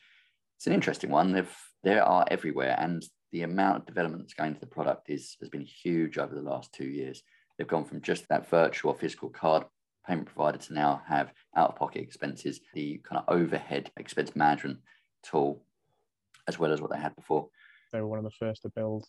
It's 0.57 0.69
an 0.69 0.73
interesting 0.73 1.11
one. 1.11 1.33
They've 1.33 1.57
they 1.83 1.99
are 1.99 2.25
everywhere, 2.31 2.77
and 2.79 3.05
the 3.33 3.43
amount 3.43 3.79
of 3.79 3.87
development 3.87 4.23
that's 4.23 4.35
going 4.35 4.55
to 4.55 4.61
the 4.61 4.69
product 4.69 5.11
is 5.11 5.37
has 5.41 5.49
been 5.49 5.63
huge 5.65 6.19
over 6.19 6.37
the 6.37 6.41
last 6.41 6.73
two 6.73 6.87
years. 6.87 7.21
They've 7.59 7.67
gone 7.67 7.85
from 7.85 8.01
just 8.01 8.29
that 8.29 8.49
virtual 8.49 8.93
or 8.93 8.95
physical 8.97 9.29
card 9.29 9.65
payment 10.07 10.29
provider 10.29 10.59
to 10.59 10.73
now 10.73 11.03
have 11.09 11.33
out-of-pocket 11.57 12.01
expenses, 12.01 12.61
the 12.75 13.01
kind 13.03 13.21
of 13.21 13.35
overhead 13.35 13.91
expense 13.97 14.37
management 14.37 14.79
tool, 15.25 15.65
as 16.47 16.61
well 16.61 16.71
as 16.73 16.81
what 16.81 16.93
they 16.93 17.01
had 17.01 17.17
before. 17.17 17.49
They 17.93 18.01
were 18.01 18.07
one 18.07 18.21
of 18.21 18.25
the 18.25 18.39
first 18.39 18.63
to 18.63 18.69
build 18.69 19.05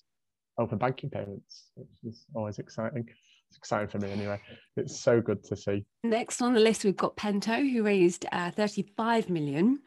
open 0.58 0.80
banking 0.80 1.12
payments, 1.12 1.70
which 1.76 1.88
is 2.04 2.26
always 2.34 2.58
exciting. 2.58 3.08
It's 3.50 3.58
exciting 3.58 3.88
for 3.88 4.00
me 4.00 4.12
anyway. 4.12 4.42
It's 4.76 5.00
so 5.00 5.22
good 5.22 5.44
to 5.46 5.56
see. 5.56 5.86
Next 6.04 6.42
on 6.42 6.54
the 6.54 6.60
list, 6.60 6.84
we've 6.84 6.96
got 6.96 7.16
Pento, 7.16 7.72
who 7.72 7.84
raised 7.84 8.26
uh, 8.32 8.52
35 8.52 9.30
million. 9.30 9.80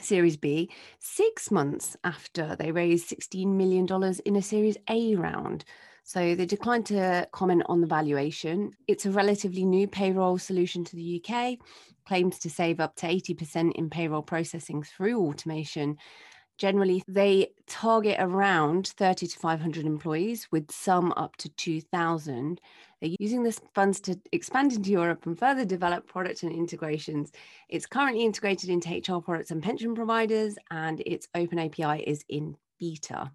Series 0.00 0.36
B, 0.36 0.70
six 1.00 1.50
months 1.50 1.96
after 2.04 2.54
they 2.54 2.70
raised 2.70 3.10
$16 3.10 3.46
million 3.48 3.88
in 4.24 4.36
a 4.36 4.42
Series 4.42 4.76
A 4.88 5.16
round. 5.16 5.64
So 6.04 6.34
they 6.34 6.46
declined 6.46 6.86
to 6.86 7.28
comment 7.32 7.64
on 7.66 7.80
the 7.80 7.86
valuation. 7.86 8.72
It's 8.86 9.06
a 9.06 9.10
relatively 9.10 9.64
new 9.64 9.86
payroll 9.86 10.38
solution 10.38 10.84
to 10.84 10.96
the 10.96 11.22
UK, 11.22 11.58
claims 12.06 12.38
to 12.40 12.50
save 12.50 12.80
up 12.80 12.96
to 12.96 13.06
80% 13.06 13.72
in 13.74 13.90
payroll 13.90 14.22
processing 14.22 14.82
through 14.82 15.24
automation 15.26 15.96
generally 16.60 17.02
they 17.08 17.48
target 17.66 18.16
around 18.20 18.88
30 18.88 19.26
to 19.26 19.38
500 19.38 19.86
employees 19.86 20.46
with 20.52 20.70
some 20.70 21.12
up 21.16 21.34
to 21.36 21.48
2000 21.48 22.60
they're 23.00 23.16
using 23.18 23.42
this 23.42 23.62
funds 23.74 23.98
to 24.00 24.20
expand 24.30 24.74
into 24.74 24.90
europe 24.90 25.24
and 25.24 25.38
further 25.38 25.64
develop 25.64 26.06
product 26.06 26.42
and 26.42 26.52
integrations. 26.52 27.32
It's 27.70 27.86
currently 27.86 28.26
integrated 28.26 28.68
into 28.68 28.90
hr 28.90 29.20
products 29.20 29.50
and 29.50 29.62
pension 29.62 29.94
providers 29.94 30.56
and 30.70 31.00
its 31.06 31.26
open 31.34 31.58
api 31.58 32.02
is 32.02 32.22
in 32.28 32.56
beta. 32.78 33.32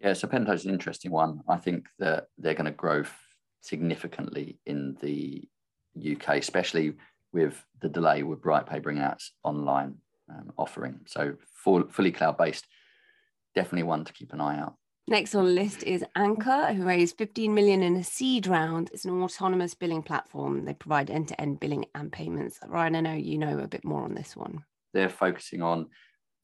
Yeah 0.00 0.14
so 0.14 0.28
pento 0.28 0.54
is 0.54 0.64
an 0.64 0.72
interesting 0.72 1.12
one. 1.12 1.42
I 1.46 1.58
think 1.58 1.88
that 1.98 2.28
they're 2.38 2.54
going 2.54 2.64
to 2.64 2.70
grow 2.72 3.04
significantly 3.60 4.58
in 4.64 4.96
the 5.02 5.46
uk 6.12 6.26
especially 6.26 6.94
with 7.34 7.62
the 7.82 7.88
delay 7.90 8.22
with 8.22 8.40
brightpay 8.40 8.82
bringing 8.82 9.02
out 9.02 9.22
online 9.44 9.98
um, 10.32 10.52
offering. 10.56 11.00
So 11.06 11.34
full, 11.54 11.84
fully 11.88 12.12
cloud 12.12 12.38
based, 12.38 12.66
definitely 13.54 13.84
one 13.84 14.04
to 14.04 14.12
keep 14.12 14.32
an 14.32 14.40
eye 14.40 14.58
out. 14.58 14.74
Next 15.08 15.34
on 15.34 15.44
the 15.44 15.50
list 15.50 15.82
is 15.82 16.04
Anchor, 16.14 16.72
who 16.72 16.84
raised 16.84 17.18
15 17.18 17.52
million 17.52 17.82
in 17.82 17.96
a 17.96 18.04
seed 18.04 18.46
round. 18.46 18.90
It's 18.92 19.04
an 19.04 19.20
autonomous 19.20 19.74
billing 19.74 20.02
platform. 20.02 20.64
They 20.64 20.74
provide 20.74 21.10
end-to-end 21.10 21.58
billing 21.58 21.86
and 21.94 22.12
payments. 22.12 22.60
Ryan, 22.66 22.96
I 22.96 23.00
know 23.00 23.14
you 23.14 23.36
know 23.36 23.58
a 23.58 23.66
bit 23.66 23.84
more 23.84 24.04
on 24.04 24.14
this 24.14 24.36
one. 24.36 24.64
They're 24.94 25.08
focusing 25.08 25.60
on 25.60 25.88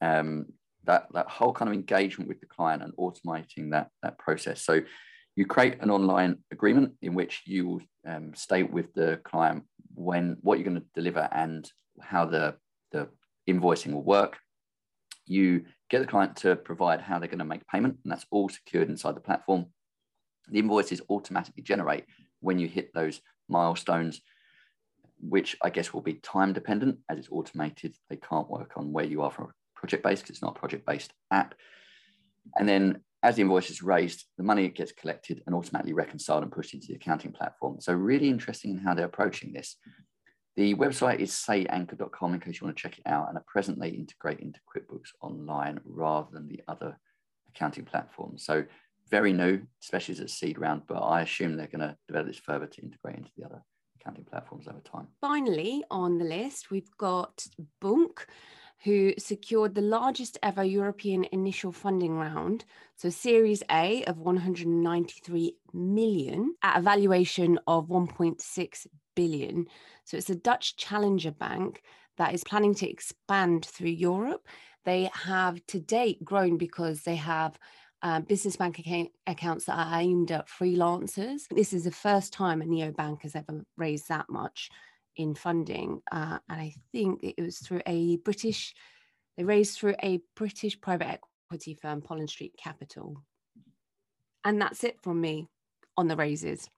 um, 0.00 0.46
that 0.84 1.06
that 1.12 1.28
whole 1.28 1.52
kind 1.52 1.68
of 1.68 1.74
engagement 1.74 2.28
with 2.28 2.40
the 2.40 2.46
client 2.46 2.82
and 2.82 2.92
automating 2.96 3.70
that 3.70 3.90
that 4.02 4.18
process. 4.18 4.62
So 4.62 4.80
you 5.36 5.46
create 5.46 5.80
an 5.80 5.90
online 5.90 6.38
agreement 6.50 6.94
in 7.00 7.14
which 7.14 7.42
you 7.44 7.68
will 7.68 7.80
um, 8.08 8.34
state 8.34 8.72
with 8.72 8.92
the 8.94 9.20
client 9.22 9.64
when 9.94 10.36
what 10.40 10.58
you're 10.58 10.68
going 10.68 10.80
to 10.80 10.86
deliver 10.94 11.28
and 11.30 11.70
how 12.00 12.24
the 12.24 12.56
the 12.90 13.08
invoicing 13.48 13.92
will 13.92 14.04
work. 14.04 14.38
You 15.26 15.64
get 15.90 16.00
the 16.00 16.06
client 16.06 16.36
to 16.36 16.56
provide 16.56 17.00
how 17.00 17.18
they're 17.18 17.28
going 17.28 17.38
to 17.38 17.44
make 17.44 17.66
payment, 17.66 17.98
and 18.02 18.12
that's 18.12 18.26
all 18.30 18.48
secured 18.48 18.88
inside 18.88 19.16
the 19.16 19.20
platform. 19.20 19.66
The 20.48 20.58
invoices 20.58 21.02
automatically 21.10 21.62
generate 21.62 22.04
when 22.40 22.58
you 22.58 22.68
hit 22.68 22.92
those 22.94 23.20
milestones, 23.48 24.20
which 25.20 25.56
I 25.62 25.70
guess 25.70 25.92
will 25.92 26.00
be 26.00 26.14
time 26.14 26.52
dependent 26.52 26.98
as 27.08 27.18
it's 27.18 27.28
automated. 27.30 27.96
They 28.08 28.16
can't 28.16 28.48
work 28.48 28.72
on 28.76 28.92
where 28.92 29.04
you 29.04 29.22
are 29.22 29.30
from 29.30 29.52
project 29.74 30.02
based 30.02 30.22
because 30.22 30.36
it's 30.36 30.42
not 30.42 30.56
a 30.56 30.58
project 30.58 30.84
based 30.86 31.12
app. 31.30 31.54
And 32.56 32.68
then 32.68 33.00
as 33.22 33.36
the 33.36 33.42
invoice 33.42 33.70
is 33.70 33.82
raised, 33.82 34.24
the 34.36 34.44
money 34.44 34.68
gets 34.68 34.92
collected 34.92 35.42
and 35.46 35.54
automatically 35.54 35.92
reconciled 35.92 36.42
and 36.42 36.52
pushed 36.52 36.74
into 36.74 36.88
the 36.88 36.94
accounting 36.94 37.32
platform. 37.32 37.80
So 37.80 37.92
really 37.92 38.28
interesting 38.28 38.72
in 38.72 38.78
how 38.78 38.94
they're 38.94 39.06
approaching 39.06 39.52
this. 39.52 39.76
The 40.58 40.74
website 40.74 41.20
is 41.20 41.30
sayanchor.com 41.30 42.34
in 42.34 42.40
case 42.40 42.60
you 42.60 42.66
want 42.66 42.76
to 42.76 42.82
check 42.82 42.98
it 42.98 43.06
out. 43.06 43.28
And 43.28 43.38
at 43.38 43.46
present, 43.46 43.78
they 43.78 43.90
integrate 43.90 44.40
into 44.40 44.58
QuickBooks 44.68 45.10
Online 45.20 45.78
rather 45.84 46.26
than 46.32 46.48
the 46.48 46.60
other 46.66 46.98
accounting 47.54 47.84
platforms. 47.84 48.44
So 48.44 48.64
very 49.08 49.32
new, 49.32 49.62
especially 49.80 50.14
as 50.14 50.20
a 50.20 50.26
seed 50.26 50.58
round, 50.58 50.82
but 50.88 50.98
I 50.98 51.20
assume 51.20 51.56
they're 51.56 51.68
going 51.68 51.88
to 51.88 51.96
develop 52.08 52.26
this 52.26 52.40
further 52.40 52.66
to 52.66 52.82
integrate 52.82 53.18
into 53.18 53.30
the 53.36 53.44
other 53.44 53.62
accounting 54.00 54.24
platforms 54.24 54.66
over 54.66 54.80
time. 54.80 55.06
Finally, 55.20 55.84
on 55.92 56.18
the 56.18 56.24
list, 56.24 56.72
we've 56.72 56.90
got 56.98 57.46
bunq, 57.80 58.26
who 58.82 59.12
secured 59.16 59.76
the 59.76 59.80
largest 59.80 60.38
ever 60.42 60.64
European 60.64 61.24
initial 61.30 61.70
funding 61.70 62.16
round. 62.16 62.64
So 62.96 63.10
Series 63.10 63.62
A 63.70 64.04
of 64.04 64.18
193 64.18 65.56
million 65.72 66.54
at 66.62 66.78
a 66.78 66.82
valuation 66.82 67.58
of 67.66 67.88
1.6 67.88 68.86
billion. 69.18 69.66
So 70.04 70.16
it's 70.16 70.30
a 70.30 70.36
Dutch 70.36 70.76
challenger 70.76 71.32
bank 71.32 71.82
that 72.18 72.32
is 72.32 72.44
planning 72.44 72.74
to 72.76 72.88
expand 72.88 73.66
through 73.66 73.88
Europe. 74.10 74.46
They 74.84 75.10
have 75.12 75.60
to 75.66 75.80
date 75.80 76.24
grown 76.24 76.56
because 76.56 77.02
they 77.02 77.16
have 77.16 77.58
uh, 78.02 78.20
business 78.20 78.56
bank 78.56 78.78
account- 78.78 79.10
accounts 79.26 79.64
that 79.64 79.76
are 79.76 80.00
aimed 80.00 80.30
at 80.30 80.48
freelancers. 80.48 81.42
This 81.50 81.72
is 81.72 81.82
the 81.82 81.90
first 81.90 82.32
time 82.32 82.62
a 82.62 82.64
neobank 82.64 83.22
has 83.22 83.34
ever 83.34 83.64
raised 83.76 84.08
that 84.08 84.26
much 84.30 84.70
in 85.16 85.34
funding. 85.34 86.00
Uh, 86.12 86.38
and 86.48 86.60
I 86.60 86.74
think 86.92 87.20
it 87.24 87.42
was 87.42 87.58
through 87.58 87.82
a 87.86 88.18
British, 88.18 88.72
they 89.36 89.42
raised 89.42 89.76
through 89.76 89.96
a 90.00 90.20
British 90.36 90.80
private 90.80 91.20
equity 91.50 91.74
firm, 91.74 92.02
Pollen 92.02 92.28
Street 92.28 92.54
Capital. 92.56 93.20
And 94.44 94.62
that's 94.62 94.84
it 94.84 95.02
from 95.02 95.20
me 95.20 95.48
on 95.96 96.06
the 96.06 96.14
raises. 96.14 96.68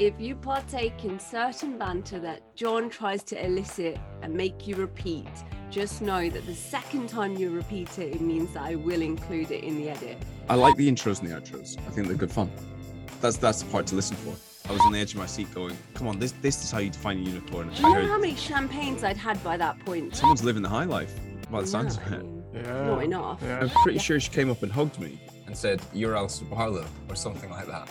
If 0.00 0.18
you 0.18 0.34
partake 0.34 1.04
in 1.04 1.20
certain 1.20 1.76
banter 1.76 2.18
that 2.20 2.56
John 2.56 2.88
tries 2.88 3.22
to 3.24 3.44
elicit 3.44 3.98
and 4.22 4.32
make 4.32 4.66
you 4.66 4.76
repeat, 4.76 5.28
just 5.70 6.00
know 6.00 6.30
that 6.30 6.46
the 6.46 6.54
second 6.54 7.10
time 7.10 7.36
you 7.36 7.50
repeat 7.50 7.98
it, 7.98 8.14
it 8.14 8.22
means 8.22 8.54
that 8.54 8.62
I 8.62 8.76
will 8.76 9.02
include 9.02 9.50
it 9.50 9.62
in 9.62 9.76
the 9.76 9.90
edit. 9.90 10.16
I 10.48 10.54
like 10.54 10.74
the 10.76 10.90
intros 10.90 11.20
and 11.20 11.28
the 11.30 11.34
outros. 11.38 11.76
I 11.86 11.90
think 11.90 12.06
they're 12.06 12.16
good 12.16 12.32
fun. 12.32 12.50
That's 13.20 13.36
that's 13.36 13.62
the 13.62 13.70
part 13.70 13.86
to 13.88 13.94
listen 13.94 14.16
for. 14.16 14.34
I 14.70 14.72
was 14.72 14.80
on 14.86 14.92
the 14.92 14.98
edge 14.98 15.12
of 15.12 15.18
my 15.18 15.26
seat 15.26 15.52
going, 15.54 15.76
come 15.92 16.08
on, 16.08 16.18
this 16.18 16.32
this 16.40 16.64
is 16.64 16.70
how 16.70 16.78
you 16.78 16.88
define 16.88 17.18
a 17.18 17.20
unicorn. 17.20 17.68
I 17.68 17.74
Do 17.74 17.82
you 17.88 17.94
know 17.96 18.06
how 18.06 18.18
many 18.18 18.36
champagnes 18.36 19.04
I'd 19.04 19.18
had 19.18 19.44
by 19.44 19.58
that 19.58 19.78
point? 19.80 20.16
Someone's 20.16 20.42
living 20.42 20.62
the 20.62 20.70
high 20.70 20.84
life 20.84 21.14
by 21.50 21.60
the 21.60 21.66
sounds 21.66 21.98
of 21.98 22.10
I 22.10 22.16
it. 22.16 22.22
mean, 22.22 22.42
Yeah. 22.54 22.86
Not 22.86 23.04
enough. 23.04 23.38
Yeah. 23.42 23.60
I'm 23.60 23.68
pretty 23.82 23.98
sure 23.98 24.18
she 24.18 24.30
came 24.30 24.50
up 24.50 24.62
and 24.62 24.72
hugged 24.72 24.98
me. 24.98 25.20
and 25.46 25.54
said, 25.54 25.82
You're 25.92 26.16
Al 26.16 26.28
Subalo, 26.28 26.86
or 27.10 27.16
something 27.16 27.50
like 27.50 27.66
that. 27.66 27.90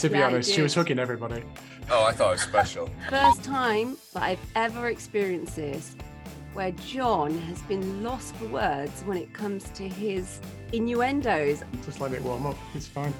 To 0.00 0.08
be 0.08 0.18
Yeah, 0.18 0.26
honest, 0.28 0.50
she 0.52 0.62
was 0.62 0.74
hooking 0.74 0.98
everybody. 0.98 1.42
Oh, 1.90 2.04
I 2.04 2.12
thought 2.12 2.28
it 2.28 2.32
was 2.32 2.40
special. 2.42 2.88
First 3.10 3.42
time 3.44 3.96
that 4.14 4.22
I've 4.22 4.38
ever 4.54 4.88
experienced 4.88 5.56
this. 5.56 5.96
where 6.54 6.72
John 6.72 7.36
has 7.42 7.60
been 7.62 8.02
lost 8.02 8.34
for 8.36 8.46
words 8.46 9.02
when 9.02 9.16
it 9.18 9.32
comes 9.32 9.64
to 9.70 9.88
his 9.88 10.40
innuendos. 10.72 11.62
Just 11.84 12.00
let 12.00 12.12
it 12.12 12.22
warm 12.22 12.46
up. 12.46 12.56
It's 12.74 12.88
fine. 12.88 13.12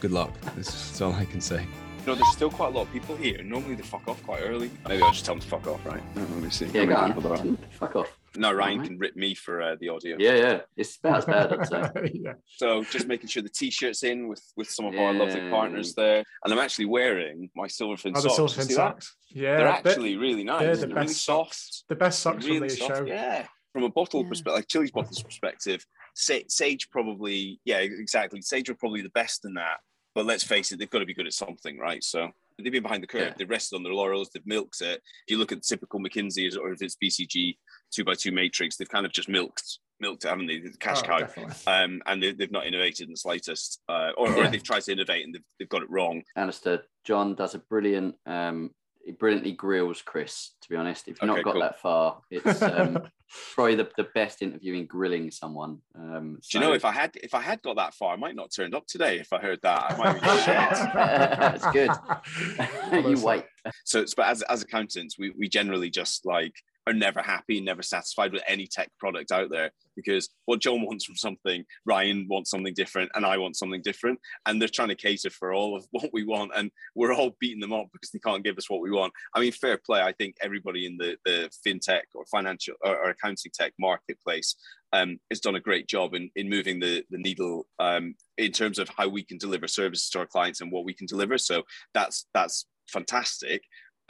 Good 0.00 0.10
luck. 0.10 0.32
That's 0.56 1.00
all 1.00 1.12
I 1.14 1.24
can 1.24 1.40
say. 1.40 1.62
You 1.62 2.06
know, 2.08 2.14
there's 2.14 2.32
still 2.32 2.50
quite 2.50 2.74
a 2.74 2.76
lot 2.76 2.82
of 2.82 2.92
people 2.92 3.16
here. 3.16 3.42
Normally 3.42 3.76
they 3.76 3.82
fuck 3.82 4.06
off 4.08 4.22
quite 4.24 4.40
early. 4.42 4.70
Maybe 4.88 5.02
I'll 5.02 5.12
just 5.12 5.24
tell 5.24 5.34
them 5.34 5.40
to 5.40 5.48
fuck 5.48 5.66
off, 5.66 5.86
right? 5.86 6.02
Let 6.16 6.28
me 6.30 6.50
see. 6.50 6.66
Yeah, 6.66 6.80
How 6.80 6.86
go 6.86 6.94
many 7.00 7.06
people 7.14 7.22
there 7.22 7.32
are. 7.32 7.38
on. 7.38 7.56
Fuck 7.70 7.96
off. 7.96 8.18
No, 8.36 8.52
Ryan 8.52 8.72
Alright. 8.74 8.88
can 8.88 8.98
rip 8.98 9.16
me 9.16 9.34
for 9.34 9.62
uh, 9.62 9.76
the 9.80 9.88
audio. 9.90 10.16
Yeah, 10.18 10.34
yeah. 10.34 10.60
It's 10.76 10.96
about 10.96 11.18
as 11.18 11.24
bad, 11.24 11.52
I'd 11.52 11.66
say. 11.68 12.10
yeah. 12.14 12.32
So 12.46 12.82
just 12.84 13.06
making 13.06 13.28
sure 13.28 13.42
the 13.42 13.48
t-shirts 13.48 14.02
in 14.02 14.28
with 14.28 14.42
with 14.56 14.68
some 14.70 14.86
of 14.86 14.94
our 14.96 15.12
lovely 15.12 15.48
partners 15.50 15.94
there, 15.94 16.24
and 16.44 16.52
I'm 16.52 16.58
actually 16.58 16.86
wearing 16.86 17.50
my 17.54 17.66
Silverfin 17.68 18.12
Oh, 18.16 18.20
the 18.20 18.30
socks. 18.30 18.38
You 18.38 18.44
Silverfin 18.44 18.66
see 18.66 18.74
that? 18.74 18.76
socks. 18.76 19.16
Yeah. 19.30 19.42
They're 19.42 19.58
they're- 19.58 19.68
actually 19.92 20.16
really 20.16 20.44
nice. 20.44 20.60
they're 20.60 20.76
They're, 20.76 20.88
the 20.88 20.94
really 20.94 21.06
best 21.06 21.24
soft. 21.24 21.54
socks. 21.54 21.84
the 21.88 21.96
best 21.96 22.18
socks 22.20 22.44
really 22.46 22.58
from 22.60 22.68
the 22.68 22.74
soft. 22.76 22.96
show. 22.96 23.04
Yeah. 23.06 23.46
From 23.72 23.82
a 23.84 23.88
bottle 23.90 24.22
Yeah. 24.22 24.28
perspective, 24.28 24.54
like 24.54 24.68
Chili's 24.68 24.90
bottle's 24.92 25.22
perspective, 25.22 25.84
Sage 26.14 26.88
probably, 26.90 27.60
yeah, 27.64 27.78
exactly. 27.78 28.40
Sage 28.40 28.68
are 28.70 28.74
probably 28.74 29.02
the 29.02 29.10
best 29.10 29.44
in 29.44 29.54
that. 29.54 29.78
But 30.14 30.26
let's 30.26 30.44
face 30.44 30.70
it, 30.70 30.78
they've 30.78 30.88
got 30.90 31.00
to 31.00 31.06
be 31.06 31.14
good 31.14 31.26
at 31.26 31.32
something, 31.32 31.76
right? 31.76 32.02
So 32.04 32.28
they've 32.56 32.70
been 32.72 32.84
behind 32.84 33.02
the 33.02 33.08
curve. 33.08 33.22
Yeah. 33.30 33.34
They've 33.36 33.50
rested 33.50 33.74
on 33.74 33.82
their 33.82 33.92
laurels. 33.92 34.30
They've 34.32 34.46
milked 34.46 34.80
it. 34.80 35.02
If 35.26 35.30
you 35.30 35.38
look 35.38 35.50
at 35.50 35.64
typical 35.64 35.98
McKinsey 35.98 36.56
or 36.56 36.70
if 36.72 36.82
it's 36.82 36.96
BCG 37.02 37.56
two 37.94 38.04
by 38.04 38.14
two 38.14 38.32
matrix, 38.32 38.76
they've 38.76 38.88
kind 38.88 39.06
of 39.06 39.12
just 39.12 39.28
milked, 39.28 39.78
milked 40.00 40.24
it, 40.24 40.28
haven't 40.28 40.46
they? 40.46 40.58
The 40.58 40.70
cash 40.78 41.00
Oh, 41.04 41.06
cow. 41.06 41.18
definitely. 41.20 41.54
Um, 41.66 42.02
and 42.06 42.22
they, 42.22 42.32
they've 42.32 42.50
not 42.50 42.66
innovated 42.66 43.06
in 43.06 43.12
the 43.12 43.16
slightest, 43.16 43.80
uh, 43.88 44.10
or, 44.16 44.32
or 44.36 44.48
they've 44.48 44.62
tried 44.62 44.82
to 44.82 44.92
innovate 44.92 45.24
and 45.24 45.34
they've, 45.34 45.44
they've 45.58 45.68
got 45.68 45.82
it 45.82 45.90
wrong. 45.90 46.22
Understood. 46.36 46.82
John 47.04 47.34
does 47.34 47.54
a 47.54 47.58
brilliant, 47.58 48.16
um, 48.26 48.70
he 49.04 49.12
brilliantly 49.12 49.52
grills 49.52 50.00
Chris, 50.02 50.52
to 50.62 50.68
be 50.70 50.76
honest. 50.76 51.08
If 51.08 51.20
you've 51.20 51.30
Okay, 51.30 51.36
not 51.42 51.44
got 51.44 51.52
cool. 51.52 51.60
that 51.60 51.80
far, 51.80 52.20
it's 52.30 52.62
um, 52.62 52.98
probably 53.54 53.74
the, 53.74 53.90
the 53.98 54.08
best 54.14 54.40
interview 54.40 54.74
in 54.74 54.86
grilling 54.86 55.30
someone. 55.30 55.78
Um, 55.94 56.38
Do 56.50 56.58
you 56.58 56.64
know 56.64 56.72
if 56.72 56.86
I 56.86 56.92
had 56.92 57.10
if 57.16 57.34
I 57.34 57.42
had 57.42 57.60
got 57.60 57.76
that 57.76 57.92
far, 57.92 58.14
I 58.14 58.16
might 58.16 58.34
not 58.34 58.44
have 58.44 58.52
turned 58.64 58.74
up 58.74 58.86
today 58.86 59.18
if 59.20 59.30
I 59.34 59.40
heard 59.40 59.60
that. 59.62 59.92
I 59.92 59.96
might 59.98 60.16
have 60.16 60.22
been 60.22 60.36
shit. 60.38 60.94
That's 60.94 61.66
good. 63.02 63.10
you 63.10 63.22
wait. 63.22 63.44
So, 63.84 63.98
it's- 63.98 64.14
but 64.14 64.26
as, 64.26 64.40
as 64.42 64.62
accountants, 64.62 65.18
we, 65.18 65.30
we 65.38 65.48
generally 65.50 65.90
just 65.90 66.24
like 66.24 66.54
are 66.86 66.92
never 66.92 67.22
happy, 67.22 67.60
never 67.60 67.82
satisfied 67.82 68.32
with 68.32 68.42
any 68.46 68.66
tech 68.66 68.90
product 68.98 69.32
out 69.32 69.50
there 69.50 69.70
because 69.96 70.28
what 70.46 70.60
John 70.60 70.82
wants 70.82 71.04
from 71.04 71.16
something, 71.16 71.64
Ryan 71.86 72.26
wants 72.28 72.50
something 72.50 72.74
different, 72.74 73.10
and 73.14 73.24
I 73.24 73.38
want 73.38 73.56
something 73.56 73.82
different. 73.82 74.18
And 74.46 74.60
they're 74.60 74.68
trying 74.68 74.88
to 74.88 74.94
cater 74.94 75.30
for 75.30 75.52
all 75.52 75.76
of 75.76 75.86
what 75.90 76.10
we 76.12 76.24
want. 76.24 76.52
And 76.54 76.70
we're 76.94 77.14
all 77.14 77.36
beating 77.40 77.60
them 77.60 77.72
up 77.72 77.86
because 77.92 78.10
they 78.10 78.18
can't 78.18 78.44
give 78.44 78.58
us 78.58 78.68
what 78.68 78.80
we 78.80 78.90
want. 78.90 79.12
I 79.34 79.40
mean, 79.40 79.52
fair 79.52 79.78
play. 79.78 80.00
I 80.00 80.12
think 80.12 80.36
everybody 80.40 80.86
in 80.86 80.96
the, 80.96 81.16
the 81.24 81.50
fintech 81.66 82.02
or 82.14 82.24
financial 82.26 82.74
or, 82.84 82.96
or 82.96 83.10
accounting 83.10 83.52
tech 83.54 83.72
marketplace 83.78 84.56
um, 84.92 85.18
has 85.30 85.40
done 85.40 85.56
a 85.56 85.60
great 85.60 85.88
job 85.88 86.14
in, 86.14 86.30
in 86.36 86.48
moving 86.48 86.80
the, 86.80 87.04
the 87.10 87.18
needle 87.18 87.66
um, 87.78 88.14
in 88.38 88.52
terms 88.52 88.78
of 88.78 88.88
how 88.96 89.08
we 89.08 89.24
can 89.24 89.38
deliver 89.38 89.66
services 89.66 90.08
to 90.10 90.20
our 90.20 90.26
clients 90.26 90.60
and 90.60 90.70
what 90.70 90.84
we 90.84 90.94
can 90.94 91.06
deliver. 91.06 91.38
So 91.38 91.62
that's 91.94 92.26
that's 92.34 92.66
fantastic. 92.88 93.62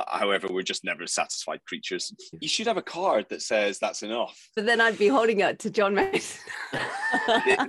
However, 0.09 0.49
we're 0.51 0.63
just 0.63 0.83
never 0.85 1.07
satisfied 1.07 1.61
creatures. 1.67 2.13
You 2.41 2.49
should 2.49 2.67
have 2.67 2.77
a 2.77 2.83
card 2.83 3.27
that 3.31 3.43
says 3.43 3.79
that's 3.79 4.03
enough. 4.03 4.49
But 4.57 4.67
then 4.67 4.81
I'd 4.81 4.99
be 4.99 5.07
holding 5.09 5.41
it 5.41 5.59
to 5.61 5.71
John 5.71 5.95
Mason. 5.95 6.41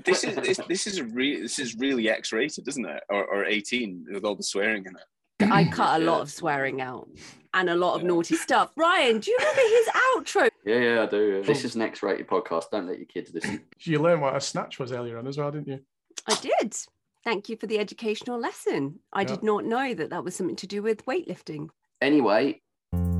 This 0.03 0.23
is 0.23 0.35
this, 0.35 0.59
this 0.67 0.87
is 0.87 1.01
re- 1.01 1.39
this 1.41 1.59
is 1.59 1.75
really 1.77 2.09
X-rated, 2.09 2.67
isn't 2.67 2.85
it? 2.85 3.03
Or, 3.09 3.23
or 3.25 3.45
18 3.45 4.05
with 4.11 4.25
all 4.25 4.35
the 4.35 4.43
swearing 4.43 4.85
in 4.85 4.95
it. 4.95 5.51
I 5.51 5.65
cut 5.71 6.01
a 6.01 6.03
lot 6.03 6.21
of 6.21 6.31
swearing 6.31 6.81
out 6.81 7.07
and 7.53 7.69
a 7.69 7.75
lot 7.75 7.95
of 7.95 8.01
Yeah. 8.01 8.07
naughty 8.07 8.35
stuff. 8.35 8.71
Ryan, 8.75 9.19
do 9.19 9.31
you 9.31 9.37
remember 9.37 9.61
his 9.61 9.87
outro? 9.87 10.49
Yeah, 10.65 10.79
yeah, 10.79 11.03
I 11.03 11.05
do. 11.05 11.43
This 11.43 11.63
is 11.63 11.75
next 11.75 12.01
rated 12.03 12.27
podcast. 12.27 12.65
Don't 12.71 12.87
let 12.87 12.97
your 12.97 13.05
kids 13.05 13.31
listen. 13.33 13.61
you 13.81 13.99
learned 13.99 14.21
what 14.21 14.35
a 14.35 14.41
snatch 14.41 14.79
was 14.79 14.91
earlier 14.91 15.17
on 15.19 15.27
as 15.27 15.37
well, 15.37 15.51
didn't 15.51 15.67
you? 15.67 15.79
I 16.27 16.35
did. 16.35 16.75
Thank 17.23 17.47
you 17.49 17.55
for 17.57 17.67
the 17.67 17.79
educational 17.79 18.39
lesson. 18.39 18.99
I 19.13 19.21
Yeah. 19.21 19.27
did 19.27 19.43
not 19.43 19.65
know 19.65 19.93
that 19.93 20.09
that 20.09 20.23
was 20.23 20.35
something 20.35 20.55
to 20.57 20.67
do 20.67 20.81
with 20.81 21.05
weightlifting. 21.05 21.69
Anyway, 22.05 22.61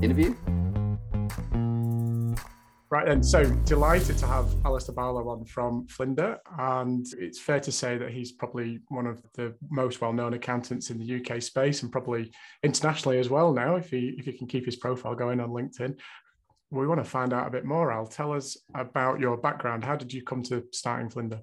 interview. 0.04 0.36
Right 2.92 3.08
then, 3.08 3.24
so 3.24 3.44
delighted 3.66 4.16
to 4.20 4.28
have 4.28 4.48
Alistair 4.64 4.94
Barlow 4.94 5.28
on 5.30 5.44
from 5.46 5.88
Flinder, 5.88 6.38
and 6.60 7.04
it's 7.18 7.40
fair 7.40 7.60
to 7.62 7.72
say 7.72 7.98
that 7.98 8.12
he's 8.12 8.34
probably 8.34 8.82
one 8.90 9.08
of 9.08 9.24
the 9.34 9.56
most 9.72 10.02
well-known 10.02 10.36
accountants 10.36 10.92
in 10.92 11.00
the 11.00 11.16
UK 11.16 11.42
space, 11.42 11.82
and 11.82 11.92
probably 11.92 12.32
internationally 12.62 13.18
as 13.18 13.28
well 13.28 13.52
now, 13.52 13.76
if 13.76 13.90
he 13.90 14.14
if 14.20 14.26
he 14.26 14.34
can 14.34 14.46
keep 14.46 14.66
his 14.66 14.76
profile 14.76 15.16
going 15.16 15.40
on 15.40 15.50
LinkedIn. 15.50 15.98
We 16.70 16.86
want 16.86 17.04
to 17.04 17.10
find 17.10 17.34
out 17.34 17.48
a 17.48 17.50
bit 17.50 17.66
more. 17.66 17.92
Al, 17.92 18.06
tell 18.06 18.34
us 18.34 18.56
about 18.76 19.20
your 19.20 19.36
background. 19.36 19.84
How 19.84 19.96
did 19.96 20.14
you 20.14 20.22
come 20.22 20.44
to 20.44 20.64
starting 20.72 21.10
Flinder? 21.10 21.42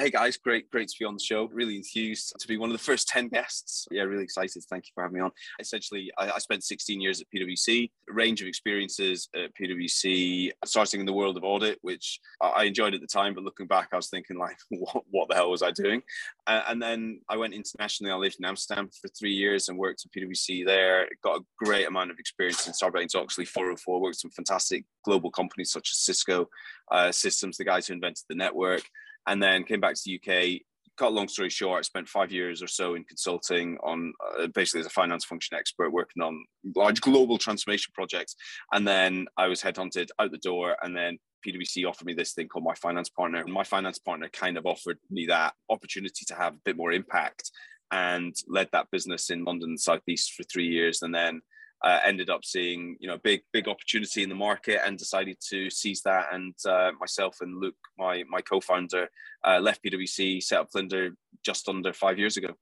Hey 0.00 0.10
guys, 0.10 0.36
great, 0.36 0.70
great 0.70 0.86
to 0.86 0.94
be 0.96 1.04
on 1.04 1.14
the 1.14 1.20
show. 1.20 1.48
Really 1.52 1.74
enthused 1.74 2.32
to 2.38 2.46
be 2.46 2.56
one 2.56 2.70
of 2.70 2.72
the 2.72 2.84
first 2.84 3.08
10 3.08 3.30
guests. 3.30 3.84
Yeah, 3.90 4.04
really 4.04 4.22
excited. 4.22 4.62
Thank 4.70 4.84
you 4.86 4.92
for 4.94 5.02
having 5.02 5.16
me 5.16 5.20
on. 5.20 5.32
Essentially, 5.58 6.08
I, 6.16 6.30
I 6.30 6.38
spent 6.38 6.62
16 6.62 7.00
years 7.00 7.20
at 7.20 7.26
PwC, 7.34 7.90
a 8.08 8.12
range 8.12 8.40
of 8.40 8.46
experiences 8.46 9.28
at 9.34 9.50
PwC, 9.60 10.52
starting 10.64 11.00
in 11.00 11.06
the 11.06 11.12
world 11.12 11.36
of 11.36 11.42
audit, 11.42 11.80
which 11.82 12.20
I 12.40 12.62
enjoyed 12.62 12.94
at 12.94 13.00
the 13.00 13.08
time, 13.08 13.34
but 13.34 13.42
looking 13.42 13.66
back, 13.66 13.88
I 13.92 13.96
was 13.96 14.08
thinking 14.08 14.38
like, 14.38 14.56
what, 14.68 15.02
what 15.10 15.28
the 15.28 15.34
hell 15.34 15.50
was 15.50 15.64
I 15.64 15.72
doing? 15.72 16.02
Uh, 16.46 16.62
and 16.68 16.80
then 16.80 17.20
I 17.28 17.36
went 17.36 17.54
internationally. 17.54 18.12
I 18.12 18.16
lived 18.18 18.36
in 18.38 18.44
Amsterdam 18.44 18.90
for 19.02 19.08
three 19.08 19.34
years 19.34 19.68
and 19.68 19.76
worked 19.76 20.04
at 20.06 20.12
PwC 20.12 20.64
there. 20.64 21.08
Got 21.24 21.40
a 21.40 21.44
great 21.58 21.88
amount 21.88 22.12
of 22.12 22.20
experience 22.20 22.68
in 22.68 22.72
Sarbanes-Oxley 22.72 23.46
404, 23.46 24.00
worked 24.00 24.20
some 24.20 24.30
fantastic 24.30 24.84
global 25.04 25.32
companies 25.32 25.72
such 25.72 25.90
as 25.90 25.98
Cisco 25.98 26.48
uh, 26.92 27.10
Systems, 27.10 27.56
the 27.56 27.64
guys 27.64 27.88
who 27.88 27.94
invented 27.94 28.22
the 28.28 28.36
network 28.36 28.84
and 29.28 29.42
then 29.42 29.62
came 29.62 29.80
back 29.80 29.94
to 29.94 30.02
the 30.04 30.16
UK. 30.16 30.62
Cut 30.96 31.08
a 31.08 31.14
long 31.14 31.28
story 31.28 31.48
short, 31.48 31.78
I 31.78 31.82
spent 31.82 32.08
five 32.08 32.32
years 32.32 32.60
or 32.60 32.66
so 32.66 32.96
in 32.96 33.04
consulting 33.04 33.78
on 33.84 34.12
uh, 34.36 34.48
basically 34.48 34.80
as 34.80 34.86
a 34.86 34.90
finance 34.90 35.24
function 35.24 35.56
expert 35.56 35.90
working 35.90 36.22
on 36.22 36.44
large 36.74 37.00
global 37.00 37.38
transformation 37.38 37.92
projects. 37.94 38.34
And 38.72 38.88
then 38.88 39.26
I 39.36 39.46
was 39.46 39.62
headhunted 39.62 40.08
out 40.18 40.32
the 40.32 40.38
door, 40.38 40.76
and 40.82 40.96
then 40.96 41.18
PwC 41.46 41.88
offered 41.88 42.06
me 42.06 42.14
this 42.14 42.32
thing 42.32 42.48
called 42.48 42.64
my 42.64 42.74
finance 42.74 43.10
partner. 43.10 43.40
And 43.40 43.52
my 43.52 43.62
finance 43.62 43.98
partner 43.98 44.28
kind 44.30 44.58
of 44.58 44.66
offered 44.66 44.98
me 45.08 45.26
that 45.26 45.54
opportunity 45.70 46.24
to 46.26 46.34
have 46.34 46.54
a 46.54 46.60
bit 46.64 46.76
more 46.76 46.92
impact 46.92 47.52
and 47.92 48.34
led 48.48 48.68
that 48.72 48.90
business 48.90 49.30
in 49.30 49.44
London 49.44 49.78
Southeast 49.78 50.32
for 50.32 50.42
three 50.44 50.66
years. 50.66 51.02
And 51.02 51.14
then 51.14 51.40
uh, 51.84 52.00
ended 52.04 52.30
up 52.30 52.44
seeing 52.44 52.96
you 53.00 53.08
know 53.08 53.18
big 53.18 53.42
big 53.52 53.68
opportunity 53.68 54.22
in 54.22 54.28
the 54.28 54.34
market 54.34 54.80
and 54.84 54.98
decided 54.98 55.36
to 55.48 55.70
seize 55.70 56.02
that 56.02 56.26
and 56.32 56.54
uh, 56.66 56.90
myself 56.98 57.36
and 57.40 57.60
Luke 57.60 57.76
my 57.98 58.24
my 58.28 58.40
co-founder 58.40 59.08
uh, 59.44 59.58
left 59.60 59.82
PwC 59.84 60.42
set 60.42 60.60
up 60.60 60.68
Flinder 60.72 61.10
just 61.44 61.68
under 61.68 61.92
five 61.92 62.18
years 62.18 62.36
ago 62.36 62.54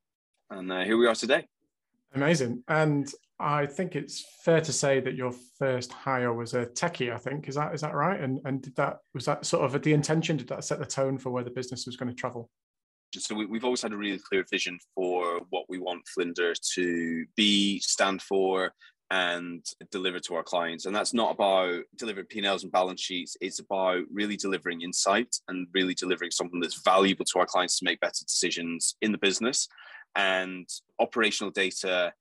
and 0.50 0.70
uh, 0.70 0.84
here 0.84 0.96
we 0.96 1.06
are 1.06 1.14
today 1.14 1.46
Amazing. 2.14 2.62
And 2.68 3.12
I 3.38 3.66
think 3.66 3.94
it's 3.94 4.24
fair 4.42 4.62
to 4.62 4.72
say 4.72 5.00
that 5.00 5.14
your 5.14 5.32
first 5.58 5.92
hire 5.92 6.32
was 6.32 6.54
a 6.54 6.66
techie. 6.66 7.12
I 7.12 7.18
think 7.18 7.48
is 7.48 7.56
that 7.56 7.74
is 7.74 7.82
that 7.82 7.94
right? 7.94 8.18
And 8.18 8.40
and 8.44 8.62
did 8.62 8.74
that 8.76 8.98
was 9.12 9.26
that 9.26 9.44
sort 9.44 9.64
of 9.64 9.82
the 9.82 9.92
intention? 9.92 10.38
Did 10.38 10.48
that 10.48 10.64
set 10.64 10.78
the 10.78 10.86
tone 10.86 11.18
for 11.18 11.30
where 11.30 11.44
the 11.44 11.50
business 11.50 11.86
was 11.86 11.96
going 11.96 12.08
to 12.08 12.14
travel? 12.14 12.50
so 13.14 13.34
we, 13.34 13.46
we've 13.46 13.64
always 13.64 13.80
had 13.80 13.92
a 13.92 13.96
really 13.96 14.18
clear 14.18 14.44
vision 14.50 14.78
for 14.94 15.40
what 15.50 15.64
we 15.68 15.78
want 15.78 16.06
Flinder 16.08 16.52
to 16.74 17.24
be 17.36 17.78
stand 17.80 18.20
for 18.20 18.72
and 19.10 19.64
deliver 19.92 20.18
to 20.18 20.34
our 20.34 20.42
clients. 20.42 20.86
And 20.86 20.94
that's 20.94 21.14
not 21.14 21.32
about 21.32 21.82
delivering 21.96 22.26
P&Ls 22.26 22.64
and 22.64 22.72
balance 22.72 23.00
sheets. 23.00 23.36
It's 23.40 23.60
about 23.60 24.02
really 24.12 24.36
delivering 24.36 24.82
insight 24.82 25.36
and 25.48 25.68
really 25.72 25.94
delivering 25.94 26.32
something 26.32 26.60
that's 26.60 26.82
valuable 26.82 27.24
to 27.26 27.38
our 27.38 27.46
clients 27.46 27.78
to 27.78 27.84
make 27.84 28.00
better 28.00 28.24
decisions 28.24 28.96
in 29.02 29.12
the 29.12 29.18
business. 29.18 29.68
And 30.16 30.68
operational 30.98 31.50
data 31.50 32.14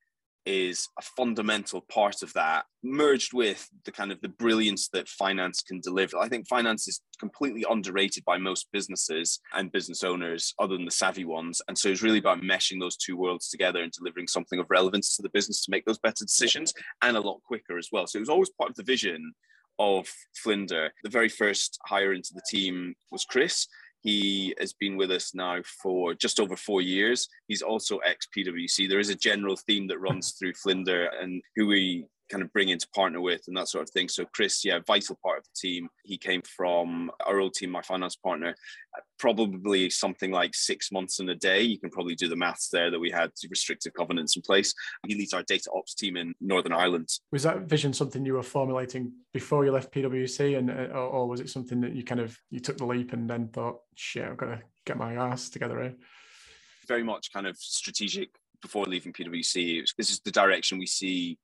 is 0.46 0.88
a 1.00 1.02
fundamental 1.02 1.82
part 1.82 2.22
of 2.22 2.34
that, 2.34 2.66
merged 2.84 3.34
with 3.34 3.68
the 3.84 3.92
kind 3.92 4.12
of 4.12 4.22
the 4.22 4.30
brilliance 4.30 4.88
that 4.90 5.08
finance 5.08 5.62
can 5.62 5.80
deliver. 5.80 6.18
I 6.18 6.28
think 6.28 6.48
finance 6.48 6.88
is 6.88 7.02
completely 7.20 7.66
underrated 7.70 8.24
by 8.26 8.38
most 8.38 8.68
businesses 8.72 9.40
and 9.54 9.72
business 9.72 10.04
owners, 10.04 10.54
other 10.60 10.76
than 10.76 10.86
the 10.86 10.92
savvy 10.92 11.26
ones. 11.26 11.62
And 11.68 11.78
so 11.78 11.90
it's 11.90 12.04
really 12.04 12.20
about 12.20 12.42
meshing 12.42 12.80
those 12.80 12.98
two 12.98 13.18
worlds 13.18 13.50
together 13.50 13.82
and 13.82 13.92
delivering 13.92 14.28
something 14.28 14.60
of 14.60 14.68
relevance 14.70 15.16
to 15.16 15.22
the 15.22 15.30
business 15.30 15.64
to 15.66 15.72
make 15.72 15.86
those 15.86 16.00
better 16.00 16.26
decisions 16.26 16.74
and 17.02 17.18
a 17.18 17.22
lot 17.22 17.42
quicker 17.46 17.78
as 17.78 17.90
well. 17.92 18.08
So 18.08 18.18
it 18.18 18.22
was 18.22 18.30
always 18.30 18.50
part 18.50 18.70
of 18.70 18.76
the 18.76 18.84
vision 18.84 19.34
of 19.80 20.08
Flinder. 20.36 20.92
The 21.04 21.10
very 21.10 21.30
first 21.30 21.80
hire 21.86 22.14
into 22.14 22.34
the 22.34 22.44
team 22.50 22.96
was 23.12 23.26
Chris. 23.26 23.68
He 24.06 24.54
has 24.60 24.72
been 24.72 24.98
with 24.98 25.10
us 25.10 25.34
now 25.34 25.64
for 25.82 26.14
just 26.14 26.40
over 26.40 26.56
four 26.56 26.80
years. 26.80 27.28
He's 27.48 27.64
also 27.64 27.98
ex 27.98 28.28
PwC. 28.38 28.88
There 28.88 29.00
is 29.00 29.10
a 29.10 29.16
general 29.16 29.56
theme 29.56 29.88
that 29.88 30.00
runs 30.00 30.32
through 30.40 30.54
Flinder 30.54 31.08
and 31.20 31.42
who 31.56 31.66
we 31.66 32.06
kind 32.30 32.44
of 32.44 32.52
bring 32.54 32.70
in 32.70 32.80
to 32.80 32.88
partner 32.90 33.22
with 33.22 33.42
and 33.48 33.56
that 33.56 33.68
sort 33.68 33.84
of 33.84 33.90
thing. 33.90 34.10
So 34.10 34.26
Chris, 34.34 34.66
yeah, 34.66 34.80
vital 34.86 35.18
part 35.24 35.40
of 35.40 35.44
the 35.44 35.52
team. 35.56 35.90
He 36.04 36.18
came 36.18 36.42
from 36.42 37.12
our 37.26 37.40
old 37.40 37.54
team, 37.54 37.70
my 37.70 37.82
finance 37.82 38.16
partner, 38.16 38.56
probably 39.20 39.90
something 39.90 40.32
like 40.32 40.56
six 40.56 40.92
months 40.92 41.20
in 41.20 41.30
a 41.30 41.36
day. 41.36 41.62
You 41.62 41.80
can 41.80 41.90
probably 41.90 42.16
do 42.16 42.28
the 42.28 42.36
maths 42.36 42.70
there 42.70 42.90
that 42.90 43.00
we 43.00 43.12
had 43.12 43.32
restrictive 43.50 43.94
covenants 43.94 44.36
in 44.36 44.42
place. 44.42 44.74
He 45.08 45.16
leads 45.16 45.34
our 45.34 45.44
data 45.44 45.70
ops 45.76 45.94
team 45.94 46.18
in 46.18 46.34
Northern 46.42 46.74
Ireland. 46.74 47.10
Was 47.32 47.44
that 47.44 47.62
vision 47.62 47.94
something 47.94 48.26
you 48.26 48.34
were 48.34 48.44
formulating 48.44 49.12
before 49.34 49.66
you 49.66 49.72
left 49.72 49.94
PwC, 49.94 50.58
and 50.58 50.72
uh, 50.72 50.94
or 50.94 51.28
was 51.28 51.40
it 51.40 51.50
something 51.50 51.82
that 51.82 51.94
you 51.94 52.04
kind 52.04 52.22
of 52.22 52.38
you 52.50 52.60
took 52.60 52.78
the 52.78 52.86
leap 52.86 53.14
and 53.14 53.30
then 53.30 53.50
thought, 53.50 53.80
shit, 53.96 54.26
I've 54.26 54.38
got 54.38 54.48
to 54.48 54.62
get 54.86 54.98
my 54.98 55.14
ass 55.14 55.50
together 55.50 55.82
here? 55.82 55.96
Very 56.88 57.04
much 57.04 57.32
kind 57.34 57.48
of 57.48 57.58
strategic 57.58 58.30
before 58.62 58.86
leaving 58.86 59.14
PwC. 59.14 59.82
Was, 59.82 59.94
this 59.98 60.10
is 60.10 60.20
the 60.22 60.32
direction 60.32 60.78
we 60.80 60.88
see 60.88 61.38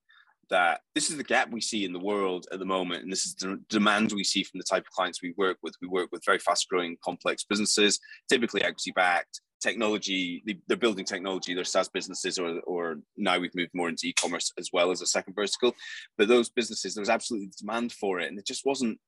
that 0.52 0.82
this 0.94 1.10
is 1.10 1.18
the 1.18 1.24
gap 1.24 1.50
we 1.50 1.62
see 1.62 1.84
in 1.84 1.94
the 1.94 2.00
world 2.00 2.46
at 2.52 2.60
the 2.60 2.66
moment, 2.66 3.02
and 3.02 3.12
this 3.12 3.26
is 3.26 3.34
the 3.36 3.60
demand 3.70 4.12
we 4.12 4.24
see 4.24 4.44
from 4.44 4.60
the 4.60 4.64
type 4.70 4.84
of 4.84 4.92
clients 4.92 5.22
we 5.22 5.34
work 5.38 5.58
with. 5.64 5.74
We 5.82 5.88
work 5.88 6.10
with 6.12 6.24
very 6.24 6.38
fast-growing, 6.38 6.98
complex 7.04 7.44
businesses, 7.44 8.00
typically 8.30 8.64
equity-backed. 8.64 9.42
Technology, 9.62 10.44
they're 10.68 10.78
building 10.78 11.06
technology, 11.06 11.54
they're 11.54 11.64
SaaS 11.64 11.88
businesses, 11.88 12.38
or, 12.40 12.60
or 12.62 12.98
now 13.18 13.38
we've 13.40 13.56
moved 13.56 13.72
more 13.74 13.90
into 13.90 14.08
e-commerce 14.08 14.52
as 14.58 14.70
well 14.74 14.92
as 14.92 15.02
a 15.02 15.08
second 15.08 15.34
vertical. 15.34 15.74
But 16.18 16.28
those 16.28 16.50
businesses, 16.50 16.94
there 16.94 17.02
was 17.02 17.10
absolutely 17.10 17.52
demand 17.60 17.92
for 17.94 18.20
it, 18.20 18.28
and 18.30 18.40
it 18.40 18.46
just 18.46 18.66
wasn't 18.66 19.00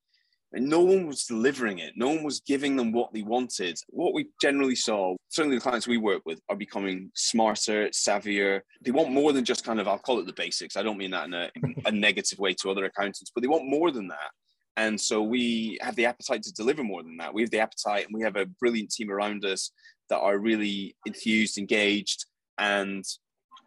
and 0.54 0.70
no 0.70 0.82
one 0.82 1.08
was 1.08 1.26
delivering 1.26 1.80
it. 1.80 1.94
No 1.96 2.08
one 2.10 2.24
was 2.24 2.40
giving 2.42 2.76
them 2.76 2.92
what 2.92 3.12
they 3.12 3.24
wanted. 3.24 3.78
What 3.90 4.14
we 4.14 4.28
generally 4.42 4.76
saw, 4.76 5.16
certainly 5.30 5.58
the 5.58 5.62
clients 5.62 5.88
we 5.88 5.98
work 5.98 6.22
with, 6.26 6.40
are 6.50 6.56
becoming 6.56 7.12
smarter, 7.16 7.90
savvier. 7.90 8.62
They 8.82 8.92
want 8.92 9.12
more 9.12 9.34
than 9.34 9.46
just 9.46 9.66
kind 9.66 9.80
of, 9.80 9.88
I'll 9.88 9.98
call 9.98 10.20
it 10.20 10.28
the 10.28 10.34
basics. 10.34 10.78
I 10.78 10.84
don't 10.84 10.98
mean 10.98 11.12
that 11.12 11.26
in 11.26 11.34
a, 11.34 11.50
a 11.86 11.92
negative 11.92 12.38
way 12.38 12.54
to 12.56 12.70
other 12.70 12.86
accountants, 12.86 13.32
but 13.34 13.42
they 13.42 13.48
want 13.48 13.66
more 13.66 13.90
than 13.90 14.08
that. 14.10 14.30
And 14.78 15.00
so 15.00 15.22
we 15.22 15.78
have 15.82 15.96
the 15.96 16.06
appetite 16.06 16.44
to 16.44 16.54
deliver 16.54 16.84
more 16.84 17.04
than 17.04 17.18
that. 17.18 17.34
We 17.34 17.42
have 17.42 17.52
the 17.52 17.60
appetite 17.60 18.06
and 18.06 18.14
we 18.14 18.22
have 18.22 18.36
a 18.36 18.46
brilliant 18.46 18.92
team 18.92 19.12
around 19.12 19.46
us 19.46 19.72
that 20.10 20.20
are 20.20 20.38
really 20.38 20.96
enthused, 21.06 21.58
engaged, 21.58 22.26
and 22.58 23.04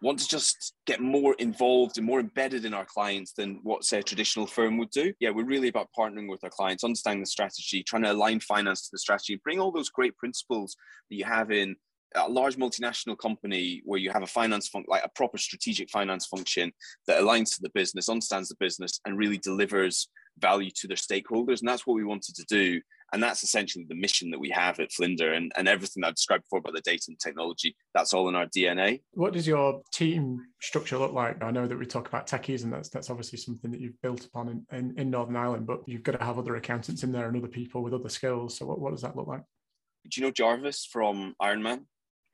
want 0.03 0.19
to 0.19 0.29
just 0.29 0.75
get 0.87 1.01
more 1.01 1.35
involved 1.39 1.97
and 1.97 2.07
more 2.07 2.21
embedded 2.21 2.65
in 2.65 2.75
our 2.75 2.85
clients 2.85 3.33
than 3.33 3.61
what 3.63 3.85
say 3.85 3.99
a 3.99 4.03
traditional 4.03 4.47
firm 4.47 4.79
would 4.79 4.91
do. 4.91 5.13
Yeah 5.21 5.31
we're 5.31 5.45
really 5.45 5.69
about 5.69 5.89
partnering 5.99 6.29
with 6.29 6.45
our 6.45 6.51
clients 6.51 6.85
understanding 6.85 7.23
the 7.23 7.27
strategy 7.27 7.83
trying 7.83 8.03
to 8.03 8.13
align 8.13 8.41
finance 8.41 8.83
to 8.83 8.89
the 8.93 8.99
strategy 8.99 9.41
bring 9.43 9.61
all 9.61 9.73
those 9.73 9.89
great 9.89 10.17
principles 10.17 10.77
that 11.11 11.17
you 11.17 11.25
have 11.25 11.51
in 11.51 11.77
a 12.15 12.29
large 12.29 12.57
multinational 12.57 13.19
company 13.19 13.83
where 13.85 13.99
you 13.99 14.11
have 14.11 14.23
a 14.23 14.27
finance 14.27 14.69
fun- 14.69 14.85
like 14.89 15.05
a 15.05 15.11
proper 15.15 15.39
strategic 15.39 15.91
finance 15.91 16.27
function 16.27 16.73
that 17.07 17.21
aligns 17.21 17.55
to 17.55 17.63
the 17.63 17.71
business 17.71 18.09
understands 18.09 18.49
the 18.49 18.57
business 18.59 19.01
and 19.05 19.19
really 19.19 19.39
delivers 19.39 20.09
value 20.39 20.71
to 20.71 20.87
their 20.87 20.97
stakeholders. 20.97 21.61
And 21.61 21.69
that's 21.69 21.87
what 21.87 21.95
we 21.95 22.05
wanted 22.05 22.35
to 22.37 22.45
do 22.45 22.81
and 23.13 23.23
that's 23.23 23.43
essentially 23.43 23.87
the 23.89 23.95
mission 23.95 24.31
that 24.31 24.41
we 24.41 24.51
have 24.51 24.81
at 24.81 24.93
Flinder 24.93 25.33
and, 25.33 25.53
and 25.57 25.69
everything 25.69 26.03
I 26.03 26.11
described 26.11 26.45
before 26.45 26.59
about 26.59 26.75
the 26.75 26.81
data 26.81 27.05
and 27.09 27.19
technology. 27.19 27.77
That's 27.95 28.13
all 28.13 28.29
in 28.29 28.35
our 28.35 28.47
DNA. 28.47 29.03
What 29.13 29.33
does 29.33 29.47
your 29.47 29.83
team 29.93 30.41
structure 30.61 30.99
look 30.99 31.13
like? 31.13 31.43
I 31.43 31.51
know 31.51 31.67
that 31.67 31.79
we 31.79 31.87
talk 31.87 32.09
about 32.09 32.27
techies, 32.27 32.65
and 32.65 32.73
that's 32.73 32.89
that's 32.89 33.11
obviously 33.11 33.39
something 33.39 33.71
that 33.71 33.81
you've 33.81 34.01
built 34.03 34.25
upon 34.27 34.49
in, 34.49 34.79
in, 34.79 34.99
in 34.99 35.11
Northern 35.11 35.37
Ireland, 35.37 35.67
but 35.67 35.83
you've 35.87 36.03
got 36.03 36.19
to 36.19 36.25
have 36.25 36.39
other 36.39 36.57
accountants 36.57 37.03
in 37.03 37.13
there 37.13 37.29
and 37.29 37.37
other 37.37 37.49
people 37.49 37.83
with 37.83 37.95
other 37.95 38.09
skills. 38.09 38.59
So 38.59 38.67
what, 38.67 38.81
what 38.81 38.91
does 38.91 39.03
that 39.03 39.17
look 39.17 39.29
like? 39.29 39.43
Do 40.09 40.21
you 40.21 40.27
know 40.27 40.33
Jarvis 40.33 40.87
from 40.91 41.35
Iron 41.41 41.63
Man? 41.63 41.87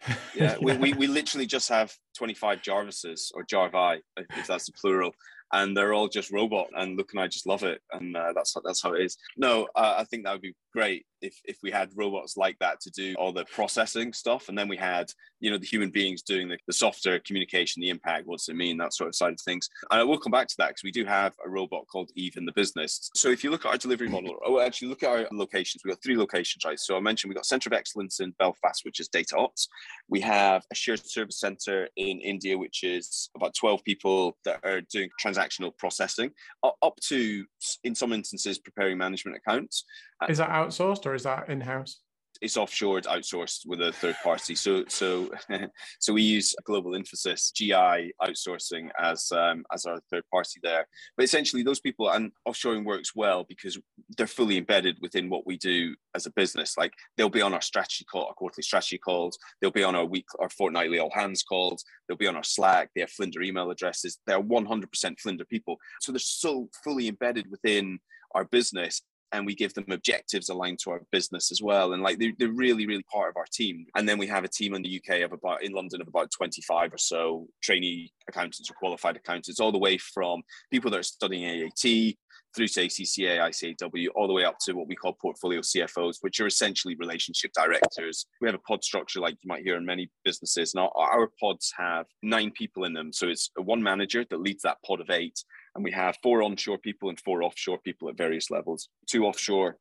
Yeah, 0.35 0.57
we, 0.61 0.77
we, 0.79 0.93
we 0.95 1.07
literally 1.07 1.47
just 1.47 1.69
have 1.69 1.95
25 2.17 2.63
Jarvises 2.63 3.31
or 3.35 3.45
Jarvi, 3.45 4.01
if 4.17 4.47
that's 4.49 4.67
the 4.67 4.73
plural 4.73 5.13
and 5.53 5.77
they're 5.77 5.93
all 5.93 6.09
just 6.09 6.33
robot. 6.33 6.69
And 6.77 6.97
look, 6.97 7.13
and 7.13 7.21
I 7.21 7.29
just 7.29 7.47
love 7.47 7.63
it, 7.63 7.81
and 7.93 8.17
uh, 8.17 8.33
that's 8.35 8.55
that's 8.65 8.83
how 8.83 8.95
it 8.95 9.03
is. 9.03 9.17
No, 9.37 9.69
uh, 9.75 9.97
I 9.99 10.05
think 10.05 10.25
that 10.25 10.33
would 10.33 10.43
be 10.43 10.55
great 10.73 11.07
if 11.23 11.41
if 11.45 11.59
we 11.63 11.71
had 11.71 11.91
robots 11.95 12.37
like 12.37 12.59
that 12.59 12.81
to 12.81 12.91
do 12.91 13.15
all 13.19 13.33
the 13.33 13.45
processing 13.47 14.13
stuff, 14.13 14.49
and 14.49 14.59
then 14.59 14.69
we 14.69 14.77
had 14.77 15.11
you 15.41 15.51
know 15.51 15.59
the 15.59 15.67
human 15.67 15.91
beings 15.91 16.23
doing 16.23 16.49
the, 16.49 16.59
the 16.67 16.73
software 16.73 17.21
communication, 17.21 17.81
the 17.81 17.89
impact, 17.89 18.27
what's 18.27 18.49
it 18.49 18.57
mean, 18.57 18.77
that 18.79 18.93
sort 18.93 19.09
of 19.09 19.15
side 19.15 19.33
of 19.33 19.41
things. 19.41 19.69
And 19.91 20.01
I 20.01 20.05
will 20.05 20.19
come 20.19 20.33
back 20.33 20.49
to 20.49 20.55
that 20.59 20.69
because 20.69 20.85
we 20.85 20.91
do 20.91 21.05
have 21.05 21.35
a 21.45 21.49
robot 21.49 21.87
called 21.91 22.11
Eve 22.17 22.37
in 22.37 22.45
the 22.45 22.53
business. 22.53 23.11
So 23.15 23.31
if 23.31 23.43
you 23.43 23.51
look 23.51 23.65
at 23.65 23.71
our 23.71 23.79
delivery 23.79 24.09
model, 24.09 24.37
oh, 24.45 24.61
actually 24.61 24.89
look 24.89 25.03
at 25.03 25.11
our 25.11 25.29
locations. 25.33 25.83
We've 25.85 25.95
got 25.95 26.03
three 26.03 26.17
locations, 26.17 26.65
right? 26.65 26.79
So 26.79 26.97
I 26.97 27.01
mentioned 27.01 27.31
we've 27.31 27.37
got 27.37 27.47
Center 27.47 27.69
of 27.69 27.73
Excellence 27.73 28.21
in 28.21 28.35
Belfast, 28.39 28.85
which 28.85 29.01
is 29.01 29.09
data 29.09 29.37
ops. 29.37 29.69
We 30.09 30.21
have 30.21 30.65
a 30.71 30.75
shared 30.75 31.05
service 31.07 31.39
center 31.39 31.89
in 31.97 32.21
India, 32.21 32.59
which 32.59 32.83
is 32.83 33.31
about 33.37 33.55
12 33.55 33.85
people 33.85 34.37
that 34.45 34.61
are 34.65 34.81
doing 34.81 35.09
transactional 35.23 35.77
processing, 35.79 36.33
up 36.65 36.99
to, 37.09 37.45
in 37.85 37.95
some 37.95 38.13
instances, 38.13 38.59
preparing 38.59 38.99
management 38.99 39.37
accounts. 39.37 39.85
Is 40.29 40.39
that 40.39 40.51
outsourced 40.67 41.07
or 41.07 41.15
is 41.15 41.25
that 41.25 41.49
in 41.49 41.61
house? 41.61 42.01
it's 42.43 42.57
offshored, 42.57 43.07
outsourced 43.07 43.67
with 43.67 43.81
a 43.81 43.93
third 43.93 44.17
party. 44.23 44.55
So 44.57 44.85
so 44.89 45.31
so 46.01 46.13
we 46.13 46.23
use 46.23 46.55
Global 46.65 46.91
Infosys 46.91 47.53
GI 47.55 48.13
outsourcing 48.21 48.91
as 49.01 49.31
um, 49.33 49.65
as 49.73 49.87
our 49.87 50.01
third 50.11 50.25
party 50.31 50.59
there. 50.63 50.87
But 51.17 51.25
essentially, 51.25 51.63
those 51.63 51.81
people 51.81 52.11
and 52.11 52.33
offshoring 52.47 52.85
works 52.85 53.15
well 53.15 53.45
because 53.49 53.79
they're 54.19 54.27
fully 54.27 54.59
embedded 54.59 54.99
within 55.01 55.31
what 55.31 55.47
we 55.47 55.57
do 55.57 55.95
as 56.17 56.27
a 56.27 56.33
business. 56.33 56.77
Like 56.77 56.93
they'll 57.17 57.29
be 57.29 57.43
on 57.43 57.55
our 57.55 57.63
strategy 57.63 58.05
call, 58.05 58.27
our 58.27 58.35
quarterly 58.35 58.65
strategy 58.65 58.99
calls. 58.99 59.39
They'll 59.61 59.71
be 59.71 59.85
on 59.85 59.95
our 59.95 60.05
week, 60.05 60.27
our 60.41 60.51
fortnightly 60.51 60.99
all 60.99 61.13
hands 61.15 61.45
calls. 61.45 61.85
They'll 62.09 62.17
be 62.17 62.27
on 62.27 62.37
our 62.37 62.43
Slack. 62.43 62.91
They 62.95 63.03
have 63.03 63.11
Flinder 63.11 63.43
email 63.43 63.71
addresses. 63.71 64.19
They're 64.27 64.43
100% 64.43 65.21
Flinder 65.21 65.45
people. 65.45 65.77
So 66.01 66.11
they're 66.11 66.19
so 66.19 66.69
fully 66.83 67.07
embedded 67.07 67.51
within 67.51 68.01
our 68.35 68.45
business 68.45 69.03
and 69.33 69.47
we 69.47 69.55
give 69.55 69.75
them 69.75 69.87
objectives 69.91 70.49
aligned 70.49 70.79
to 70.81 70.91
our 70.91 71.03
business 71.11 71.51
as 71.51 71.63
well. 71.63 71.93
And 71.93 72.03
like 72.03 72.19
they're, 72.19 72.33
they're 72.39 72.49
really, 72.49 72.87
really 72.87 73.05
part 73.05 73.31
of 73.31 73.37
our 73.37 73.47
team. 73.53 73.87
And 73.97 74.09
then 74.09 74.19
we 74.19 74.27
have 74.27 74.45
a 74.45 74.49
team 74.49 74.75
in 74.75 74.83
the 74.83 75.01
UK 75.01 75.23
of 75.23 75.33
about 75.33 75.63
in 75.65 75.73
London 75.73 76.01
of 76.01 76.09
about 76.09 76.31
25 76.31 76.95
or 76.95 76.99
so 76.99 77.47
trainee 77.63 78.13
accountants 78.29 78.71
or 78.71 78.75
qualified 78.75 79.17
accountants, 79.17 79.61
all 79.61 79.73
the 79.73 79.79
way 79.79 79.99
from 79.99 80.43
people 80.71 80.91
that 80.91 81.01
are 81.01 81.05
studying 81.05 81.65
AAT 81.65 82.15
through 82.55 82.69
to 82.69 82.87
ACCA, 82.87 83.39
ICAEW, 83.39 84.09
all 84.15 84.27
the 84.27 84.33
way 84.33 84.45
up 84.45 84.59
to 84.61 84.75
what 84.75 84.87
we 84.87 84.95
call 84.95 85.15
portfolio 85.15 85.61
CFOs, 85.61 86.17
which 86.21 86.41
are 86.41 86.47
essentially 86.47 86.95
relationship 86.97 87.51
directors. 87.55 88.27
We 88.41 88.49
have 88.49 88.55
a 88.55 88.59
pod 88.59 88.85
structure 88.85 89.21
like 89.21 89.39
you 89.43 89.49
might 89.49 89.63
hear 89.63 89.77
in 89.77 89.87
many 89.87 90.11
businesses. 90.25 90.75
And 90.75 90.83
our, 90.83 90.91
our 90.95 91.31
pods 91.41 91.73
have 91.79 92.07
nine 92.23 92.51
people 92.51 92.85
in 92.85 92.93
them. 92.93 93.13
So 93.13 93.29
it's 93.29 93.51
one 93.57 93.83
manager 93.83 94.25
that 94.29 94.41
leads 94.41 94.63
that 94.63 94.79
pod 94.87 95.01
of 95.01 95.11
eight 95.11 95.43
and 95.75 95.85
we 95.85 95.91
have 95.93 96.17
four 96.23 96.43
onshore 96.43 96.79
people 96.79 97.09
and 97.09 97.21
four 97.21 97.43
offshore 97.43 97.79
people 97.79 98.09
at 98.09 98.17
various 98.17 98.51
levels. 98.51 98.89
Two 99.07 99.25
offshore 99.25 99.79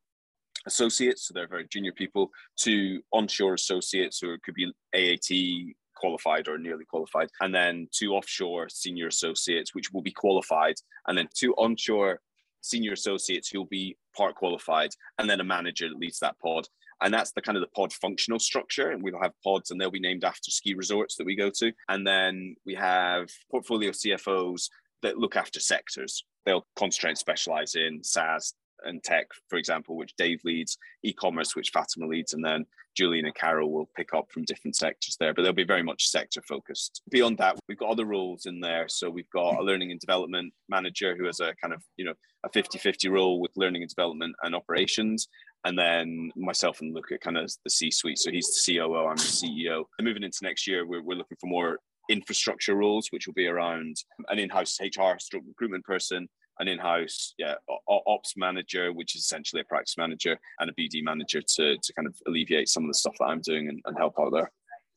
associates, 0.66 1.26
so 1.26 1.34
they're 1.34 1.48
very 1.48 1.66
junior 1.68 1.92
people. 1.92 2.30
Two 2.56 3.02
onshore 3.12 3.54
associates, 3.54 4.18
who 4.18 4.36
could 4.44 4.54
be 4.54 4.72
AAT 4.94 5.74
qualified 5.94 6.48
or 6.48 6.58
nearly 6.58 6.84
qualified, 6.84 7.28
and 7.40 7.54
then 7.54 7.88
two 7.92 8.12
offshore 8.14 8.68
senior 8.68 9.08
associates, 9.08 9.74
which 9.74 9.92
will 9.92 10.02
be 10.02 10.10
qualified, 10.10 10.74
and 11.06 11.16
then 11.16 11.28
two 11.34 11.54
onshore 11.54 12.20
senior 12.60 12.92
associates 12.92 13.48
who 13.48 13.58
will 13.60 13.66
be 13.66 13.96
part 14.16 14.34
qualified, 14.34 14.90
and 15.18 15.28
then 15.28 15.40
a 15.40 15.44
manager 15.44 15.88
that 15.88 15.98
leads 15.98 16.18
that 16.20 16.38
pod. 16.38 16.66
And 17.02 17.12
that's 17.12 17.32
the 17.32 17.42
kind 17.42 17.56
of 17.56 17.62
the 17.62 17.68
pod 17.68 17.92
functional 17.92 18.38
structure. 18.38 18.90
And 18.90 19.02
we'll 19.02 19.20
have 19.20 19.32
pods 19.42 19.70
and 19.70 19.80
they'll 19.80 19.90
be 19.90 19.98
named 19.98 20.22
after 20.22 20.52
ski 20.52 20.74
resorts 20.74 21.16
that 21.16 21.26
we 21.26 21.34
go 21.34 21.50
to. 21.56 21.72
And 21.88 22.06
then 22.06 22.54
we 22.64 22.74
have 22.76 23.28
portfolio 23.50 23.90
CFOs 23.90 24.68
that 25.02 25.18
look 25.18 25.36
after 25.36 25.60
sectors. 25.60 26.24
They'll 26.46 26.66
concentrate 26.76 27.10
and 27.10 27.18
specialize 27.18 27.74
in 27.74 28.02
SaaS 28.02 28.54
and 28.84 29.02
tech, 29.02 29.26
for 29.48 29.58
example, 29.58 29.96
which 29.96 30.14
Dave 30.16 30.40
leads, 30.44 30.76
e-commerce, 31.04 31.54
which 31.54 31.70
Fatima 31.70 32.06
leads, 32.06 32.32
and 32.32 32.44
then 32.44 32.66
Julian 32.96 33.26
and 33.26 33.34
Carol 33.34 33.72
will 33.72 33.88
pick 33.96 34.14
up 34.14 34.30
from 34.30 34.44
different 34.44 34.76
sectors 34.76 35.16
there, 35.18 35.32
but 35.32 35.42
they'll 35.42 35.52
be 35.52 35.64
very 35.64 35.82
much 35.82 36.08
sector 36.08 36.42
focused. 36.42 37.02
Beyond 37.10 37.38
that, 37.38 37.58
we've 37.68 37.78
got 37.78 37.90
other 37.90 38.04
roles 38.04 38.46
in 38.46 38.60
there. 38.60 38.86
So 38.88 39.08
we've 39.08 39.30
got 39.30 39.58
a 39.58 39.62
learning 39.62 39.90
and 39.90 40.00
development 40.00 40.52
manager 40.68 41.16
who 41.16 41.26
has 41.26 41.40
a 41.40 41.54
kind 41.60 41.72
of, 41.72 41.82
you 41.96 42.04
know, 42.04 42.14
a 42.44 42.50
50-50 42.50 43.10
role 43.10 43.40
with 43.40 43.52
learning 43.56 43.82
and 43.82 43.88
development 43.88 44.34
and 44.42 44.54
operations. 44.54 45.28
And 45.64 45.78
then 45.78 46.30
myself 46.36 46.80
and 46.80 46.92
look 46.92 47.12
at 47.12 47.20
kind 47.20 47.38
of 47.38 47.50
the 47.64 47.70
C-suite. 47.70 48.18
So 48.18 48.30
he's 48.30 48.62
the 48.66 48.76
COO, 48.76 49.06
I'm 49.06 49.16
the 49.16 49.22
CEO. 49.22 49.84
And 49.98 50.06
moving 50.06 50.24
into 50.24 50.38
next 50.42 50.66
year, 50.66 50.86
we're, 50.86 51.02
we're 51.02 51.16
looking 51.16 51.38
for 51.40 51.46
more 51.46 51.78
infrastructure 52.08 52.74
roles, 52.74 53.08
which 53.10 53.26
will 53.26 53.34
be 53.34 53.46
around 53.46 53.96
an 54.28 54.38
in-house 54.38 54.78
HR 54.80 55.12
recruitment 55.34 55.84
person, 55.84 56.28
an 56.58 56.68
in-house 56.68 57.34
yeah, 57.38 57.54
ops 57.88 58.36
manager, 58.36 58.92
which 58.92 59.16
is 59.16 59.22
essentially 59.22 59.62
a 59.62 59.64
practice 59.64 59.96
manager, 59.96 60.38
and 60.60 60.70
a 60.70 60.72
BD 60.74 61.02
manager 61.02 61.40
to, 61.40 61.76
to 61.76 61.92
kind 61.94 62.06
of 62.06 62.14
alleviate 62.26 62.68
some 62.68 62.84
of 62.84 62.88
the 62.88 62.94
stuff 62.94 63.14
that 63.18 63.26
I'm 63.26 63.40
doing 63.40 63.68
and, 63.68 63.80
and 63.86 63.96
help 63.96 64.14
out 64.20 64.32
there. 64.32 64.50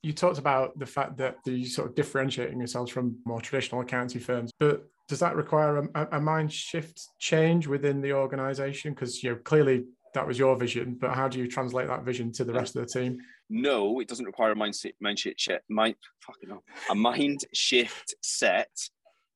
You 0.04 0.14
talked 0.14 0.38
about 0.38 0.78
the 0.78 0.86
fact 0.86 1.18
that 1.18 1.38
the 1.46 1.66
sort 1.66 1.90
of 1.90 1.96
differentiating 1.96 2.60
yourselves 2.60 2.92
from 2.92 3.18
more 3.26 3.42
traditional 3.42 3.82
accounting 3.82 4.22
firms, 4.22 4.52
but 4.60 4.86
does 5.08 5.20
that 5.20 5.36
require 5.36 5.78
a, 5.78 6.08
a 6.14 6.22
mind 6.22 6.52
shift 6.52 7.02
change 7.20 7.68
within 7.68 8.02
the 8.02 8.14
organization? 8.14 8.94
Because 8.94 9.24
you 9.24 9.32
know 9.32 9.38
clearly 9.38 9.86
that 10.14 10.28
was 10.28 10.40
your 10.40 10.56
vision, 10.56 10.98
but 11.00 11.12
how 11.12 11.28
do 11.28 11.40
you 11.40 11.48
translate 11.48 11.88
that 11.88 12.04
vision 12.04 12.32
to 12.34 12.44
the 12.44 12.54
rest 12.54 12.76
of 12.76 12.86
the 12.86 13.00
team? 13.00 13.20
No, 13.50 14.00
it 14.00 14.08
doesn't 14.08 14.26
require 14.26 14.52
a 14.52 14.56
mind, 14.56 14.76
mind 15.00 15.20
shift, 15.20 15.50
mind, 15.70 15.96
fucking 16.22 16.50
hell, 16.50 16.64
a 16.90 16.96
mind 16.96 17.42
shift 17.54 18.16
set 18.22 18.70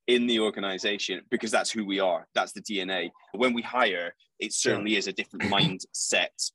in 0.07 0.25
the 0.25 0.39
organization 0.39 1.21
because 1.29 1.51
that's 1.51 1.69
who 1.69 1.85
we 1.85 1.99
are. 1.99 2.27
That's 2.33 2.51
the 2.51 2.61
DNA. 2.61 3.11
When 3.33 3.53
we 3.53 3.61
hire, 3.61 4.15
it 4.39 4.53
certainly 4.53 4.95
is 4.95 5.07
a 5.07 5.13
different 5.13 5.43
mindset 5.51 6.51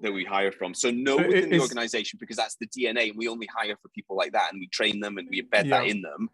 that 0.00 0.12
we 0.12 0.24
hire 0.24 0.52
from. 0.52 0.74
So 0.74 0.90
no 0.90 1.16
So 1.16 1.26
within 1.26 1.50
the 1.50 1.60
organization 1.60 2.18
because 2.20 2.36
that's 2.36 2.56
the 2.60 2.66
DNA, 2.68 3.08
and 3.08 3.16
we 3.18 3.26
only 3.28 3.48
hire 3.56 3.76
for 3.80 3.88
people 3.94 4.14
like 4.16 4.32
that, 4.32 4.52
and 4.52 4.60
we 4.60 4.68
train 4.68 5.00
them 5.00 5.16
and 5.18 5.26
we 5.30 5.42
embed 5.42 5.64
Yeah. 5.64 5.80
that 5.80 5.86
in 5.86 6.02
them. 6.02 6.28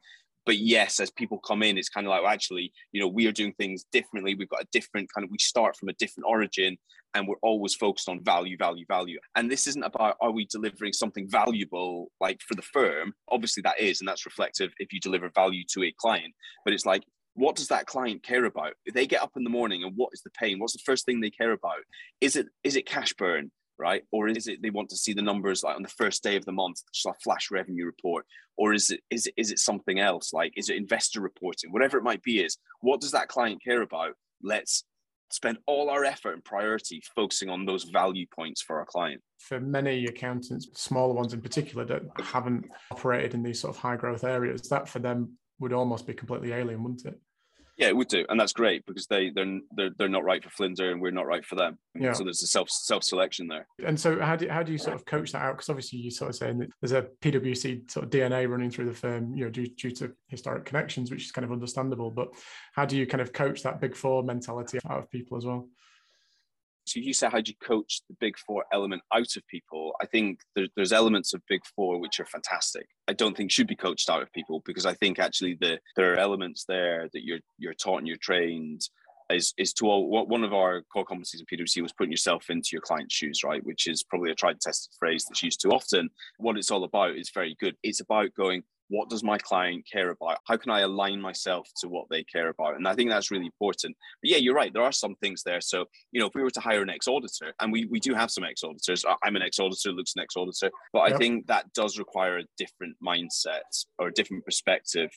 But 0.47 0.59
yes, 0.59 1.01
as 1.01 1.11
people 1.11 1.39
come 1.39 1.63
in, 1.63 1.79
it's 1.79 1.89
kind 1.89 2.07
of 2.07 2.11
like 2.11 2.23
well, 2.23 2.33
actually, 2.33 2.73
you 2.93 3.01
know, 3.01 3.09
we 3.09 3.27
are 3.27 3.33
doing 3.33 3.53
things 3.55 3.85
differently. 3.93 4.35
We've 4.35 4.49
got 4.49 4.63
a 4.63 4.69
different 4.73 5.09
kind 5.13 5.25
of. 5.25 5.31
We 5.31 5.39
start 5.39 5.77
from 5.77 5.89
a 5.89 5.95
different 5.95 6.27
origin, 6.29 6.77
and 7.15 7.27
we're 7.27 7.37
always 7.43 7.75
focused 7.75 8.09
on 8.09 8.23
value, 8.23 8.57
value, 8.57 8.85
value. 8.89 9.19
And 9.35 9.51
this 9.51 9.67
isn't 9.67 9.83
about 9.83 10.17
are 10.21 10.31
we 10.31 10.47
delivering 10.47 10.93
something 10.93 11.29
valuable 11.29 12.11
like 12.21 12.41
for 12.47 12.55
the 12.55 12.63
firm. 12.63 13.15
Obviously, 13.31 13.63
that 13.63 13.81
is, 13.81 14.01
and 14.01 14.09
that's 14.09 14.27
reflective 14.27 14.73
if 14.79 14.93
you 14.93 15.01
deliver 15.01 15.31
value 15.35 15.65
to 15.73 15.85
a 15.85 15.95
client. 15.99 16.35
But 16.65 16.75
it's 16.75 16.87
like 16.87 17.05
what 17.35 17.57
does 17.57 17.69
that 17.69 17.87
client 17.87 18.23
care 18.23 18.45
about 18.45 18.75
they 18.93 19.07
get 19.07 19.23
up 19.23 19.33
in 19.37 19.45
the 19.45 19.51
morning 19.51 19.83
and 19.83 19.93
what 19.97 20.11
is 20.13 20.23
the 20.23 20.31
pain 20.31 20.59
what's 20.59 20.73
the 20.73 20.83
first 20.85 21.05
thing 21.05 21.21
they 21.21 21.31
care 21.31 21.53
about 21.53 21.79
is 22.21 22.37
it 22.37 22.47
is 22.63 22.77
it 22.77 22.87
cash 22.87 23.13
burn 23.15 23.51
right? 23.79 24.03
Or 24.13 24.29
is 24.29 24.47
it 24.47 24.63
they 24.63 24.71
want 24.71 24.89
to 24.91 24.97
see 24.97 25.13
the 25.13 25.23
numbers 25.23 25.63
like 25.63 25.77
on 25.77 25.83
the 25.83 25.89
first 25.89 26.23
day 26.23 26.37
of 26.37 26.45
the 26.45 26.53
month 26.53 26.83
just 26.93 27.07
a 27.07 27.13
flash 27.23 27.51
revenue 27.51 27.87
report? 27.87 28.27
Or 28.57 28.75
is 28.75 28.91
it 28.91 29.01
is 29.11 29.27
it 29.27 29.35
is 29.37 29.51
it 29.51 29.59
something 29.59 29.99
else? 29.99 30.33
Like 30.33 30.53
is 30.57 30.69
it 30.69 30.77
investor 30.77 31.21
reporting? 31.21 31.73
Whatever 31.73 31.99
it 31.99 32.05
might 32.05 32.23
be 32.23 32.41
is 32.41 32.59
what 32.81 33.01
does 33.01 33.13
that 33.13 33.29
client 33.29 33.63
care 33.63 33.83
about? 33.83 34.15
Let's 34.43 34.85
spend 35.31 35.59
all 35.67 35.91
our 35.91 36.05
effort 36.05 36.33
and 36.33 36.45
priority 36.45 37.03
focusing 37.17 37.51
on 37.51 37.67
those 37.67 37.85
value 37.85 38.27
points 38.35 38.63
for 38.63 38.79
our 38.79 38.87
client. 38.87 39.21
For 39.41 39.61
many 39.61 40.07
accountants, 40.07 40.69
smaller 40.75 41.13
ones 41.13 41.35
in 41.35 41.41
particular, 41.41 41.85
that 41.87 42.03
haven't 42.23 42.67
operated 42.93 43.35
in 43.35 43.43
these 43.43 43.61
sort 43.61 43.75
of 43.75 43.81
high 43.81 43.97
growth 43.97 44.23
areas, 44.23 44.69
that 44.69 44.89
for 44.89 45.01
them 45.01 45.37
would 45.59 45.73
almost 45.73 46.07
be 46.07 46.15
completely 46.15 46.53
alien, 46.53 46.83
wouldn't 46.83 47.05
it? 47.05 47.19
Yeah 47.77 47.89
it 47.89 47.97
would 47.97 48.09
do 48.09 48.25
and 48.29 48.39
that's 48.39 48.53
great 48.53 48.85
because 48.87 49.07
they 49.07 49.31
they're 49.31 49.59
they're, 49.77 49.91
they're 49.99 50.09
not 50.09 50.25
right 50.25 50.43
for 50.45 50.51
flinder 50.51 50.91
and 50.93 51.01
we're 51.01 51.11
not 51.11 51.27
right 51.27 51.45
for 51.45 51.57
them 51.57 51.79
Yeah. 51.99 52.13
so 52.13 52.25
there's 52.25 52.43
a 52.43 52.47
self 52.47 52.71
self 52.71 53.03
selection 53.05 53.49
there 53.49 53.67
And 53.85 53.99
so, 53.99 54.21
how 54.21 54.37
do 54.37 54.49
how 54.49 54.63
do 54.63 54.73
you 54.73 54.79
sort 54.79 54.95
of 54.95 55.05
coach 55.05 55.33
that 55.33 55.43
out? 55.43 55.57
Because 55.57 55.69
obviously, 55.69 55.99
you're 55.99 56.11
sort 56.11 56.31
of 56.31 56.37
saying 56.37 56.59
that 56.59 56.71
there's 56.81 56.93
a 56.93 57.07
PwC 57.23 57.91
sort 57.91 58.05
of 58.05 58.11
DNA 58.11 58.49
running 58.49 58.71
through 58.71 58.87
the 58.87 58.95
firm, 58.95 59.35
you 59.35 59.45
know, 59.45 59.51
due, 59.51 59.67
due 59.67 59.91
to 59.93 60.13
historic 60.29 60.65
connections, 60.65 61.11
which 61.11 61.25
is 61.25 61.33
kind 61.33 61.45
of 61.45 61.53
understandable. 61.53 62.11
But 62.11 62.29
how 62.75 62.85
do 62.87 62.97
you 62.97 63.07
kind 63.07 63.21
of 63.21 63.33
coach 63.33 63.63
that 63.63 63.81
big 63.81 63.95
four 63.97 64.23
mentality 64.23 64.79
out 64.89 64.99
of 65.03 65.11
people 65.11 65.37
as 65.37 65.45
well? 65.45 65.69
So 66.85 67.01
you 67.01 67.15
say 67.15 67.29
how 67.31 67.41
do 67.41 67.51
you 67.51 67.67
coach 67.67 68.03
the 68.09 68.17
big 68.21 68.37
four 68.39 68.65
element 68.73 69.03
out 69.15 69.37
of 69.37 69.47
people 69.49 69.95
i 70.03 70.07
think 70.07 70.41
there, 70.57 70.67
there's 70.77 70.93
elements 70.93 71.35
of 71.35 71.43
big 71.49 71.61
four 71.77 72.01
which 72.01 72.21
are 72.21 72.27
fantastic 72.27 72.87
i 73.09 73.13
don't 73.15 73.37
think 73.37 73.51
should 73.51 73.67
be 73.69 73.77
coached 73.77 74.11
out 74.11 74.23
of 74.23 74.33
people 74.33 74.63
because 74.67 74.87
i 74.87 74.95
think 74.95 75.19
actually 75.19 75.57
the 75.61 75.79
there 75.97 76.13
are 76.15 76.19
elements 76.19 76.65
there 76.69 77.09
that 77.13 77.25
you're 77.25 77.41
you're 77.59 77.75
taught 77.75 77.99
and 77.99 78.09
you're 78.09 78.17
trained 78.19 78.83
is 79.31 79.55
is 79.59 79.73
to 79.75 79.87
all 79.87 80.09
what- 80.09 80.29
one 80.29 80.45
of 80.45 80.53
our 80.55 80.83
core 80.93 81.05
competencies 81.05 81.41
in 81.41 81.47
PwC 81.47 81.83
was 81.83 81.93
putting 81.93 82.13
yourself 82.13 82.51
into 82.51 82.71
your 82.73 82.81
client's 82.83 83.15
shoes, 83.15 83.43
right? 83.45 83.65
Which 83.65 83.87
is 83.87 84.03
probably 84.05 84.31
a 84.31 84.35
tried 84.35 84.53
and 84.53 84.61
tested 84.61 84.93
phrase 84.99 85.25
that's 85.29 85.43
used 85.43 85.61
too 85.61 85.71
often. 85.71 86.11
What 86.39 86.57
it's 86.57 86.71
all 86.71 86.85
about 86.85 87.17
is 87.17 87.31
very 87.35 87.57
good. 87.61 87.77
It's 87.83 88.01
about 88.01 88.35
going, 88.35 88.63
what 88.89 89.09
does 89.09 89.23
my 89.23 89.39
client 89.39 89.87
care 89.91 90.11
about? 90.11 90.39
How 90.47 90.57
can 90.57 90.71
I 90.71 90.81
align 90.81 91.21
myself 91.21 91.69
to 91.81 91.89
what 91.89 92.07
they 92.11 92.23
care 92.25 92.49
about? 92.49 92.77
And 92.77 92.87
I 92.87 92.95
think 92.95 93.11
that's 93.11 93.31
really 93.31 93.47
important. 93.47 93.97
But 94.23 94.31
yeah, 94.31 94.37
you're 94.37 94.55
right. 94.55 94.73
There 94.73 94.83
are 94.83 94.93
some 94.93 95.15
things 95.17 95.43
there. 95.43 95.61
So, 95.61 95.87
you 96.13 96.21
know, 96.21 96.27
if 96.27 96.35
we 96.35 96.43
were 96.43 96.51
to 96.51 96.61
hire 96.61 96.83
an 96.83 96.91
ex-auditor, 96.91 97.55
and 97.61 97.73
we, 97.73 97.87
we 97.87 98.01
do 98.01 98.15
have 98.15 98.31
some 98.31 98.45
ex-auditors, 98.45 99.05
I- 99.05 99.17
I'm 99.25 99.37
an 99.37 99.43
ex-auditor, 99.43 99.93
Luke's 99.93 100.15
an 100.17 100.23
ex-auditor, 100.23 100.71
but 100.93 101.01
I 101.01 101.17
think 101.17 101.47
that 101.47 101.73
does 101.73 101.99
require 101.99 102.39
a 102.39 102.45
different 102.59 102.97
mindset 103.05 103.63
or 103.99 104.09
a 104.09 104.13
different 104.13 104.45
perspective. 104.45 105.11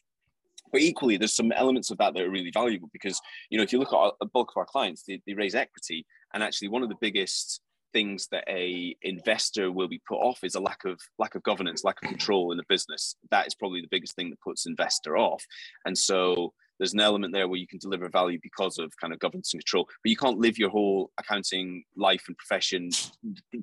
But 0.71 0.81
equally, 0.81 1.17
there's 1.17 1.35
some 1.35 1.51
elements 1.51 1.91
of 1.91 1.97
that 1.99 2.13
that 2.13 2.23
are 2.23 2.29
really 2.29 2.51
valuable 2.51 2.89
because, 2.91 3.19
you 3.49 3.57
know, 3.57 3.63
if 3.63 3.71
you 3.71 3.79
look 3.79 3.93
at 3.93 3.97
our, 3.97 4.13
a 4.21 4.25
bulk 4.25 4.51
of 4.51 4.57
our 4.57 4.65
clients, 4.65 5.03
they, 5.03 5.21
they 5.25 5.33
raise 5.33 5.55
equity. 5.55 6.05
And 6.33 6.43
actually 6.43 6.67
one 6.67 6.83
of 6.83 6.89
the 6.89 6.97
biggest 6.99 7.61
things 7.97 8.27
that 8.31 8.43
a 8.47 8.95
investor 9.01 9.71
will 9.71 9.87
be 9.87 9.99
put 10.07 10.19
off 10.19 10.43
is 10.43 10.53
a 10.53 10.59
lack 10.59 10.85
of 10.85 10.99
lack 11.17 11.33
of 11.33 11.41
governance, 11.41 11.83
lack 11.83 11.97
of 12.03 12.09
control 12.09 12.51
in 12.51 12.59
a 12.59 12.63
business. 12.69 13.15
That 13.31 13.47
is 13.47 13.55
probably 13.55 13.81
the 13.81 13.87
biggest 13.89 14.15
thing 14.15 14.29
that 14.29 14.39
puts 14.39 14.67
investor 14.67 15.17
off. 15.17 15.43
And 15.85 15.97
so 15.97 16.53
there's 16.77 16.93
an 16.93 16.99
element 16.99 17.33
there 17.33 17.47
where 17.47 17.57
you 17.57 17.65
can 17.65 17.79
deliver 17.79 18.07
value 18.07 18.37
because 18.43 18.77
of 18.77 18.93
kind 19.01 19.13
of 19.13 19.17
governance 19.17 19.51
and 19.51 19.61
control, 19.63 19.85
but 20.03 20.11
you 20.11 20.15
can't 20.15 20.37
live 20.37 20.59
your 20.59 20.69
whole 20.69 21.09
accounting 21.17 21.83
life 21.95 22.23
and 22.27 22.37
profession 22.37 22.91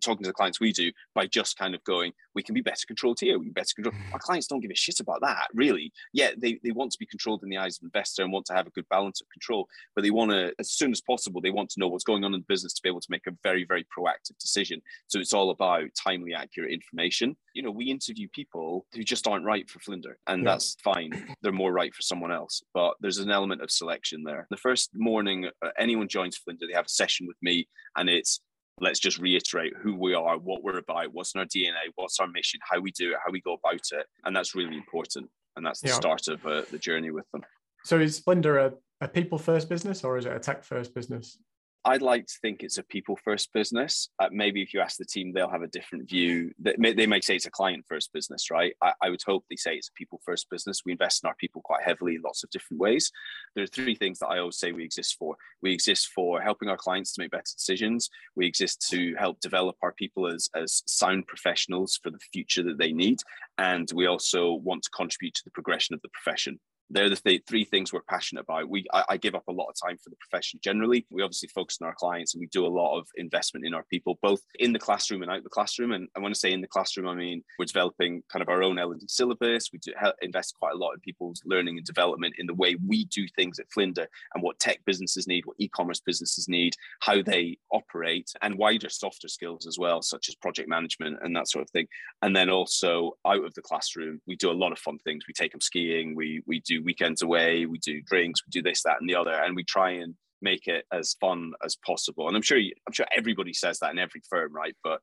talking 0.02 0.24
to 0.24 0.30
the 0.30 0.40
clients 0.40 0.58
we 0.58 0.72
do 0.72 0.90
by 1.14 1.28
just 1.28 1.56
kind 1.56 1.76
of 1.76 1.84
going, 1.84 2.12
we 2.34 2.42
can 2.42 2.54
be 2.54 2.60
better 2.60 2.86
controlled 2.86 3.18
here, 3.20 3.38
we 3.38 3.46
can 3.46 3.52
be 3.52 3.60
better 3.60 3.74
controlled. 3.74 3.96
Our 4.12 4.18
clients 4.18 4.46
don't 4.46 4.60
give 4.60 4.70
a 4.70 4.74
shit 4.76 5.00
about 5.00 5.20
that, 5.22 5.48
really. 5.54 5.92
Yeah, 6.12 6.30
they, 6.36 6.58
they 6.62 6.70
want 6.72 6.92
to 6.92 6.98
be 6.98 7.06
controlled 7.06 7.42
in 7.42 7.48
the 7.48 7.58
eyes 7.58 7.76
of 7.76 7.80
the 7.82 7.86
investor 7.86 8.22
and 8.22 8.32
want 8.32 8.46
to 8.46 8.54
have 8.54 8.66
a 8.66 8.70
good 8.70 8.88
balance 8.88 9.20
of 9.20 9.28
control, 9.30 9.68
but 9.94 10.02
they 10.02 10.10
want 10.10 10.30
to, 10.32 10.52
as 10.58 10.70
soon 10.70 10.92
as 10.92 11.00
possible, 11.00 11.40
they 11.40 11.50
want 11.50 11.70
to 11.70 11.80
know 11.80 11.88
what's 11.88 12.04
going 12.04 12.24
on 12.24 12.34
in 12.34 12.40
the 12.40 12.46
business 12.48 12.72
to 12.74 12.82
be 12.82 12.88
able 12.88 13.00
to 13.00 13.10
make 13.10 13.26
a 13.26 13.32
very, 13.42 13.64
very 13.64 13.84
proactive 13.96 14.38
decision. 14.40 14.80
So 15.08 15.18
it's 15.18 15.32
all 15.32 15.50
about 15.50 15.84
timely, 16.02 16.34
accurate 16.34 16.72
information. 16.72 17.36
You 17.54 17.62
know, 17.62 17.70
we 17.70 17.86
interview 17.86 18.28
people 18.32 18.86
who 18.94 19.02
just 19.04 19.26
aren't 19.26 19.44
right 19.44 19.68
for 19.68 19.78
Flinder, 19.80 20.18
and 20.26 20.42
Yeah. 20.44 20.50
that's 20.52 20.76
fine. 20.82 21.10
They're 21.42 21.52
more 21.52 21.72
right 21.72 21.94
for 21.94 22.02
someone 22.02 22.32
else, 22.32 22.62
but 22.74 22.94
there's 23.00 23.18
an 23.18 23.30
element 23.30 23.62
of 23.62 23.70
selection 23.70 24.22
there. 24.24 24.46
The 24.50 24.56
first 24.56 24.90
morning 24.94 25.46
uh, 25.62 25.68
anyone 25.78 26.08
joins 26.08 26.36
Flinder, 26.36 26.66
they 26.66 26.74
have 26.74 26.86
a 26.86 26.88
session 26.88 27.26
with 27.26 27.36
me, 27.42 27.68
and 27.96 28.08
it's 28.08 28.40
let's 28.80 28.98
just 28.98 29.18
reiterate 29.18 29.72
who 29.80 29.94
we 29.94 30.14
are, 30.14 30.38
what 30.38 30.62
we're 30.62 30.78
about, 30.78 31.12
what's 31.12 31.34
in 31.34 31.40
our 31.40 31.46
DNA, 31.46 31.90
what's 31.94 32.18
our 32.18 32.26
mission, 32.26 32.60
how 32.68 32.80
we 32.80 32.90
do 32.92 33.12
it, 33.12 33.18
how 33.24 33.30
we 33.30 33.40
go 33.40 33.54
about 33.54 33.80
it, 33.92 34.06
and 34.24 34.34
that's 34.34 34.54
really 34.54 34.76
important. 34.76 35.28
And 35.56 35.64
that's 35.64 35.80
the 35.80 35.88
Yeah. 35.88 35.94
start 35.94 36.26
of 36.28 36.44
uh, 36.44 36.62
the 36.72 36.78
journey 36.78 37.12
with 37.12 37.30
them. 37.30 37.42
So, 37.84 38.00
is 38.00 38.18
Flinder 38.18 38.58
a, 38.58 38.72
a 39.00 39.06
people 39.06 39.38
first 39.38 39.68
business 39.68 40.02
or 40.02 40.18
is 40.18 40.26
it 40.26 40.32
a 40.32 40.40
tech 40.40 40.64
first 40.64 40.94
business? 40.94 41.38
I'd 41.86 42.02
like 42.02 42.26
to 42.26 42.38
think 42.40 42.62
it's 42.62 42.78
a 42.78 42.82
people 42.82 43.18
first 43.22 43.52
business. 43.52 44.08
Uh, 44.18 44.28
maybe 44.32 44.62
if 44.62 44.72
you 44.72 44.80
ask 44.80 44.96
the 44.96 45.04
team, 45.04 45.32
they'll 45.32 45.50
have 45.50 45.62
a 45.62 45.68
different 45.68 46.08
view. 46.08 46.50
They 46.58 46.74
may, 46.78 46.94
they 46.94 47.06
may 47.06 47.20
say 47.20 47.36
it's 47.36 47.44
a 47.44 47.50
client 47.50 47.84
first 47.86 48.10
business, 48.14 48.50
right? 48.50 48.72
I, 48.82 48.92
I 49.02 49.10
would 49.10 49.22
hope 49.26 49.44
they 49.50 49.56
say 49.56 49.74
it's 49.74 49.88
a 49.88 49.92
people 49.92 50.18
first 50.24 50.48
business. 50.50 50.80
We 50.86 50.92
invest 50.92 51.22
in 51.22 51.28
our 51.28 51.34
people 51.34 51.60
quite 51.62 51.82
heavily 51.82 52.14
in 52.14 52.22
lots 52.22 52.42
of 52.42 52.48
different 52.50 52.80
ways. 52.80 53.12
There 53.54 53.64
are 53.64 53.68
three 53.68 53.94
things 53.94 54.18
that 54.20 54.28
I 54.28 54.38
always 54.38 54.58
say 54.58 54.72
we 54.72 54.84
exist 54.84 55.16
for. 55.18 55.36
We 55.60 55.74
exist 55.74 56.08
for 56.14 56.40
helping 56.40 56.70
our 56.70 56.78
clients 56.78 57.12
to 57.14 57.22
make 57.22 57.32
better 57.32 57.42
decisions. 57.42 58.08
We 58.34 58.46
exist 58.46 58.88
to 58.90 59.14
help 59.18 59.40
develop 59.40 59.76
our 59.82 59.92
people 59.92 60.26
as, 60.26 60.48
as 60.56 60.82
sound 60.86 61.26
professionals 61.26 62.00
for 62.02 62.10
the 62.10 62.18
future 62.32 62.62
that 62.62 62.78
they 62.78 62.92
need. 62.92 63.18
And 63.58 63.90
we 63.94 64.06
also 64.06 64.54
want 64.54 64.84
to 64.84 64.90
contribute 64.90 65.34
to 65.34 65.44
the 65.44 65.50
progression 65.50 65.94
of 65.94 66.00
the 66.00 66.08
profession 66.08 66.58
they're 66.90 67.08
the 67.08 67.16
th- 67.16 67.42
three 67.48 67.64
things 67.64 67.92
we're 67.92 68.02
passionate 68.08 68.42
about. 68.42 68.68
We 68.68 68.84
I, 68.92 69.04
I, 69.10 69.16
give 69.16 69.34
up 69.34 69.48
a 69.48 69.52
lot 69.52 69.68
of 69.68 69.74
time 69.82 69.96
for 69.96 70.10
the 70.10 70.16
profession 70.16 70.60
generally. 70.62 71.06
We 71.10 71.22
obviously 71.22 71.48
focus 71.48 71.78
on 71.80 71.86
our 71.86 71.94
clients 71.94 72.34
and 72.34 72.40
we 72.40 72.46
do 72.48 72.66
a 72.66 72.68
lot 72.68 72.98
of 72.98 73.06
investment 73.16 73.66
in 73.66 73.74
our 73.74 73.84
people, 73.84 74.18
both 74.22 74.40
in 74.58 74.72
the 74.72 74.78
classroom 74.78 75.22
and 75.22 75.30
out 75.30 75.42
the 75.42 75.48
classroom. 75.48 75.92
And 75.92 76.08
I 76.16 76.20
want 76.20 76.34
to 76.34 76.40
say 76.40 76.52
in 76.52 76.60
the 76.60 76.68
classroom, 76.68 77.08
I 77.08 77.14
mean 77.14 77.42
we're 77.58 77.64
developing 77.64 78.22
kind 78.30 78.42
of 78.42 78.48
our 78.48 78.62
own 78.62 78.78
L&D 78.78 79.06
syllabus. 79.08 79.70
We 79.72 79.78
do 79.78 79.92
invest 80.22 80.54
quite 80.58 80.74
a 80.74 80.78
lot 80.78 80.92
in 80.92 81.00
people's 81.00 81.42
learning 81.44 81.78
and 81.78 81.86
development 81.86 82.34
in 82.38 82.46
the 82.46 82.54
way 82.54 82.76
we 82.86 83.06
do 83.06 83.26
things 83.34 83.58
at 83.58 83.70
Flinder 83.72 84.06
and 84.34 84.42
what 84.42 84.58
tech 84.58 84.78
businesses 84.84 85.26
need, 85.26 85.46
what 85.46 85.56
e-commerce 85.58 86.00
businesses 86.00 86.48
need, 86.48 86.74
how 87.00 87.22
they 87.22 87.58
operate, 87.72 88.30
and 88.42 88.58
wider 88.58 88.88
softer 88.88 89.28
skills 89.28 89.66
as 89.66 89.78
well, 89.78 90.02
such 90.02 90.28
as 90.28 90.34
project 90.34 90.68
management 90.68 91.18
and 91.22 91.34
that 91.34 91.48
sort 91.48 91.62
of 91.62 91.70
thing. 91.70 91.86
And 92.22 92.34
then 92.36 92.50
also 92.50 93.16
out 93.26 93.44
of 93.44 93.54
the 93.54 93.62
classroom, 93.62 94.20
we 94.26 94.36
do 94.36 94.50
a 94.50 94.52
lot 94.52 94.72
of 94.72 94.78
fun 94.78 94.98
things. 94.98 95.24
We 95.26 95.34
take 95.34 95.52
them 95.52 95.60
skiing. 95.60 96.14
We 96.14 96.42
we 96.46 96.60
do 96.60 96.73
weekends 96.82 97.22
away, 97.22 97.66
we 97.66 97.78
do 97.78 98.00
drinks, 98.02 98.40
we 98.46 98.50
do 98.50 98.62
this, 98.62 98.82
that, 98.82 98.96
and 99.00 99.08
the 99.08 99.16
other, 99.16 99.32
and 99.32 99.54
we 99.54 99.64
try 99.64 99.90
and 99.90 100.14
make 100.42 100.66
it 100.66 100.84
as 100.92 101.16
fun 101.20 101.52
as 101.64 101.76
possible. 101.86 102.28
And 102.28 102.36
I'm 102.36 102.42
sure 102.42 102.58
you, 102.58 102.72
I'm 102.86 102.92
sure 102.92 103.06
everybody 103.16 103.52
says 103.52 103.78
that 103.80 103.92
in 103.92 103.98
every 103.98 104.22
firm, 104.28 104.52
right? 104.52 104.76
But 104.84 105.00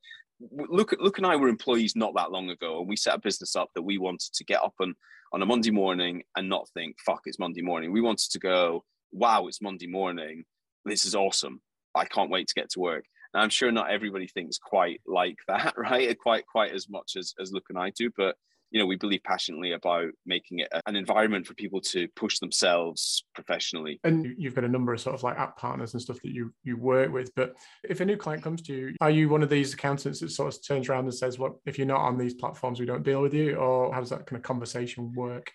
look, 0.51 0.95
Luke 0.99 1.17
and 1.17 1.27
I 1.27 1.35
were 1.35 1.47
employees 1.47 1.95
not 1.95 2.13
that 2.15 2.31
long 2.31 2.49
ago, 2.49 2.79
and 2.79 2.89
we 2.89 2.95
set 2.95 3.15
a 3.15 3.19
business 3.19 3.55
up 3.55 3.69
that 3.75 3.81
we 3.81 3.97
wanted 3.97 4.33
to 4.33 4.43
get 4.43 4.63
up 4.63 4.75
on 4.79 4.95
on 5.33 5.41
a 5.41 5.45
Monday 5.45 5.71
morning 5.71 6.23
and 6.35 6.49
not 6.49 6.67
think, 6.73 6.97
"Fuck, 7.05 7.21
it's 7.25 7.39
Monday 7.39 7.61
morning." 7.61 7.91
We 7.91 8.01
wanted 8.01 8.31
to 8.31 8.39
go, 8.39 8.83
"Wow, 9.11 9.47
it's 9.47 9.61
Monday 9.61 9.87
morning. 9.87 10.43
This 10.85 11.05
is 11.05 11.15
awesome. 11.15 11.61
I 11.95 12.05
can't 12.05 12.29
wait 12.29 12.47
to 12.47 12.53
get 12.53 12.69
to 12.71 12.79
work." 12.79 13.05
And 13.33 13.41
I'm 13.41 13.49
sure 13.49 13.71
not 13.71 13.91
everybody 13.91 14.27
thinks 14.27 14.57
quite 14.57 15.01
like 15.05 15.37
that, 15.47 15.73
right? 15.77 16.17
Quite 16.19 16.45
quite 16.47 16.73
as 16.73 16.89
much 16.89 17.15
as 17.17 17.33
as 17.39 17.51
Luke 17.51 17.67
and 17.69 17.79
I 17.79 17.91
do, 17.91 18.09
but 18.15 18.35
you 18.71 18.79
know 18.79 18.85
we 18.85 18.95
believe 18.95 19.23
passionately 19.23 19.73
about 19.73 20.07
making 20.25 20.59
it 20.59 20.69
an 20.85 20.95
environment 20.95 21.45
for 21.45 21.53
people 21.53 21.81
to 21.81 22.07
push 22.15 22.39
themselves 22.39 23.25
professionally. 23.35 23.99
And 24.03 24.33
you've 24.37 24.55
got 24.55 24.63
a 24.63 24.69
number 24.69 24.93
of 24.93 25.01
sort 25.01 25.15
of 25.15 25.23
like 25.23 25.37
app 25.37 25.57
partners 25.57 25.93
and 25.93 26.01
stuff 26.01 26.19
that 26.23 26.31
you 26.31 26.53
you 26.63 26.77
work 26.77 27.11
with 27.11 27.33
but 27.35 27.55
if 27.83 27.99
a 27.99 28.05
new 28.05 28.17
client 28.17 28.43
comes 28.43 28.61
to 28.63 28.73
you 28.73 28.95
are 29.01 29.09
you 29.09 29.29
one 29.29 29.43
of 29.43 29.49
these 29.49 29.73
accountants 29.73 30.19
that 30.19 30.31
sort 30.31 30.53
of 30.53 30.65
turns 30.65 30.89
around 30.89 31.05
and 31.05 31.13
says 31.13 31.37
well 31.37 31.59
if 31.65 31.77
you're 31.77 31.87
not 31.87 32.01
on 32.01 32.17
these 32.17 32.33
platforms 32.33 32.79
we 32.79 32.85
don't 32.85 33.03
deal 33.03 33.21
with 33.21 33.33
you 33.33 33.55
or 33.55 33.93
how 33.93 33.99
does 33.99 34.09
that 34.09 34.25
kind 34.25 34.37
of 34.37 34.43
conversation 34.43 35.11
work 35.13 35.51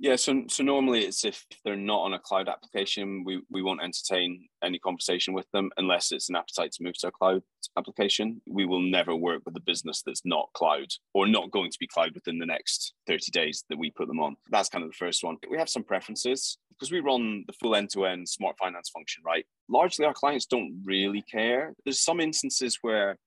Yeah, 0.00 0.16
so 0.16 0.44
so 0.48 0.62
normally 0.62 1.04
it's 1.04 1.24
if 1.24 1.44
they're 1.64 1.74
not 1.74 2.02
on 2.02 2.14
a 2.14 2.20
cloud 2.20 2.48
application, 2.48 3.24
we, 3.24 3.42
we 3.50 3.62
won't 3.62 3.82
entertain 3.82 4.48
any 4.62 4.78
conversation 4.78 5.34
with 5.34 5.50
them 5.52 5.70
unless 5.76 6.12
it's 6.12 6.28
an 6.28 6.36
appetite 6.36 6.72
to 6.72 6.84
move 6.84 6.96
to 6.98 7.08
a 7.08 7.12
cloud 7.12 7.42
application. 7.76 8.40
We 8.46 8.64
will 8.64 8.80
never 8.80 9.16
work 9.16 9.42
with 9.44 9.56
a 9.56 9.60
business 9.60 10.02
that's 10.06 10.24
not 10.24 10.50
cloud 10.54 10.86
or 11.14 11.26
not 11.26 11.50
going 11.50 11.72
to 11.72 11.78
be 11.80 11.88
cloud 11.88 12.14
within 12.14 12.38
the 12.38 12.46
next 12.46 12.94
30 13.08 13.32
days 13.32 13.64
that 13.68 13.78
we 13.78 13.90
put 13.90 14.06
them 14.06 14.20
on. 14.20 14.36
That's 14.50 14.68
kind 14.68 14.84
of 14.84 14.90
the 14.90 14.96
first 14.96 15.24
one. 15.24 15.36
We 15.50 15.58
have 15.58 15.68
some 15.68 15.84
preferences 15.84 16.58
because 16.70 16.92
we 16.92 17.00
run 17.00 17.44
the 17.48 17.52
full 17.54 17.74
end-to-end 17.74 18.28
smart 18.28 18.56
finance 18.56 18.90
function, 18.90 19.24
right? 19.26 19.44
Largely 19.68 20.04
our 20.04 20.14
clients 20.14 20.46
don't 20.46 20.80
really 20.84 21.22
care. 21.22 21.74
There's 21.84 22.00
some 22.00 22.20
instances 22.20 22.78
where 22.82 23.18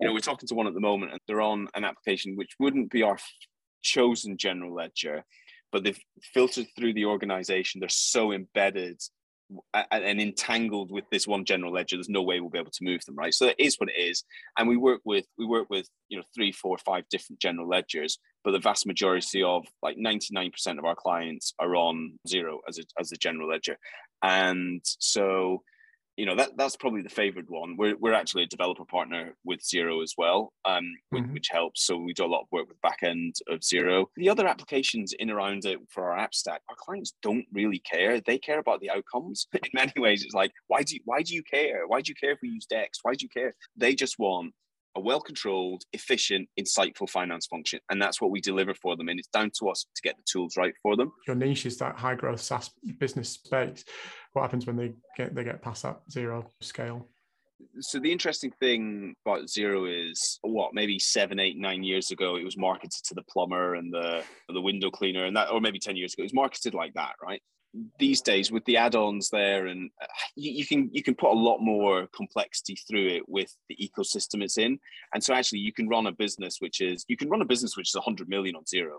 you 0.00 0.06
know, 0.06 0.14
we're 0.14 0.20
talking 0.20 0.48
to 0.48 0.54
one 0.54 0.66
at 0.66 0.74
the 0.74 0.80
moment 0.80 1.12
and 1.12 1.20
they're 1.26 1.42
on 1.42 1.68
an 1.74 1.84
application 1.84 2.36
which 2.36 2.54
wouldn't 2.58 2.90
be 2.90 3.02
our 3.02 3.18
chosen 3.82 4.36
general 4.36 4.74
ledger 4.74 5.24
but 5.72 5.84
they've 5.84 6.00
filtered 6.34 6.66
through 6.76 6.94
the 6.94 7.06
organization. 7.06 7.80
They're 7.80 7.88
so 7.88 8.32
embedded 8.32 9.00
and 9.92 10.20
entangled 10.20 10.90
with 10.90 11.04
this 11.12 11.24
one 11.24 11.44
general 11.44 11.72
ledger 11.72 11.94
there's 11.94 12.08
no 12.08 12.20
way 12.20 12.40
we'll 12.40 12.50
be 12.50 12.58
able 12.58 12.68
to 12.68 12.82
move 12.82 13.04
them 13.04 13.14
right? 13.14 13.32
So 13.32 13.46
it 13.46 13.54
is 13.60 13.76
what 13.76 13.88
it 13.88 14.00
is. 14.00 14.24
And 14.58 14.68
we 14.68 14.76
work 14.76 15.02
with 15.04 15.24
we 15.38 15.46
work 15.46 15.70
with 15.70 15.88
you 16.08 16.18
know 16.18 16.24
three 16.34 16.50
four 16.50 16.76
five 16.78 17.04
different 17.10 17.40
general 17.40 17.68
ledgers 17.68 18.18
but 18.46 18.52
the 18.52 18.60
vast 18.60 18.86
majority 18.86 19.42
of 19.42 19.66
like 19.82 19.96
99% 19.96 20.78
of 20.78 20.84
our 20.84 20.94
clients 20.94 21.52
are 21.58 21.74
on 21.74 22.16
Xero 22.28 22.58
as 22.68 22.78
a, 22.78 22.82
as 22.96 23.10
a 23.10 23.16
general 23.16 23.48
ledger. 23.48 23.76
And 24.22 24.82
so 24.84 25.64
you 26.16 26.24
know 26.24 26.34
that 26.36 26.56
that's 26.56 26.76
probably 26.76 27.02
the 27.02 27.08
favored 27.08 27.46
one. 27.48 27.76
We're 27.76 27.96
we're 27.96 28.14
actually 28.14 28.44
a 28.44 28.48
developer 28.48 28.84
partner 28.84 29.34
with 29.44 29.60
Xero 29.60 30.02
as 30.02 30.14
well, 30.16 30.52
um, 30.64 30.84
mm-hmm. 30.84 31.16
which, 31.16 31.32
which, 31.32 31.48
helps. 31.50 31.86
So 31.86 31.96
we 31.96 32.12
do 32.12 32.24
a 32.24 32.26
lot 32.26 32.42
of 32.42 32.46
work 32.50 32.68
with 32.68 32.80
back 32.80 32.98
end 33.02 33.34
of 33.48 33.60
Xero. 33.60 34.06
The 34.16 34.30
other 34.30 34.46
applications 34.46 35.12
in 35.18 35.30
around 35.30 35.64
it 35.64 35.78
for 35.90 36.10
our 36.10 36.18
app 36.18 36.34
stack, 36.34 36.62
our 36.68 36.76
clients 36.78 37.14
don't 37.22 37.44
really 37.52 37.80
care. 37.80 38.20
They 38.20 38.38
care 38.38 38.58
about 38.58 38.80
the 38.80 38.90
outcomes. 38.90 39.46
In 39.52 39.70
many 39.74 39.92
ways, 39.96 40.24
it's 40.24 40.34
like 40.34 40.52
why 40.68 40.82
do 40.82 40.94
you, 40.94 41.00
why 41.04 41.22
do 41.22 41.34
you 41.34 41.42
care? 41.42 41.86
Why 41.86 42.00
do 42.00 42.10
you 42.10 42.14
care 42.14 42.32
if 42.32 42.38
we 42.42 42.48
use 42.48 42.66
Dext? 42.66 43.00
Why 43.02 43.14
do 43.14 43.24
you 43.24 43.28
care? 43.28 43.54
They 43.76 43.94
just 43.94 44.18
want 44.18 44.54
a 44.96 45.00
well 45.00 45.20
controlled, 45.20 45.84
efficient, 45.92 46.48
insightful 46.58 47.08
finance 47.08 47.46
function. 47.46 47.78
And 47.90 48.00
that's 48.02 48.20
what 48.20 48.30
we 48.30 48.40
deliver 48.40 48.74
for 48.74 48.96
them. 48.96 49.08
And 49.08 49.18
it's 49.18 49.28
down 49.28 49.50
to 49.60 49.68
us 49.68 49.86
to 49.94 50.02
get 50.02 50.16
the 50.16 50.24
tools 50.30 50.56
right 50.56 50.74
for 50.82 50.96
them. 50.96 51.12
Your 51.26 51.36
niche 51.36 51.66
is 51.66 51.76
that 51.78 51.96
high 51.96 52.14
growth 52.14 52.40
SaaS 52.40 52.70
business 52.98 53.30
space. 53.30 53.84
What 54.32 54.42
happens 54.42 54.66
when 54.66 54.76
they 54.76 54.94
get 55.16 55.34
they 55.34 55.44
get 55.44 55.62
past 55.62 55.82
that 55.84 56.00
Xero 56.10 56.46
scale? 56.60 57.08
So 57.80 57.98
the 57.98 58.12
interesting 58.12 58.52
thing 58.60 59.14
about 59.24 59.46
Xero 59.46 60.10
is 60.10 60.38
what 60.42 60.74
maybe 60.74 60.98
seven, 60.98 61.38
eight, 61.38 61.56
nine 61.56 61.82
years 61.82 62.10
ago 62.10 62.36
it 62.36 62.44
was 62.44 62.58
marketed 62.58 63.02
to 63.04 63.14
the 63.14 63.22
plumber 63.22 63.74
and 63.74 63.92
the 63.92 64.22
the 64.48 64.60
window 64.60 64.90
cleaner 64.90 65.24
and 65.24 65.36
that, 65.36 65.50
or 65.50 65.60
maybe 65.60 65.78
ten 65.78 65.96
years 65.96 66.14
ago 66.14 66.22
it 66.22 66.26
was 66.26 66.34
marketed 66.34 66.74
like 66.74 66.94
that, 66.94 67.12
right? 67.22 67.40
These 67.98 68.22
days 68.22 68.50
with 68.50 68.64
the 68.64 68.76
add-ons 68.76 69.30
there 69.30 69.66
and 69.66 69.90
uh, 70.00 70.06
you, 70.34 70.52
you, 70.52 70.66
can 70.66 70.90
you 70.92 71.02
can 71.02 71.14
put 71.14 71.30
a 71.30 71.38
lot 71.38 71.58
more 71.58 72.06
complexity 72.14 72.76
through 72.88 73.08
it 73.08 73.28
with 73.28 73.54
the 73.68 73.76
ecosystem 73.76 74.42
it's 74.42 74.58
in. 74.58 74.78
And 75.14 75.22
so 75.22 75.34
actually 75.34 75.60
you 75.60 75.72
can 75.72 75.88
run 75.88 76.06
a 76.06 76.12
business 76.12 76.56
which 76.60 76.80
is 76.80 77.04
you 77.08 77.16
can 77.16 77.28
run 77.28 77.42
a 77.42 77.46
business 77.46 77.76
which 77.76 77.90
is 77.90 77.94
100 77.94 78.28
million 78.28 78.56
on 78.56 78.64
Xero. 78.64 78.98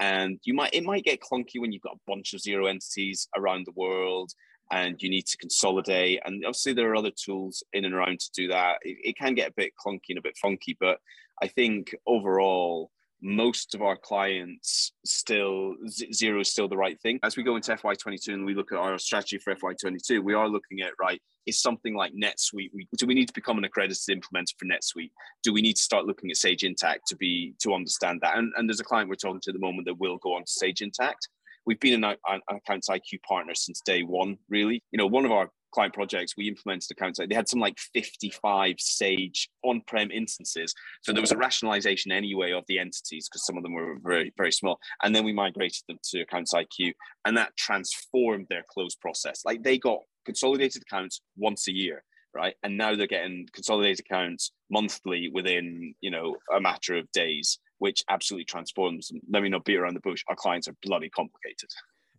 And 0.00 0.38
you 0.44 0.54
might 0.54 0.74
it 0.74 0.84
might 0.84 1.04
get 1.04 1.20
clunky 1.20 1.58
when 1.60 1.72
you've 1.72 1.82
got 1.82 1.96
a 1.96 2.10
bunch 2.10 2.34
of 2.34 2.40
Xero 2.40 2.68
entities 2.68 3.28
around 3.36 3.66
the 3.66 3.72
world 3.76 4.32
and 4.72 5.00
you 5.00 5.08
need 5.08 5.26
to 5.26 5.36
consolidate. 5.36 6.20
And 6.24 6.44
obviously 6.44 6.72
there 6.72 6.90
are 6.90 6.96
other 6.96 7.12
tools 7.12 7.62
in 7.72 7.84
and 7.84 7.94
around 7.94 8.20
to 8.20 8.30
do 8.34 8.48
that. 8.48 8.78
It, 8.82 8.96
it 9.04 9.16
can 9.16 9.34
get 9.34 9.50
a 9.50 9.54
bit 9.56 9.72
clunky 9.84 10.10
and 10.10 10.18
a 10.18 10.22
bit 10.22 10.36
funky 10.36 10.76
but 10.78 10.98
i 11.42 11.46
think 11.46 11.94
overall 12.06 12.90
most 13.26 13.74
of 13.74 13.82
our 13.82 13.96
clients 13.96 14.92
still 15.04 15.74
Xero 15.84 16.40
is 16.40 16.48
still 16.48 16.68
the 16.68 16.76
right 16.76 16.98
thing. 17.00 17.18
As 17.24 17.36
we 17.36 17.42
go 17.42 17.56
into 17.56 17.74
FY22 17.74 18.28
and 18.28 18.46
we 18.46 18.54
look 18.54 18.70
at 18.70 18.78
our 18.78 18.98
strategy 18.98 19.38
for 19.38 19.54
FY22, 19.54 20.22
we 20.22 20.32
are 20.32 20.48
looking 20.48 20.80
at 20.80 20.92
right 21.00 21.20
is 21.46 21.60
something 21.60 21.96
like 21.96 22.12
NetSuite. 22.12 22.70
We, 22.72 22.88
do 22.96 23.06
we 23.06 23.14
need 23.14 23.26
to 23.26 23.34
become 23.34 23.58
an 23.58 23.64
accredited 23.64 23.98
implementer 24.20 24.54
for 24.58 24.66
NetSuite? 24.66 25.10
Do 25.42 25.52
we 25.52 25.62
need 25.62 25.74
to 25.74 25.82
start 25.82 26.06
looking 26.06 26.30
at 26.30 26.36
Sage 26.36 26.62
Intacct 26.62 27.00
to 27.08 27.16
be 27.16 27.54
to 27.60 27.74
understand 27.74 28.20
that? 28.22 28.38
And, 28.38 28.52
and 28.56 28.68
there's 28.68 28.80
a 28.80 28.84
client 28.84 29.08
we're 29.08 29.16
talking 29.16 29.40
to 29.42 29.50
at 29.50 29.54
the 29.54 29.60
moment 29.60 29.86
that 29.86 29.98
will 29.98 30.18
go 30.18 30.34
on 30.34 30.42
to 30.42 30.50
Sage 30.50 30.80
Intacct. 30.80 31.28
We've 31.66 31.80
been 31.80 32.04
an, 32.04 32.16
an 32.28 32.40
Accounts 32.48 32.88
IQ 32.88 33.22
partner 33.28 33.54
since 33.54 33.80
day 33.80 34.02
one. 34.02 34.38
Really, 34.48 34.84
you 34.92 34.98
know, 34.98 35.06
one 35.06 35.24
of 35.24 35.32
our 35.32 35.50
client 35.76 35.92
projects, 35.92 36.34
we 36.38 36.48
implemented 36.48 36.90
accounts. 36.90 37.18
They 37.18 37.34
had 37.34 37.48
some 37.48 37.60
like 37.60 37.78
55 37.92 38.76
Sage 38.78 39.50
on-prem 39.62 40.10
instances. 40.10 40.74
So 41.02 41.12
there 41.12 41.20
was 41.20 41.32
a 41.32 41.36
rationalization 41.36 42.12
anyway 42.12 42.52
of 42.52 42.64
the 42.66 42.78
entities 42.78 43.28
because 43.28 43.44
some 43.44 43.58
of 43.58 43.62
them 43.62 43.74
were 43.74 43.98
very, 44.02 44.32
very 44.38 44.52
small. 44.52 44.78
And 45.02 45.14
then 45.14 45.22
we 45.22 45.34
migrated 45.34 45.82
them 45.86 45.98
to 46.02 46.22
Accounts 46.22 46.54
IQ 46.54 46.94
and 47.26 47.36
that 47.36 47.54
transformed 47.58 48.46
their 48.48 48.64
close 48.72 48.94
process. 48.94 49.42
Like 49.44 49.62
they 49.62 49.76
got 49.76 49.98
consolidated 50.24 50.80
accounts 50.80 51.20
once 51.36 51.68
a 51.68 51.74
year. 51.74 52.02
Right. 52.34 52.54
And 52.62 52.76
now 52.78 52.94
they're 52.94 53.06
getting 53.06 53.46
consolidated 53.52 54.00
accounts 54.00 54.52
monthly 54.70 55.30
within, 55.32 55.94
you 56.00 56.10
know, 56.10 56.36
a 56.54 56.60
matter 56.60 56.94
of 56.96 57.10
days, 57.12 57.58
which 57.78 58.02
absolutely 58.08 58.44
transforms 58.44 59.08
them. 59.08 59.20
Let 59.30 59.42
me 59.42 59.50
not 59.50 59.64
beat 59.64 59.76
around 59.76 59.94
the 59.94 60.00
bush. 60.00 60.22
Our 60.28 60.36
clients 60.36 60.68
are 60.68 60.76
bloody 60.82 61.10
complicated. 61.10 61.70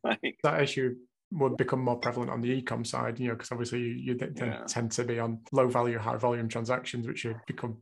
That 0.43 0.61
issue 0.61 0.95
would 1.31 1.57
become 1.57 1.81
more 1.81 1.97
prevalent 1.97 2.31
on 2.31 2.41
the 2.41 2.49
e-com 2.49 2.85
side, 2.85 3.19
you 3.19 3.27
know, 3.27 3.33
because 3.33 3.51
obviously 3.51 3.79
you, 3.79 3.93
you 3.93 4.15
tend, 4.15 4.37
yeah. 4.37 4.63
tend 4.67 4.91
to 4.91 5.03
be 5.03 5.19
on 5.19 5.39
low 5.51 5.67
value, 5.67 5.97
high 5.97 6.15
volume 6.15 6.47
transactions, 6.47 7.07
which 7.07 7.23
have 7.23 7.45
become 7.45 7.77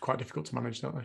quite 0.00 0.18
difficult 0.18 0.46
to 0.46 0.54
manage, 0.54 0.80
don't 0.80 0.96
they? 0.96 1.04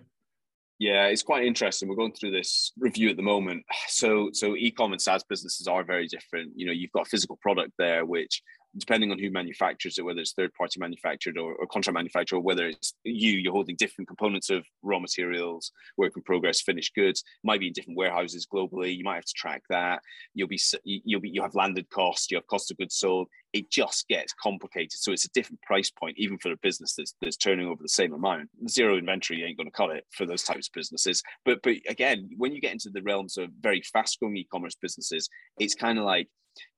Yeah, 0.80 1.06
it's 1.06 1.24
quite 1.24 1.46
interesting. 1.46 1.88
We're 1.88 1.96
going 1.96 2.14
through 2.14 2.32
this 2.32 2.74
review 2.78 3.10
at 3.10 3.18
the 3.18 3.24
moment. 3.24 3.64
So, 3.88 4.30
so 4.34 4.56
e-com 4.56 4.91
and 4.91 5.02
SaaS 5.02 5.24
businesses 5.24 5.68
are 5.68 5.84
very 5.84 6.08
different. 6.08 6.54
You 6.56 6.66
know, 6.66 6.72
you've 6.72 6.91
got 6.91 7.08
physical 7.08 7.38
product 7.41 7.74
there, 7.78 8.06
which 8.06 8.41
depending 8.78 9.11
on 9.11 9.19
who 9.19 9.30
manufactures 9.30 9.97
it, 9.97 10.05
whether 10.05 10.19
it's 10.19 10.34
third 10.34 10.53
party 10.53 10.80
manufactured 10.80 11.38
or, 11.38 11.53
or, 11.55 11.67
contract 11.67 11.93
manufactured, 11.93 12.38
or 12.38 12.41
whether 12.41 12.67
it's 12.67 12.93
you, 13.03 13.34
you're 13.34 13.53
holding 13.53 13.76
different 13.76 14.07
components 14.07 14.49
of 14.49 14.65
raw 14.82 14.99
materials, 14.99 15.71
work 15.97 16.13
in 16.15 16.24
progress, 16.24 16.61
finished 16.61 16.95
goods, 16.95 17.24
might 17.43 17.59
be 17.59 17.67
in 17.67 17.74
different 17.74 17.97
warehouses 17.97 18.47
globally. 18.51 18.95
You 18.95 19.03
might 19.03 19.15
have 19.15 19.26
to 19.26 19.34
track 19.36 19.63
that. 19.69 20.01
You'll 20.34 20.47
be, 20.47 20.59
you'll 20.84 21.21
be, 21.21 21.30
you 21.30 21.41
have 21.41 21.55
landed 21.55 21.89
costs, 21.89 22.32
you 22.32 22.38
have 22.38 22.47
cost 22.47 22.71
of 22.71 22.78
goods 22.78 22.95
sold. 22.95 23.28
It 23.53 23.69
just 23.69 24.07
gets 24.07 24.34
complicated. 24.34 24.93
So 24.93 25.11
it's 25.11 25.26
a 25.26 25.32
different 25.32 25.61
price 25.61 25.91
point, 25.91 26.15
even 26.17 26.39
for 26.39 26.51
a 26.51 26.57
business 26.57 26.95
that's, 26.95 27.13
that's 27.21 27.38
turning 27.38 27.67
over 27.67 27.84
the 27.84 27.89
same 27.89 28.13
amount. 28.13 28.49
Xero 28.67 28.97
inventory 28.97 29.43
ain't 29.43 29.57
going 29.57 29.67
to 29.67 29.71
cut 29.71 29.91
it 29.91 30.05
for 30.11 30.26
those 30.26 30.43
types 30.43 30.67
of 30.67 30.74
businesses. 30.74 31.21
But, 31.45 31.61
but 31.61 31.76
again, 31.88 32.32
when 32.38 32.53
you 32.53 32.61
get 32.61 32.71
into 32.71 32.89
the 32.89 33.03
realms 33.03 33.38
of 33.38 33.49
very 33.61 33.82
fast 33.82 34.19
growing 34.19 34.38
e-commerce 34.38 34.76
businesses, 34.76 35.30
it's 35.59 35.76
kind 35.76 35.99
of 35.99 36.05
like, 36.05 36.28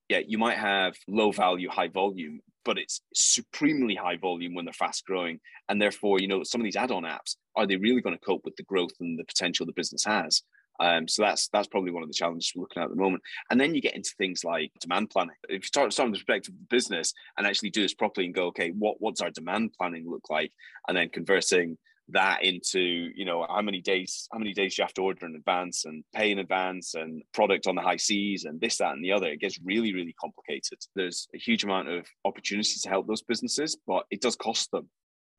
yeah, 0.09 0.19
you 0.25 0.37
might 0.37 0.57
have 0.57 0.95
low 1.07 1.31
value, 1.31 1.69
high 1.69 1.87
volume, 1.87 2.41
but 2.63 2.77
it's 2.77 3.01
supremely 3.13 3.95
high 3.95 4.17
volume 4.17 4.53
when 4.53 4.65
they're 4.65 4.73
fast 4.73 5.05
growing. 5.05 5.39
And 5.69 5.81
therefore, 5.81 6.19
you 6.19 6.27
know, 6.27 6.43
some 6.43 6.61
of 6.61 6.65
these 6.65 6.75
add-on 6.75 7.03
apps, 7.03 7.35
are 7.55 7.65
they 7.65 7.77
really 7.77 8.01
going 8.01 8.17
to 8.17 8.25
cope 8.25 8.45
with 8.45 8.55
the 8.55 8.63
growth 8.63 8.93
and 8.99 9.17
the 9.17 9.23
potential 9.23 9.65
the 9.65 9.73
business 9.73 10.03
has? 10.05 10.43
Um, 10.79 11.07
so 11.07 11.23
that's 11.23 11.47
that's 11.49 11.69
probably 11.69 11.91
one 11.91 12.03
of 12.03 12.09
the 12.09 12.13
challenges 12.13 12.51
we're 12.53 12.63
looking 12.63 12.81
at 12.81 12.85
at 12.85 12.89
the 12.91 13.01
moment. 13.01 13.23
And 13.49 13.59
then 13.59 13.73
you 13.73 13.81
get 13.81 13.95
into 13.95 14.13
things 14.17 14.43
like 14.43 14.71
demand 14.81 15.09
planning. 15.09 15.35
If 15.47 15.63
you 15.63 15.67
start, 15.67 15.93
start 15.93 16.07
from 16.07 16.11
the 16.11 16.17
perspective 16.17 16.53
of 16.53 16.59
the 16.59 16.75
business 16.75 17.13
and 17.37 17.47
actually 17.47 17.69
do 17.69 17.81
this 17.81 17.93
properly 17.93 18.25
and 18.25 18.35
go, 18.35 18.47
okay, 18.47 18.71
what 18.71 18.97
what's 18.99 19.21
our 19.21 19.31
demand 19.31 19.73
planning 19.77 20.09
look 20.09 20.29
like? 20.29 20.51
And 20.87 20.97
then 20.97 21.09
conversing 21.09 21.77
that 22.09 22.43
into 22.43 22.79
you 22.79 23.25
know 23.25 23.45
how 23.49 23.61
many 23.61 23.81
days 23.81 24.27
how 24.31 24.37
many 24.37 24.53
days 24.53 24.77
you 24.77 24.83
have 24.83 24.93
to 24.93 25.01
order 25.01 25.25
in 25.25 25.35
advance 25.35 25.85
and 25.85 26.03
pay 26.13 26.31
in 26.31 26.39
advance 26.39 26.93
and 26.93 27.23
product 27.33 27.65
on 27.65 27.75
the 27.75 27.81
high 27.81 27.97
seas 27.97 28.45
and 28.45 28.61
this 28.61 28.77
that 28.77 28.93
and 28.93 29.03
the 29.03 29.11
other? 29.11 29.27
It 29.27 29.39
gets 29.39 29.59
really 29.63 29.93
really 29.93 30.13
complicated. 30.19 30.79
There's 30.95 31.27
a 31.33 31.37
huge 31.37 31.63
amount 31.63 31.89
of 31.89 32.05
opportunity 32.23 32.75
to 32.81 32.89
help 32.89 33.07
those 33.07 33.23
businesses 33.23 33.77
but 33.87 34.05
it 34.11 34.21
does 34.21 34.35
cost 34.35 34.71
them. 34.71 34.89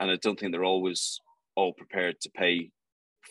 And 0.00 0.10
i 0.10 0.16
don't 0.16 0.38
think 0.38 0.52
they're 0.52 0.64
always 0.64 1.20
all 1.54 1.72
prepared 1.72 2.20
to 2.20 2.30
pay 2.30 2.70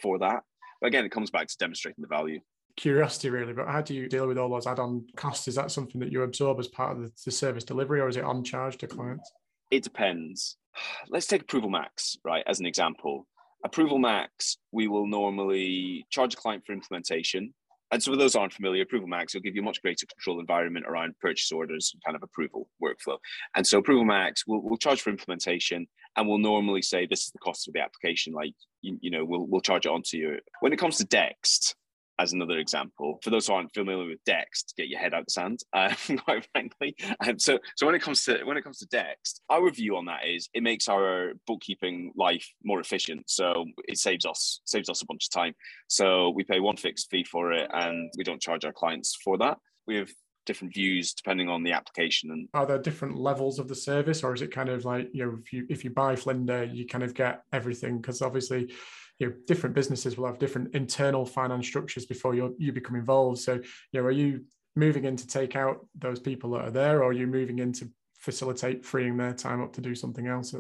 for 0.02 0.18
that. 0.20 0.44
But 0.80 0.88
again 0.88 1.06
it 1.06 1.12
comes 1.12 1.30
back 1.30 1.48
to 1.48 1.58
demonstrating 1.60 2.02
the 2.02 2.08
value. 2.08 2.40
Curiosity 2.78 3.30
really 3.30 3.54
but 3.54 3.68
how 3.68 3.82
do 3.82 3.94
you 3.94 4.08
deal 4.08 4.28
with 4.28 4.38
all 4.38 4.50
those 4.50 4.68
add-on 4.68 5.08
costs? 5.18 5.50
Is 5.50 5.56
that 5.56 5.72
something 5.72 6.00
that 6.00 6.12
you 6.12 6.22
absorb 6.22 6.60
as 6.60 6.70
part 6.70 6.96
of 6.96 7.04
the, 7.04 7.12
the 7.26 7.32
service 7.32 7.66
delivery 7.66 8.00
or 8.00 8.08
is 8.08 8.16
it 8.16 8.24
on 8.24 8.46
charge 8.46 8.78
to 8.78 8.88
clients? 8.88 9.30
It 9.72 9.84
depends 9.84 10.58
let's 11.10 11.28
take 11.28 11.42
Approval 11.42 11.70
Max, 11.70 12.18
right, 12.24 12.44
as 12.48 12.60
an 12.60 12.66
example. 12.66 13.28
Approval 13.64 13.98
Max, 13.98 14.58
we 14.72 14.88
will 14.88 15.08
normally 15.08 16.06
charge 16.12 16.34
a 16.34 16.38
client 16.38 16.64
for 16.66 16.74
implementation. 16.74 17.54
And 17.92 18.02
so, 18.02 18.12
for 18.12 18.18
those 18.18 18.36
aren't 18.36 18.54
familiar, 18.54 18.84
Approval 18.84 19.08
Max 19.08 19.34
will 19.34 19.42
give 19.42 19.56
you 19.56 19.62
a 19.62 19.66
much 19.66 19.82
greater 19.82 20.06
control 20.08 20.40
environment 20.40 20.86
around 20.88 21.18
purchase 21.20 21.52
orders 21.52 21.94
kind 22.06 22.16
of 22.16 22.24
approval 22.24 22.68
workflow. 22.84 23.18
And 23.56 23.66
so, 23.66 23.78
Approval 23.78 24.06
Max 24.06 24.46
will 24.48 24.62
we'll 24.62 24.78
charge 24.78 25.02
for 25.02 25.12
implementation, 25.12 25.88
and 26.16 26.28
we'll 26.28 26.40
normally 26.40 26.82
say 26.82 27.06
this 27.06 27.26
is 27.26 27.32
the 27.32 27.40
cost 27.40 27.68
of 27.68 27.74
the 27.74 27.82
application. 27.82 28.34
Like, 28.34 28.54
you, 28.82 28.98
you 29.02 29.12
know, 29.12 29.24
we'll 29.24 29.46
we'll 29.46 29.62
charge 29.62 29.86
it 29.86 29.92
onto 29.92 30.18
you. 30.18 30.40
When 30.62 30.74
it 30.74 30.80
comes 30.80 30.98
to 30.98 31.06
Dext, 31.06 31.76
as 32.20 32.34
another 32.34 32.58
example. 32.58 33.20
For 33.24 33.30
those 33.30 33.48
who 33.48 33.54
aren't 33.54 33.74
familiar 33.74 34.08
with 34.08 34.24
Dext, 34.28 34.76
get 34.78 34.88
your 34.88 35.00
head 35.00 35.14
out 35.14 35.26
the 35.26 35.32
sand, 35.32 35.60
uh, 35.74 35.94
quite 36.24 36.48
frankly. 36.52 36.96
Um, 37.26 37.40
so, 37.40 37.60
so 37.76 37.86
when 37.86 37.96
it 37.96 38.02
comes 38.02 38.24
to 38.26 38.44
when 38.44 38.58
it 38.58 38.64
comes 38.64 38.80
to 38.80 38.88
Dext, 38.88 39.42
our 39.50 39.70
view 39.70 39.96
on 39.98 40.06
that 40.06 40.28
is 40.28 40.50
it 40.54 40.64
makes 40.64 40.88
our 40.88 41.34
bookkeeping 41.48 42.14
life 42.16 42.48
more 42.64 42.80
efficient. 42.80 43.30
So 43.30 43.66
it 43.88 43.98
saves 43.98 44.26
us 44.26 44.62
saves 44.66 44.90
us 44.90 45.02
a 45.02 45.06
bunch 45.06 45.28
of 45.28 45.32
time. 45.32 45.54
So 45.88 46.30
we 46.30 46.44
pay 46.44 46.60
one 46.60 46.78
fixed 46.78 47.10
fee 47.10 47.24
for 47.24 47.52
it, 47.52 47.70
and 47.74 48.12
we 48.18 48.24
don't 48.24 48.42
charge 48.42 48.66
our 48.66 48.74
clients 48.74 49.16
for 49.24 49.38
that. 49.40 49.58
We 49.88 49.98
have 49.98 50.10
different 50.46 50.74
views 50.74 51.14
depending 51.14 51.50
on 51.50 51.64
the 51.64 51.72
application 51.72 52.32
and 52.32 52.48
are 52.54 52.66
there 52.66 52.78
different 52.78 53.18
levels 53.18 53.60
of 53.60 53.68
the 53.68 53.76
service 53.76 54.24
or 54.24 54.34
is 54.34 54.42
it 54.42 54.52
kind 54.52 54.70
of 54.70 54.86
like 54.86 55.10
you 55.12 55.26
know 55.26 55.38
if 55.42 55.52
you 55.52 55.66
if 55.70 55.84
you 55.84 55.90
buy 55.90 56.16
flinder 56.16 56.64
you 56.64 56.86
kind 56.86 57.04
of 57.04 57.14
get 57.14 57.42
everything 57.52 57.98
because 57.98 58.22
obviously 58.22 58.72
you 59.20 59.28
know 59.28 59.34
different 59.48 59.76
businesses 59.76 60.18
will 60.18 60.28
have 60.28 60.40
different 60.40 60.74
internal 60.76 61.26
finance 61.26 61.66
structures 61.66 62.06
before 62.06 62.36
you 62.36 62.56
you 62.58 62.72
become 62.72 62.96
involved 62.96 63.40
so 63.40 63.54
you 63.54 64.02
know 64.02 64.06
are 64.06 64.12
you 64.12 64.42
moving 64.76 65.06
in 65.06 65.16
to 65.16 65.28
take 65.28 65.56
out 65.56 65.86
those 65.98 66.20
people 66.20 66.52
that 66.52 66.62
are 66.62 66.72
there 66.72 67.00
or 67.00 67.10
are 67.10 67.14
you 67.14 67.28
moving 67.28 67.60
in 67.60 67.72
to 67.72 67.90
facilitate 68.20 68.86
freeing 68.86 69.16
their 69.16 69.34
time 69.34 69.62
up 69.62 69.72
to 69.72 69.82
do 69.82 69.96
something 69.96 70.28
else 70.28 70.54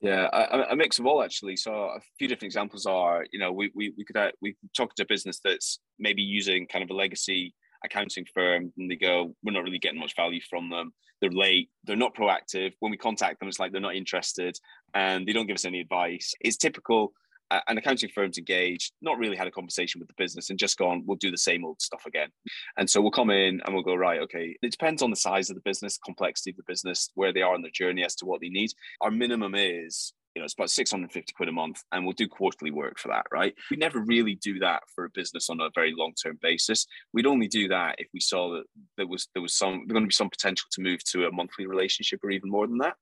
yeah, 0.00 0.28
a, 0.32 0.72
a, 0.72 0.76
mix 0.76 1.00
of 1.00 1.06
all 1.06 1.22
actually. 1.22 1.56
So 1.56 1.72
a 1.72 2.00
few 2.18 2.28
different 2.28 2.44
examples 2.44 2.86
are, 2.86 3.26
you 3.32 3.38
know, 3.40 3.50
we 3.50 3.72
we, 3.74 3.92
we 3.96 4.04
could 4.04 4.16
uh, 4.16 4.30
we 4.40 4.54
talk 4.76 4.94
to 4.94 5.02
a 5.02 5.06
business 5.06 5.40
that's 5.42 5.80
maybe 5.98 6.22
using 6.22 6.68
kind 6.68 6.84
of 6.84 6.90
a 6.90 6.94
legacy 6.94 7.52
accounting 7.84 8.24
firm, 8.32 8.72
and 8.78 8.88
they 8.88 8.94
go, 8.94 9.34
"We're 9.42 9.52
not 9.52 9.64
really 9.64 9.80
getting 9.80 9.98
much 9.98 10.14
value 10.14 10.40
from 10.48 10.70
them. 10.70 10.92
They're 11.20 11.30
late. 11.30 11.70
They're 11.82 11.96
not 11.96 12.14
proactive. 12.14 12.74
When 12.78 12.92
we 12.92 12.96
contact 12.96 13.40
them, 13.40 13.48
it's 13.48 13.58
like 13.58 13.72
they're 13.72 13.80
not 13.80 13.96
interested, 13.96 14.56
and 14.94 15.26
they 15.26 15.32
don't 15.32 15.48
give 15.48 15.56
us 15.56 15.64
any 15.64 15.80
advice." 15.80 16.32
It's 16.40 16.56
typical 16.56 17.12
an 17.50 17.78
accounting 17.78 18.10
firm's 18.10 18.38
engaged, 18.38 18.92
not 19.00 19.18
really 19.18 19.36
had 19.36 19.46
a 19.46 19.50
conversation 19.50 19.98
with 19.98 20.08
the 20.08 20.14
business 20.18 20.50
and 20.50 20.58
just 20.58 20.76
gone, 20.76 21.02
we'll 21.06 21.16
do 21.16 21.30
the 21.30 21.38
same 21.38 21.64
old 21.64 21.80
stuff 21.80 22.04
again. 22.06 22.28
And 22.76 22.88
so 22.88 23.00
we'll 23.00 23.10
come 23.10 23.30
in 23.30 23.60
and 23.64 23.74
we'll 23.74 23.82
go, 23.82 23.94
right, 23.94 24.20
okay, 24.20 24.56
it 24.62 24.70
depends 24.70 25.02
on 25.02 25.10
the 25.10 25.16
size 25.16 25.50
of 25.50 25.56
the 25.56 25.62
business, 25.62 25.98
complexity 26.04 26.50
of 26.50 26.56
the 26.56 26.62
business, 26.66 27.10
where 27.14 27.32
they 27.32 27.42
are 27.42 27.54
in 27.54 27.62
their 27.62 27.70
journey 27.70 28.04
as 28.04 28.14
to 28.16 28.26
what 28.26 28.40
they 28.40 28.48
need. 28.48 28.70
Our 29.00 29.10
minimum 29.10 29.54
is, 29.54 30.12
you 30.34 30.40
know, 30.40 30.44
it's 30.44 30.54
about 30.54 30.70
650 30.70 31.32
quid 31.32 31.48
a 31.48 31.52
month 31.52 31.82
and 31.90 32.04
we'll 32.04 32.12
do 32.12 32.28
quarterly 32.28 32.70
work 32.70 32.98
for 32.98 33.08
that, 33.08 33.26
right? 33.32 33.54
We 33.70 33.76
never 33.76 34.00
really 34.00 34.34
do 34.36 34.58
that 34.60 34.82
for 34.94 35.04
a 35.04 35.10
business 35.10 35.48
on 35.48 35.60
a 35.60 35.70
very 35.74 35.94
long-term 35.96 36.38
basis. 36.42 36.86
We'd 37.12 37.26
only 37.26 37.48
do 37.48 37.68
that 37.68 37.96
if 37.98 38.08
we 38.12 38.20
saw 38.20 38.52
that 38.54 38.64
there 38.96 39.06
was 39.06 39.28
there 39.32 39.42
was 39.42 39.54
some 39.54 39.84
there's 39.86 39.94
going 39.94 40.04
to 40.04 40.08
be 40.08 40.14
some 40.14 40.30
potential 40.30 40.66
to 40.72 40.82
move 40.82 41.02
to 41.04 41.26
a 41.26 41.32
monthly 41.32 41.66
relationship 41.66 42.20
or 42.22 42.30
even 42.30 42.50
more 42.50 42.66
than 42.66 42.78
that. 42.78 42.94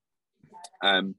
Um, 0.83 1.17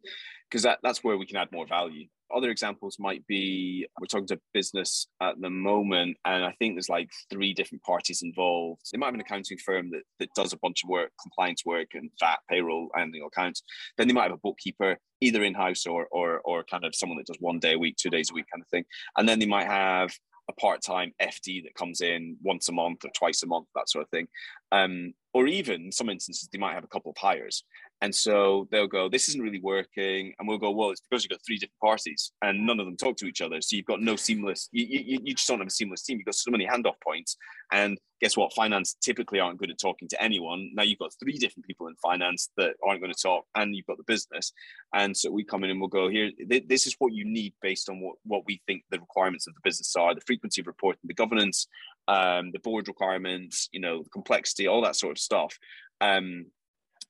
because 0.49 0.63
that, 0.63 0.79
that's 0.81 1.03
where 1.03 1.17
we 1.17 1.25
can 1.25 1.35
add 1.35 1.51
more 1.51 1.67
value 1.67 2.07
other 2.35 2.49
examples 2.49 2.97
might 2.99 3.25
be 3.27 3.87
we're 3.99 4.07
talking 4.07 4.27
to 4.27 4.39
business 4.53 5.07
at 5.21 5.39
the 5.39 5.49
moment, 5.49 6.17
and 6.25 6.43
I 6.43 6.51
think 6.59 6.75
there's 6.75 6.89
like 6.89 7.09
three 7.29 7.53
different 7.53 7.83
parties 7.83 8.21
involved. 8.21 8.81
They 8.91 8.97
might 8.97 9.07
have 9.07 9.15
an 9.15 9.21
accounting 9.21 9.57
firm 9.57 9.91
that, 9.91 10.03
that 10.19 10.33
does 10.35 10.53
a 10.53 10.57
bunch 10.57 10.83
of 10.83 10.89
work, 10.89 11.11
compliance 11.21 11.63
work, 11.65 11.89
and 11.93 12.09
VAT, 12.19 12.39
payroll, 12.49 12.89
and 12.93 13.03
annual 13.03 13.27
accounts. 13.27 13.63
Then 13.97 14.07
they 14.07 14.13
might 14.13 14.23
have 14.23 14.33
a 14.33 14.37
bookkeeper, 14.37 14.97
either 15.21 15.43
in 15.43 15.53
house 15.53 15.85
or, 15.85 16.07
or 16.11 16.41
or 16.41 16.63
kind 16.63 16.85
of 16.85 16.95
someone 16.95 17.17
that 17.17 17.27
does 17.27 17.37
one 17.39 17.59
day 17.59 17.73
a 17.73 17.79
week, 17.79 17.97
two 17.97 18.09
days 18.09 18.29
a 18.31 18.33
week, 18.33 18.45
kind 18.51 18.61
of 18.61 18.69
thing. 18.69 18.85
And 19.17 19.27
then 19.27 19.39
they 19.39 19.45
might 19.45 19.67
have 19.67 20.11
a 20.49 20.53
part-time 20.53 21.13
FD 21.21 21.63
that 21.63 21.75
comes 21.75 22.01
in 22.01 22.37
once 22.41 22.69
a 22.69 22.71
month 22.71 23.03
or 23.03 23.09
twice 23.13 23.43
a 23.43 23.47
month, 23.47 23.67
that 23.75 23.89
sort 23.89 24.03
of 24.03 24.09
thing. 24.09 24.27
Um, 24.71 25.13
or 25.33 25.47
even 25.47 25.91
some 25.91 26.09
instances 26.09 26.49
they 26.51 26.57
might 26.57 26.73
have 26.73 26.83
a 26.83 26.87
couple 26.87 27.11
of 27.11 27.17
hires 27.17 27.63
and 28.01 28.13
so 28.13 28.67
they'll 28.71 28.87
go, 28.87 29.09
this 29.09 29.27
isn't 29.29 29.41
really 29.41 29.59
working. 29.59 30.33
And 30.37 30.47
we'll 30.47 30.59
go, 30.59 30.69
well, 30.69 30.91
it's 30.91 31.01
because 31.01 31.23
you've 31.23 31.31
got 31.31 31.43
three 31.45 31.57
different 31.57 31.79
parties 31.81 32.31
and 32.43 32.65
none 32.65 32.79
of 32.79 32.85
them 32.85 32.95
talk 32.95 33.17
to 33.17 33.25
each 33.25 33.41
other. 33.41 33.59
So 33.59 33.75
you've 33.75 33.87
got 33.87 34.01
no 34.01 34.15
seamless, 34.15 34.69
you, 34.71 34.85
you, 34.85 35.19
you 35.23 35.33
just 35.33 35.47
don't 35.47 35.59
have 35.59 35.67
a 35.67 35.71
seamless 35.71 36.03
team. 36.03 36.17
You've 36.17 36.25
got 36.25 36.35
so 36.35 36.51
many 36.51 36.67
handoff 36.67 37.01
points. 37.03 37.37
And 37.71 37.97
guess 38.21 38.37
what? 38.37 38.53
Finance 38.53 38.95
typically 39.01 39.39
aren't 39.39 39.57
good 39.57 39.71
at 39.71 39.79
talking 39.79 40.07
to 40.09 40.21
anyone. 40.21 40.69
Now 40.75 40.83
you've 40.83 40.99
got 40.99 41.11
three 41.19 41.37
different 41.39 41.65
people 41.65 41.87
in 41.87 41.95
finance 41.95 42.49
that 42.57 42.75
aren't 42.85 43.01
going 43.01 43.13
to 43.13 43.19
talk 43.19 43.45
and 43.55 43.75
you've 43.75 43.87
got 43.87 43.97
the 43.97 44.03
business. 44.03 44.53
And 44.93 45.17
so 45.17 45.31
we 45.31 45.43
come 45.43 45.63
in 45.63 45.71
and 45.71 45.79
we'll 45.79 45.89
go, 45.89 46.07
here, 46.07 46.31
this 46.67 46.85
is 46.85 46.95
what 46.99 47.13
you 47.13 47.25
need 47.25 47.53
based 47.63 47.89
on 47.89 47.99
what, 47.99 48.17
what 48.25 48.43
we 48.45 48.61
think 48.67 48.83
the 48.91 48.99
requirements 48.99 49.47
of 49.47 49.55
the 49.55 49.61
business 49.63 49.95
are, 49.95 50.13
the 50.13 50.21
frequency 50.21 50.61
of 50.61 50.67
reporting, 50.67 51.01
the 51.03 51.15
governance, 51.15 51.67
um, 52.07 52.51
the 52.51 52.59
board 52.59 52.87
requirements, 52.87 53.69
you 53.71 53.79
know, 53.79 54.03
the 54.03 54.09
complexity, 54.09 54.67
all 54.67 54.83
that 54.83 54.95
sort 54.95 55.17
of 55.17 55.19
stuff. 55.19 55.57
Um, 55.99 56.45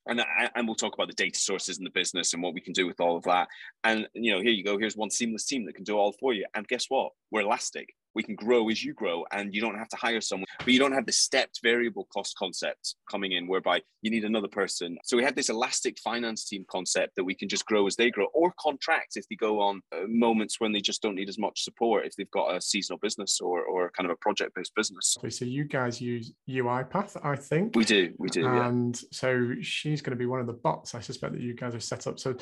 and 0.07 0.21
and 0.55 0.67
we'll 0.67 0.75
talk 0.75 0.93
about 0.93 1.07
the 1.07 1.13
data 1.13 1.39
sources 1.39 1.77
in 1.77 1.83
the 1.83 1.89
business 1.89 2.33
and 2.33 2.41
what 2.41 2.53
we 2.53 2.61
can 2.61 2.73
do 2.73 2.87
with 2.87 2.99
all 2.99 3.17
of 3.17 3.23
that. 3.23 3.47
And 3.83 4.07
you 4.13 4.33
know, 4.33 4.41
here 4.41 4.51
you 4.51 4.63
go. 4.63 4.77
Here's 4.77 4.95
one 4.95 5.09
seamless 5.09 5.45
team 5.45 5.65
that 5.65 5.75
can 5.75 5.83
do 5.83 5.97
all 5.97 6.13
for 6.13 6.33
you. 6.33 6.45
And 6.55 6.67
guess 6.67 6.85
what? 6.89 7.11
We're 7.31 7.41
elastic 7.41 7.93
we 8.17 8.23
can 8.23 8.35
grow 8.35 8.67
as 8.69 8.83
you 8.83 8.93
grow 8.93 9.23
and 9.31 9.53
you 9.53 9.61
don't 9.61 9.77
have 9.77 9.87
to 9.89 9.95
hire 9.95 10.19
someone 10.19 10.47
but 10.57 10.73
you 10.73 10.79
don't 10.79 10.91
have 10.91 11.05
the 11.05 11.11
stepped 11.11 11.59
variable 11.61 12.07
cost 12.11 12.35
concept 12.35 12.95
coming 13.09 13.33
in 13.33 13.47
whereby 13.47 13.79
you 14.01 14.09
need 14.09 14.25
another 14.25 14.47
person. 14.47 14.97
So 15.03 15.15
we 15.15 15.23
have 15.23 15.35
this 15.35 15.49
elastic 15.49 15.99
finance 15.99 16.45
team 16.45 16.65
concept 16.69 17.15
that 17.15 17.23
we 17.23 17.35
can 17.35 17.47
just 17.47 17.65
grow 17.67 17.85
as 17.85 17.95
they 17.95 18.09
grow 18.09 18.25
or 18.33 18.53
contract 18.59 19.13
if 19.17 19.27
they 19.29 19.35
go 19.35 19.61
on 19.61 19.81
uh, 19.95 20.07
moments 20.07 20.59
when 20.59 20.71
they 20.71 20.81
just 20.81 21.01
don't 21.03 21.13
need 21.13 21.29
as 21.29 21.37
much 21.37 21.63
support 21.63 22.07
if 22.07 22.15
they've 22.15 22.31
got 22.31 22.55
a 22.55 22.59
seasonal 22.59 22.97
business 22.97 23.39
or, 23.39 23.63
or 23.65 23.91
kind 23.91 24.09
of 24.09 24.13
a 24.15 24.17
project 24.17 24.55
based 24.55 24.73
business 24.75 25.15
so 25.29 25.45
you 25.45 25.63
guys 25.63 26.01
use 26.01 26.33
uipath 26.49 27.17
i 27.23 27.35
think. 27.35 27.75
We 27.75 27.85
do 27.85 28.13
we 28.17 28.29
do 28.29 28.47
and 28.47 28.95
yeah. 28.95 29.07
so 29.11 29.51
she's 29.61 30.01
going 30.01 30.17
to 30.17 30.17
be 30.17 30.25
one 30.25 30.39
of 30.39 30.47
the 30.47 30.53
bots 30.53 30.95
i 30.95 31.01
suspect 31.01 31.33
that 31.33 31.41
you 31.41 31.53
guys 31.53 31.73
have 31.73 31.83
set 31.83 32.07
up. 32.07 32.19
So 32.19 32.35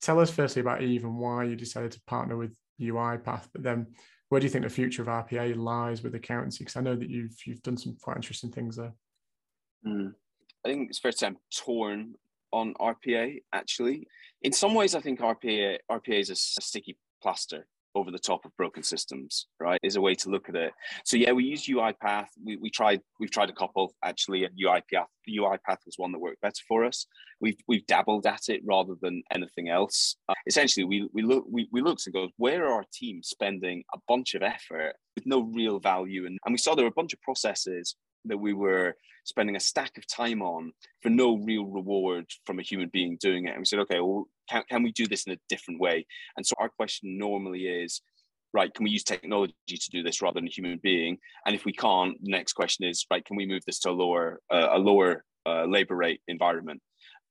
tell 0.00 0.18
us 0.18 0.30
firstly 0.30 0.60
about 0.60 0.82
eve 0.82 1.04
and 1.04 1.16
why 1.18 1.44
you 1.44 1.54
decided 1.54 1.92
to 1.92 2.00
partner 2.06 2.36
with 2.36 2.56
uipath 2.80 3.46
but 3.52 3.62
then 3.62 3.86
where 4.30 4.40
do 4.40 4.46
you 4.46 4.50
think 4.50 4.64
the 4.64 4.70
future 4.70 5.02
of 5.02 5.08
RPA 5.08 5.56
lies 5.56 6.02
with 6.02 6.14
accountancy? 6.14 6.64
Because 6.64 6.76
I 6.76 6.80
know 6.80 6.96
that 6.96 7.10
you've 7.10 7.36
you've 7.44 7.62
done 7.62 7.76
some 7.76 7.96
quite 8.00 8.16
interesting 8.16 8.50
things 8.50 8.76
there. 8.76 8.94
Mm. 9.86 10.14
I 10.64 10.68
think 10.68 10.90
it's 10.90 11.18
say 11.18 11.26
I'm 11.26 11.36
torn 11.54 12.14
on 12.52 12.74
RPA. 12.74 13.42
Actually, 13.52 14.06
in 14.42 14.52
some 14.52 14.74
ways, 14.74 14.94
I 14.94 15.00
think 15.00 15.20
RPA 15.20 15.78
RPA 15.90 16.20
is 16.20 16.30
a 16.30 16.36
sticky 16.36 16.96
plaster 17.20 17.66
over 17.94 18.10
the 18.10 18.18
top 18.18 18.44
of 18.44 18.56
broken 18.56 18.82
systems, 18.82 19.46
right? 19.58 19.80
Is 19.82 19.96
a 19.96 20.00
way 20.00 20.14
to 20.16 20.30
look 20.30 20.48
at 20.48 20.56
it. 20.56 20.72
So 21.04 21.16
yeah, 21.16 21.32
we 21.32 21.44
use 21.44 21.66
UiPath. 21.66 22.28
We, 22.44 22.56
we 22.56 22.70
tried 22.70 23.00
we've 23.18 23.30
tried 23.30 23.50
a 23.50 23.54
couple 23.54 23.94
actually, 24.04 24.44
and 24.44 24.54
UiPath 24.58 25.06
UiPath 25.28 25.84
was 25.86 25.94
one 25.96 26.12
that 26.12 26.18
worked 26.20 26.40
better 26.40 26.62
for 26.66 26.84
us. 26.84 27.06
We've 27.40 27.58
we've 27.68 27.86
dabbled 27.86 28.26
at 28.26 28.48
it 28.48 28.62
rather 28.64 28.94
than 29.00 29.22
anything 29.32 29.68
else. 29.68 30.16
Uh, 30.28 30.34
essentially, 30.46 30.84
we 30.84 31.08
we 31.12 31.22
look 31.22 31.44
we, 31.50 31.68
we 31.72 31.80
looked 31.80 32.06
and 32.06 32.14
go, 32.14 32.28
where 32.36 32.66
are 32.66 32.74
our 32.74 32.84
teams 32.92 33.28
spending 33.28 33.84
a 33.94 33.98
bunch 34.08 34.34
of 34.34 34.42
effort 34.42 34.94
with 35.14 35.26
no 35.26 35.42
real 35.42 35.78
value? 35.80 36.26
And 36.26 36.38
and 36.44 36.52
we 36.52 36.58
saw 36.58 36.74
there 36.74 36.84
were 36.84 36.90
a 36.90 37.00
bunch 37.00 37.12
of 37.12 37.20
processes 37.22 37.96
that 38.26 38.38
we 38.38 38.52
were 38.52 38.96
spending 39.24 39.56
a 39.56 39.60
stack 39.60 39.96
of 39.98 40.06
time 40.06 40.42
on 40.42 40.72
for 41.02 41.10
no 41.10 41.36
real 41.38 41.64
reward 41.66 42.26
from 42.46 42.58
a 42.58 42.62
human 42.62 42.88
being 42.88 43.16
doing 43.20 43.46
it. 43.46 43.50
And 43.50 43.58
we 43.58 43.64
said, 43.64 43.78
okay, 43.80 44.00
well, 44.00 44.26
can, 44.48 44.62
can 44.68 44.82
we 44.82 44.92
do 44.92 45.06
this 45.06 45.24
in 45.24 45.32
a 45.32 45.38
different 45.48 45.80
way? 45.80 46.06
And 46.36 46.46
so 46.46 46.54
our 46.58 46.68
question 46.68 47.18
normally 47.18 47.66
is, 47.66 48.00
right, 48.52 48.72
can 48.74 48.84
we 48.84 48.90
use 48.90 49.04
technology 49.04 49.54
to 49.68 49.90
do 49.90 50.02
this 50.02 50.20
rather 50.20 50.40
than 50.40 50.48
a 50.48 50.50
human 50.50 50.80
being? 50.82 51.18
And 51.46 51.54
if 51.54 51.64
we 51.64 51.72
can't, 51.72 52.16
the 52.22 52.32
next 52.32 52.54
question 52.54 52.86
is, 52.86 53.06
right, 53.10 53.24
can 53.24 53.36
we 53.36 53.46
move 53.46 53.62
this 53.66 53.78
to 53.80 53.90
a 53.90 53.92
lower, 53.92 54.40
uh, 54.50 54.68
a 54.72 54.78
lower 54.78 55.24
uh, 55.46 55.64
labor 55.64 55.96
rate 55.96 56.20
environment? 56.26 56.82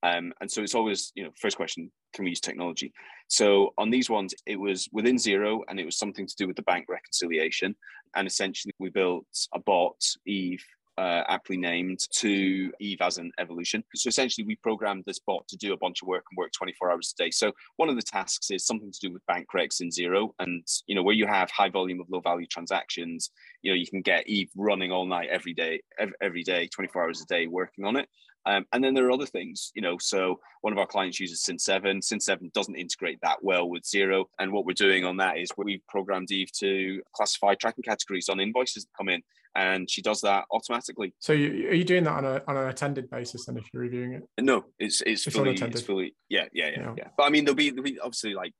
Um, 0.02 0.32
and 0.40 0.50
so 0.50 0.62
it's 0.62 0.76
always, 0.76 1.12
you 1.16 1.24
know, 1.24 1.32
first 1.42 1.58
question, 1.58 1.92
can 2.14 2.24
we 2.24 2.32
use 2.32 2.40
technology? 2.40 2.94
So 3.28 3.74
on 3.78 3.90
these 3.90 4.10
ones, 4.10 4.34
it 4.46 4.56
was 4.56 4.88
within 4.94 5.18
Xero 5.18 5.60
and 5.68 5.80
it 5.80 5.86
was 5.86 5.98
something 5.98 6.26
to 6.26 6.36
do 6.38 6.48
with 6.48 6.56
the 6.56 6.64
bank 6.64 6.86
reconciliation. 6.88 7.76
And 8.16 8.26
essentially 8.26 8.74
we 8.80 8.90
built 8.90 9.28
a 9.54 9.60
bot, 9.60 10.02
Eve, 10.26 10.64
uh, 11.00 11.24
aptly 11.30 11.56
named 11.56 12.00
to 12.12 12.74
Eve 12.82 12.98
as 13.00 13.18
an 13.18 13.32
evolution. 13.40 13.82
So 13.96 14.10
essentially, 14.10 14.46
we 14.46 14.58
programmed 14.58 15.06
this 15.08 15.20
bot 15.20 15.48
to 15.48 15.56
do 15.56 15.72
a 15.72 15.78
bunch 15.78 16.02
of 16.02 16.10
work 16.10 16.26
and 16.30 16.38
work 16.38 16.52
24 16.52 16.92
hours 16.92 17.16
a 17.18 17.24
day. 17.24 17.32
So 17.32 17.54
one 17.78 17.88
of 17.88 17.96
the 17.96 18.02
tasks 18.02 18.52
is 18.52 18.66
something 18.66 18.92
to 18.92 19.00
do 19.00 19.14
with 19.14 19.26
bank 19.26 19.48
recs 19.56 19.80
in 19.80 19.90
Xero, 19.90 20.32
and 20.40 20.68
you 20.88 20.96
know 20.96 21.04
where 21.04 21.16
you 21.16 21.26
have 21.26 21.50
high 21.52 21.70
volume 21.70 22.02
of 22.02 22.10
low 22.10 22.20
value 22.20 22.48
transactions, 22.48 23.32
you 23.62 23.72
know 23.72 23.76
you 23.76 23.88
can 23.88 24.02
get 24.02 24.28
Eve 24.28 24.50
running 24.58 24.92
all 24.92 25.06
night 25.06 25.30
every 25.32 25.54
day, 25.54 25.82
every, 26.22 26.44
day, 26.44 26.68
24 26.68 27.04
hours 27.04 27.22
a 27.22 27.26
day 27.28 27.48
working 27.48 27.86
on 27.86 27.96
it. 27.96 28.10
Um, 28.46 28.66
and 28.74 28.84
then 28.84 28.94
there 28.94 29.06
are 29.06 29.12
other 29.12 29.26
things, 29.26 29.72
you 29.76 29.82
know. 29.82 29.98
So 30.00 30.40
one 30.62 30.74
of 30.74 30.80
our 30.80 30.88
clients 30.88 31.20
uses 31.20 31.44
Cin7. 31.44 32.04
Cint 32.04 32.24
7 32.24 32.52
doesn't 32.54 32.76
integrate 32.76 33.20
that 33.22 33.38
well 33.42 33.70
with 33.70 33.84
Xero. 33.84 34.26
And 34.40 34.52
what 34.52 34.66
we're 34.66 34.74
doing 34.74 35.06
on 35.06 35.18
that 35.18 35.38
is 35.38 35.50
we've 35.56 35.86
programmed 35.88 36.32
Eve 36.32 36.52
to 36.60 37.02
classify 37.14 37.56
tracking 37.56 37.84
categories 37.84 38.28
on 38.28 38.40
invoices 38.40 38.84
that 38.86 38.98
come 38.98 39.10
in 39.10 39.22
and 39.56 39.90
she 39.90 40.02
does 40.02 40.22
that 40.22 40.46
automatically. 40.52 41.14
So 41.20 41.34
you, 41.34 41.70
are 41.70 41.74
you 41.74 41.84
doing 41.84 42.04
that 42.04 42.14
on, 42.14 42.26
a, 42.26 42.42
on 42.48 42.58
an 42.58 42.68
attended 42.68 43.10
basis 43.10 43.46
then 43.46 43.58
if 43.58 43.66
you're 43.74 43.84
reviewing 43.84 44.14
it? 44.14 44.24
No, 44.40 44.66
it's 44.78 45.02
it's, 45.02 45.26
it's 45.28 45.36
fully 45.36 45.56
it's 45.56 45.82
fully 45.82 46.16
yeah, 46.30 46.46
yeah, 46.54 46.68
yeah, 46.68 46.80
yeah, 46.80 46.94
yeah. 46.98 47.08
But 47.18 47.24
I 47.24 47.30
mean 47.30 47.46
there'll 47.46 47.56
be 47.56 47.70
there'll 47.70 47.84
be 47.84 48.00
obviously 48.00 48.34
like 48.34 48.54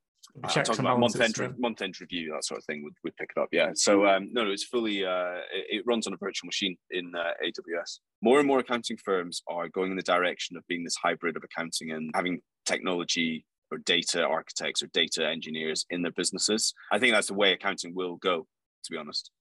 uh, 0.44 0.48
talking 0.48 0.80
about 0.82 1.00
month 1.00 1.20
end 1.20 1.36
yeah. 1.38 1.48
month 1.58 1.82
end 1.82 2.00
review 2.00 2.32
that 2.34 2.46
sort 2.46 2.60
of 2.60 2.66
thing 2.66 2.84
would, 2.84 2.94
would 3.04 3.16
pick 3.18 3.32
it 3.36 3.40
up 3.40 3.50
yeah 3.52 3.72
so 3.74 4.08
um, 4.08 4.30
no 4.32 4.44
no 4.44 4.52
it's 4.52 4.64
fully 4.64 5.04
uh, 5.04 5.40
it, 5.52 5.80
it, 5.80 5.84
runs 5.86 6.08
on 6.08 6.14
a 6.14 6.18
virtual 6.18 6.46
machine 6.46 6.78
in 6.92 7.12
uh, 7.16 7.32
aws 7.44 8.00
more 8.22 8.40
and 8.40 8.48
more 8.48 8.60
accounting 8.60 8.98
firms 8.98 9.42
are 9.48 9.68
going 9.70 9.92
in 9.92 9.98
the 9.98 10.04
direction 10.04 10.56
of 10.56 10.66
being 10.68 10.84
this 10.84 10.96
hybrid 10.96 11.36
of 11.36 11.44
accounting 11.44 11.92
and 11.92 12.12
having 12.14 12.40
technology 12.66 13.46
or 13.72 13.80
data 13.80 14.24
architects 14.24 14.84
or 14.84 14.88
data 14.88 15.28
engineers 15.28 15.86
in 15.90 16.02
their 16.02 16.12
businesses 16.12 16.74
i 16.92 17.00
think 17.00 17.14
that's 17.14 17.28
the 17.28 17.34
way 17.34 17.52
accounting 17.52 17.94
will 17.96 18.18
go 18.18 18.46
to 18.84 18.92
be 18.92 18.98
honest 18.98 19.32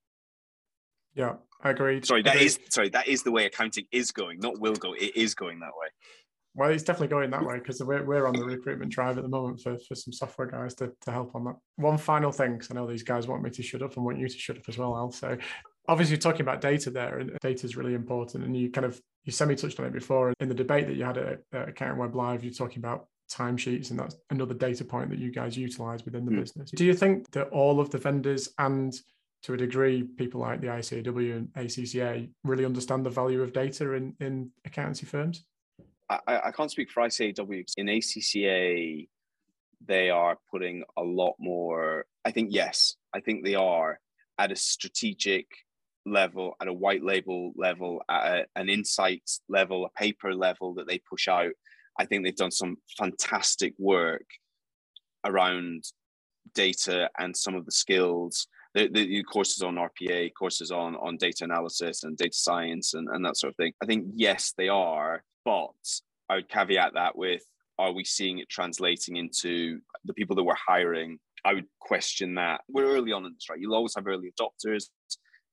Yeah, 1.19 1.35
agreed. 1.65 2.07
Sorry, 2.07 2.23
that 2.23 2.37
agreed. 2.37 2.47
is 2.47 2.59
sorry, 2.71 2.89
that 2.91 3.09
is 3.09 3.23
the 3.25 3.33
way 3.33 3.45
accounting 3.47 3.85
is 3.93 4.13
going, 4.13 4.39
not 4.41 4.59
will 4.61 4.75
go. 4.77 4.95
It 4.95 5.17
is 5.17 5.35
going 5.35 5.59
that 5.61 5.73
way. 5.79 5.89
Well, 6.55 6.71
it's 6.71 6.83
definitely 6.83 7.09
going 7.09 7.31
that 7.31 7.45
way 7.45 7.59
because 7.59 7.81
we're, 7.83 8.05
we're 8.05 8.27
on 8.27 8.35
the 8.35 8.45
recruitment 8.45 8.91
drive 8.91 9.17
at 9.19 9.23
the 9.23 9.29
moment 9.29 9.61
for, 9.61 9.77
for 9.87 9.95
some 9.95 10.13
software 10.13 10.49
guys 10.49 10.75
to, 10.77 10.93
to 11.03 11.11
help 11.13 11.35
on 11.35 11.45
that. 11.45 11.55
One 11.77 11.99
final 11.99 12.33
thing, 12.33 12.55
because 12.55 12.71
I 12.71 12.75
know 12.75 12.87
these 12.87 13.05
guys 13.05 13.29
want 13.29 13.43
me 13.43 13.51
to 13.51 13.63
shut 13.63 13.83
up 13.83 13.97
and 13.97 14.05
want 14.05 14.19
you 14.19 14.29
to 14.29 14.39
shut 14.39 14.57
up 14.57 14.63
as 14.69 14.77
well, 14.79 14.97
Al. 14.97 15.13
So 15.13 15.37
obviously 15.89 16.15
you're 16.15 16.21
talking 16.21 16.41
about 16.41 16.61
data 16.61 16.91
there 16.91 17.19
and 17.19 17.37
data 17.43 17.65
is 17.65 17.77
really 17.77 17.95
important. 17.95 18.45
And 18.45 18.57
you 18.57 18.71
kind 18.71 18.85
of, 18.87 19.01
you 19.25 19.31
semi 19.33 19.55
touched 19.55 19.79
on 19.79 19.87
it 19.87 19.93
before 19.93 20.33
in 20.41 20.49
the 20.49 20.55
debate 20.55 20.87
that 20.89 20.97
you 20.97 21.05
had 21.05 21.19
at, 21.19 21.41
at 21.53 21.69
Accounting 21.69 21.99
Web 21.99 22.17
Live, 22.17 22.43
you're 22.43 22.53
talking 22.53 22.79
about 22.79 23.07
timesheets 23.31 23.91
and 23.91 23.99
that's 24.01 24.17
another 24.31 24.55
data 24.55 24.85
point 24.85 25.11
that 25.11 25.19
you 25.19 25.31
guys 25.31 25.57
utilize 25.57 26.05
within 26.05 26.25
the 26.25 26.33
Mm. 26.33 26.41
business. 26.41 26.71
Do 26.73 26.85
you 26.85 26.95
think 26.95 27.31
that 27.33 27.49
all 27.51 27.79
of 27.79 27.91
the 27.91 27.99
vendors 27.99 28.49
and 28.59 28.95
to 29.43 29.55
a 29.55 29.57
degree, 29.57 30.03
people 30.03 30.41
like 30.41 30.61
the 30.61 30.67
ICAEW 30.67 31.37
and 31.37 31.49
ACCA 31.55 32.29
really 32.45 32.65
understand 32.65 33.07
the 33.07 33.11
value 33.11 33.43
of 33.43 33.53
data 33.53 33.93
in, 33.93 34.15
in 34.21 34.51
accountancy 34.65 35.07
firms? 35.07 35.45
I, 36.11 36.41
I 36.47 36.51
can't 36.51 36.71
speak 36.71 36.91
for 36.91 37.03
ICAEW. 37.03 37.65
In 37.77 37.87
ACCA, 37.87 39.09
they 39.87 40.11
are 40.11 40.39
putting 40.51 40.85
a 40.97 41.03
lot 41.03 41.35
more. 41.39 42.07
I 42.25 42.31
think 42.31 42.49
yes, 42.53 42.97
I 43.15 43.21
think 43.21 43.45
they 43.45 43.55
are 43.55 44.01
at 44.39 44.53
a 44.53 44.57
strategic 44.57 45.47
level, 46.07 46.55
at 46.61 46.69
a 46.69 46.73
white 46.73 47.05
label 47.05 47.53
level, 47.57 48.03
at 48.09 48.27
a, 48.27 48.47
an 48.57 48.69
insights 48.69 49.41
level, 49.49 49.85
a 49.85 49.99
paper 49.99 50.35
level 50.35 50.75
that 50.75 50.89
they 50.89 50.99
push 50.99 51.29
out. 51.29 51.53
I 51.99 52.07
think 52.07 52.25
they've 52.25 52.35
done 52.35 52.51
some 52.51 52.77
fantastic 52.97 53.75
work 53.79 54.27
around 55.25 55.85
data 56.55 57.11
and 57.19 57.37
some 57.37 57.55
of 57.55 57.67
the 57.67 57.73
skills. 57.73 58.47
The, 58.87 59.23
courses 59.25 59.63
on 59.63 59.77
RPA, 59.77 60.33
courses 60.35 60.71
on 60.71 60.95
on 60.97 61.17
data 61.17 61.45
analysis 61.45 62.05
and 62.05 62.17
data 62.17 62.37
science 62.37 62.95
and, 62.95 63.09
and 63.09 63.25
that 63.25 63.37
sort 63.37 63.53
of 63.53 63.57
thing. 63.57 63.73
I 63.83 63.87
think 63.87 64.07
yes, 64.15 64.55
they 64.57 64.69
are, 64.69 65.25
but 65.45 65.75
I 66.29 66.37
would 66.37 66.49
caveat 66.49 66.95
that 66.95 67.17
with 67.17 67.43
are 67.79 67.93
we 67.93 68.05
seeing 68.05 68.39
it 68.39 68.49
translating 68.49 69.17
into 69.17 69.81
the 70.05 70.15
people 70.15 70.37
that 70.37 70.45
we're 70.45 70.55
hiring? 70.55 71.19
I 71.45 71.55
would 71.55 71.67
question 71.81 72.35
that. 72.35 72.63
We're 72.69 72.97
early 72.97 73.13
on 73.13 73.25
in 73.25 73.33
this, 73.33 73.49
right? 73.49 73.59
You'll 73.59 73.75
always 73.75 73.95
have 73.95 74.07
early 74.07 74.33
adopters 74.39 74.89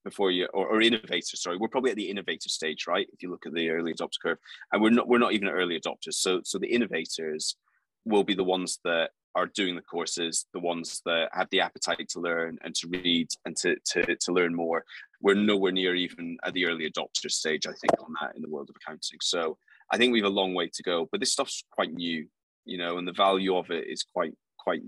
before 0.03 0.31
you 0.31 0.47
or, 0.53 0.67
or 0.67 0.81
innovators, 0.81 1.41
sorry. 1.41 1.57
We're 1.57 1.67
probably 1.67 1.91
at 1.91 1.97
the 1.97 2.09
innovator 2.09 2.49
stage, 2.49 2.85
right? 2.87 3.07
If 3.13 3.21
you 3.21 3.29
look 3.29 3.45
at 3.45 3.53
the 3.53 3.69
early 3.69 3.93
adopter 3.93 4.19
curve. 4.21 4.37
And 4.71 4.81
we're 4.81 4.89
not 4.89 5.07
we're 5.07 5.19
not 5.19 5.33
even 5.33 5.47
early 5.47 5.79
adopters. 5.79 6.13
So 6.13 6.41
so 6.43 6.57
the 6.57 6.67
innovators 6.67 7.57
will 8.05 8.23
be 8.23 8.35
the 8.35 8.43
ones 8.43 8.79
that 8.83 9.11
are 9.35 9.45
doing 9.47 9.75
the 9.75 9.81
courses, 9.81 10.45
the 10.53 10.59
ones 10.59 11.01
that 11.05 11.29
have 11.33 11.49
the 11.51 11.59
appetite 11.59 12.07
to 12.09 12.19
learn 12.19 12.57
and 12.63 12.73
to 12.75 12.87
read 12.87 13.27
and 13.45 13.55
to 13.57 13.75
to, 13.91 14.15
to 14.15 14.31
learn 14.31 14.55
more. 14.55 14.85
We're 15.21 15.35
nowhere 15.35 15.71
near 15.71 15.93
even 15.95 16.37
at 16.43 16.53
the 16.53 16.65
early 16.65 16.89
adopter 16.89 17.29
stage, 17.29 17.67
I 17.67 17.73
think, 17.73 17.93
on 17.99 18.13
that 18.21 18.35
in 18.35 18.41
the 18.41 18.49
world 18.49 18.69
of 18.69 18.75
accounting. 18.75 19.19
So 19.21 19.57
I 19.91 19.97
think 19.97 20.13
we 20.13 20.19
have 20.19 20.31
a 20.31 20.33
long 20.41 20.53
way 20.53 20.69
to 20.73 20.83
go, 20.83 21.07
but 21.11 21.19
this 21.19 21.31
stuff's 21.31 21.63
quite 21.71 21.93
new, 21.93 22.27
you 22.65 22.77
know, 22.77 22.97
and 22.97 23.07
the 23.07 23.13
value 23.13 23.55
of 23.55 23.69
it 23.71 23.87
is 23.87 24.03
quite, 24.03 24.33
quite, 24.57 24.81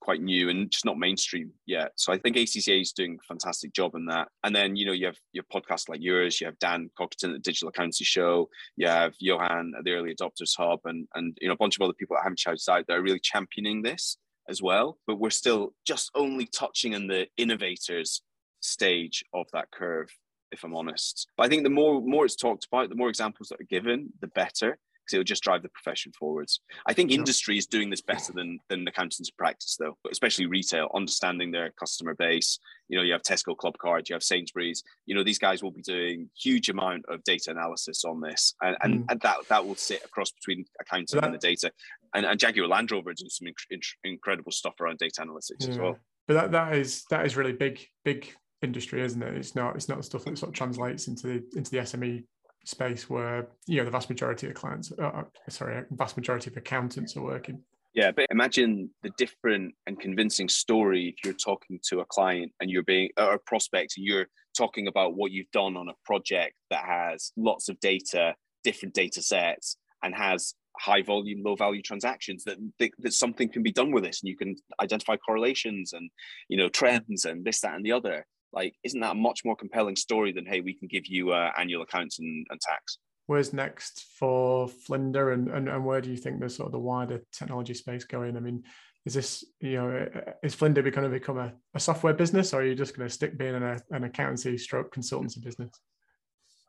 quite 0.00 0.20
new 0.20 0.48
and 0.48 0.70
just 0.70 0.84
not 0.84 0.98
mainstream 0.98 1.50
yet. 1.66 1.92
So 1.96 2.12
I 2.12 2.18
think 2.18 2.36
ACCA 2.36 2.80
is 2.80 2.92
doing 2.92 3.18
a 3.20 3.26
fantastic 3.26 3.72
job 3.72 3.94
in 3.94 4.06
that. 4.06 4.28
And 4.44 4.54
then, 4.54 4.76
you 4.76 4.86
know, 4.86 4.92
you 4.92 5.06
have 5.06 5.18
your 5.32 5.44
podcast 5.52 5.88
like 5.88 6.02
yours, 6.02 6.40
you 6.40 6.46
have 6.46 6.58
Dan 6.58 6.90
Cockerton 6.98 7.30
at 7.30 7.32
the 7.32 7.38
Digital 7.38 7.68
Accountancy 7.68 8.04
Show, 8.04 8.48
you 8.76 8.86
have 8.86 9.14
Johan 9.18 9.72
at 9.76 9.84
the 9.84 9.92
Early 9.92 10.14
Adopters 10.14 10.56
Hub, 10.56 10.80
and 10.84 11.06
and 11.14 11.36
you 11.40 11.48
know 11.48 11.54
a 11.54 11.58
bunch 11.58 11.76
of 11.76 11.82
other 11.82 11.92
people 11.92 12.16
that 12.16 12.22
haven't 12.22 12.38
shouted 12.38 12.62
out 12.70 12.86
that 12.86 12.96
are 12.96 13.02
really 13.02 13.20
championing 13.20 13.82
this 13.82 14.16
as 14.48 14.62
well. 14.62 14.98
But 15.06 15.18
we're 15.18 15.30
still 15.30 15.74
just 15.86 16.10
only 16.14 16.46
touching 16.46 16.94
on 16.94 17.06
the 17.06 17.26
innovators 17.36 18.22
stage 18.60 19.24
of 19.34 19.46
that 19.52 19.70
curve 19.70 20.08
if 20.52 20.64
I'm 20.64 20.74
honest. 20.74 21.28
But 21.36 21.46
I 21.46 21.48
think 21.48 21.64
the 21.64 21.70
more 21.70 22.00
more 22.00 22.24
it's 22.24 22.36
talked 22.36 22.66
about, 22.66 22.88
the 22.88 22.94
more 22.94 23.08
examples 23.08 23.48
that 23.48 23.60
are 23.60 23.64
given, 23.64 24.10
the 24.20 24.28
better, 24.28 24.78
because 25.06 25.14
it'll 25.14 25.24
just 25.24 25.42
drive 25.42 25.62
the 25.62 25.68
profession 25.68 26.12
forwards. 26.12 26.60
I 26.86 26.92
think 26.92 27.10
industry 27.12 27.56
is 27.56 27.66
doing 27.66 27.90
this 27.90 28.00
better 28.00 28.32
than 28.32 28.58
than 28.68 28.86
accountants 28.86 29.20
in 29.20 29.26
practice, 29.38 29.76
though, 29.78 29.96
but 30.02 30.12
especially 30.12 30.46
retail, 30.46 30.90
understanding 30.94 31.50
their 31.50 31.70
customer 31.70 32.14
base. 32.14 32.58
You 32.88 32.96
know, 32.98 33.02
you 33.04 33.12
have 33.12 33.22
Tesco 33.22 33.56
Club 33.56 33.78
Card, 33.78 34.08
you 34.08 34.14
have 34.14 34.22
Sainsbury's. 34.22 34.82
You 35.06 35.14
know, 35.14 35.24
these 35.24 35.38
guys 35.38 35.62
will 35.62 35.70
be 35.70 35.82
doing 35.82 36.28
huge 36.36 36.68
amount 36.68 37.04
of 37.08 37.22
data 37.24 37.50
analysis 37.50 38.04
on 38.04 38.20
this, 38.20 38.54
and 38.60 38.76
and, 38.82 38.96
Mm. 38.96 39.04
and 39.10 39.20
that 39.20 39.36
that 39.48 39.64
will 39.66 39.74
sit 39.74 40.04
across 40.04 40.30
between 40.30 40.64
accounting 40.80 41.22
and 41.22 41.34
the 41.34 41.38
data. 41.38 41.70
And, 42.14 42.24
and 42.24 42.38
Jaguar 42.40 42.66
Land 42.68 42.90
Rover 42.92 43.12
doing 43.12 43.28
some 43.28 43.46
inc- 43.46 43.70
inc- 43.72 43.96
incredible 44.04 44.52
stuff 44.52 44.80
around 44.80 44.98
data 44.98 45.20
analytics 45.20 45.68
as 45.68 45.78
well. 45.78 45.98
But 46.26 46.34
that, 46.34 46.52
that 46.52 46.74
is 46.74 47.04
that 47.10 47.26
is 47.26 47.36
really 47.36 47.52
big 47.52 47.86
big 48.04 48.32
industry, 48.62 49.02
isn't 49.02 49.22
it? 49.22 49.34
It's 49.36 49.54
not 49.54 49.76
it's 49.76 49.88
not 49.88 49.98
the 49.98 50.02
stuff 50.04 50.24
that 50.24 50.38
sort 50.38 50.48
of 50.48 50.54
translates 50.54 51.08
into 51.08 51.26
the 51.26 51.44
into 51.56 51.70
the 51.70 51.78
SME 51.78 52.24
space 52.66 53.08
where 53.08 53.46
you 53.66 53.78
know 53.78 53.84
the 53.84 53.90
vast 53.90 54.10
majority 54.10 54.48
of 54.48 54.54
clients, 54.54 54.92
uh, 54.98 55.06
uh, 55.06 55.24
sorry, 55.48 55.84
vast 55.92 56.16
majority 56.16 56.50
of 56.50 56.56
accountants 56.56 57.16
are 57.16 57.22
working. 57.22 57.62
Yeah, 57.94 58.10
but 58.10 58.26
imagine 58.30 58.90
the 59.02 59.10
different 59.16 59.74
and 59.86 59.98
convincing 59.98 60.50
story 60.50 61.14
if 61.16 61.24
you're 61.24 61.32
talking 61.32 61.80
to 61.88 62.00
a 62.00 62.04
client 62.04 62.52
and 62.60 62.70
you're 62.70 62.82
being 62.82 63.08
a 63.16 63.38
prospect 63.38 63.94
and 63.96 64.04
you're 64.04 64.26
talking 64.54 64.86
about 64.86 65.14
what 65.14 65.32
you've 65.32 65.50
done 65.50 65.76
on 65.76 65.88
a 65.88 65.94
project 66.04 66.54
that 66.68 66.84
has 66.84 67.32
lots 67.38 67.70
of 67.70 67.80
data, 67.80 68.34
different 68.64 68.94
data 68.94 69.22
sets, 69.22 69.78
and 70.02 70.14
has 70.14 70.54
high 70.78 71.00
volume, 71.00 71.42
low 71.42 71.56
value 71.56 71.80
transactions 71.80 72.44
that, 72.44 72.58
that 72.78 72.90
that 72.98 73.12
something 73.14 73.48
can 73.48 73.62
be 73.62 73.72
done 73.72 73.92
with 73.92 74.04
this 74.04 74.22
and 74.22 74.28
you 74.28 74.36
can 74.36 74.54
identify 74.82 75.16
correlations 75.16 75.94
and 75.94 76.10
you 76.48 76.58
know 76.58 76.68
trends 76.68 77.24
and 77.24 77.44
this, 77.44 77.60
that, 77.60 77.74
and 77.74 77.84
the 77.84 77.92
other. 77.92 78.26
Like, 78.52 78.74
isn't 78.84 79.00
that 79.00 79.12
a 79.12 79.14
much 79.14 79.44
more 79.44 79.56
compelling 79.56 79.96
story 79.96 80.32
than 80.32 80.46
hey, 80.46 80.60
we 80.60 80.74
can 80.74 80.88
give 80.88 81.06
you 81.06 81.32
uh, 81.32 81.50
annual 81.58 81.82
accounts 81.82 82.18
and, 82.18 82.46
and 82.50 82.60
tax? 82.60 82.98
Where's 83.26 83.52
next 83.52 84.04
for 84.18 84.68
Flinder, 84.68 85.32
and, 85.32 85.48
and 85.48 85.68
and 85.68 85.84
where 85.84 86.00
do 86.00 86.10
you 86.10 86.16
think 86.16 86.40
the 86.40 86.48
sort 86.48 86.66
of 86.66 86.72
the 86.72 86.78
wider 86.78 87.22
technology 87.32 87.74
space 87.74 88.04
going? 88.04 88.36
I 88.36 88.40
mean, 88.40 88.62
is 89.04 89.14
this 89.14 89.44
you 89.60 89.74
know 89.74 90.08
is 90.44 90.54
Flinder 90.54 90.82
going 90.82 91.10
to 91.10 91.18
become 91.18 91.38
a, 91.38 91.52
a 91.74 91.80
software 91.80 92.14
business, 92.14 92.54
or 92.54 92.60
are 92.60 92.64
you 92.64 92.76
just 92.76 92.96
going 92.96 93.08
to 93.08 93.12
stick 93.12 93.36
being 93.36 93.56
an, 93.56 93.80
an 93.90 94.04
accountancy 94.04 94.56
stroke 94.56 94.94
consultancy 94.94 95.42
business? 95.42 95.70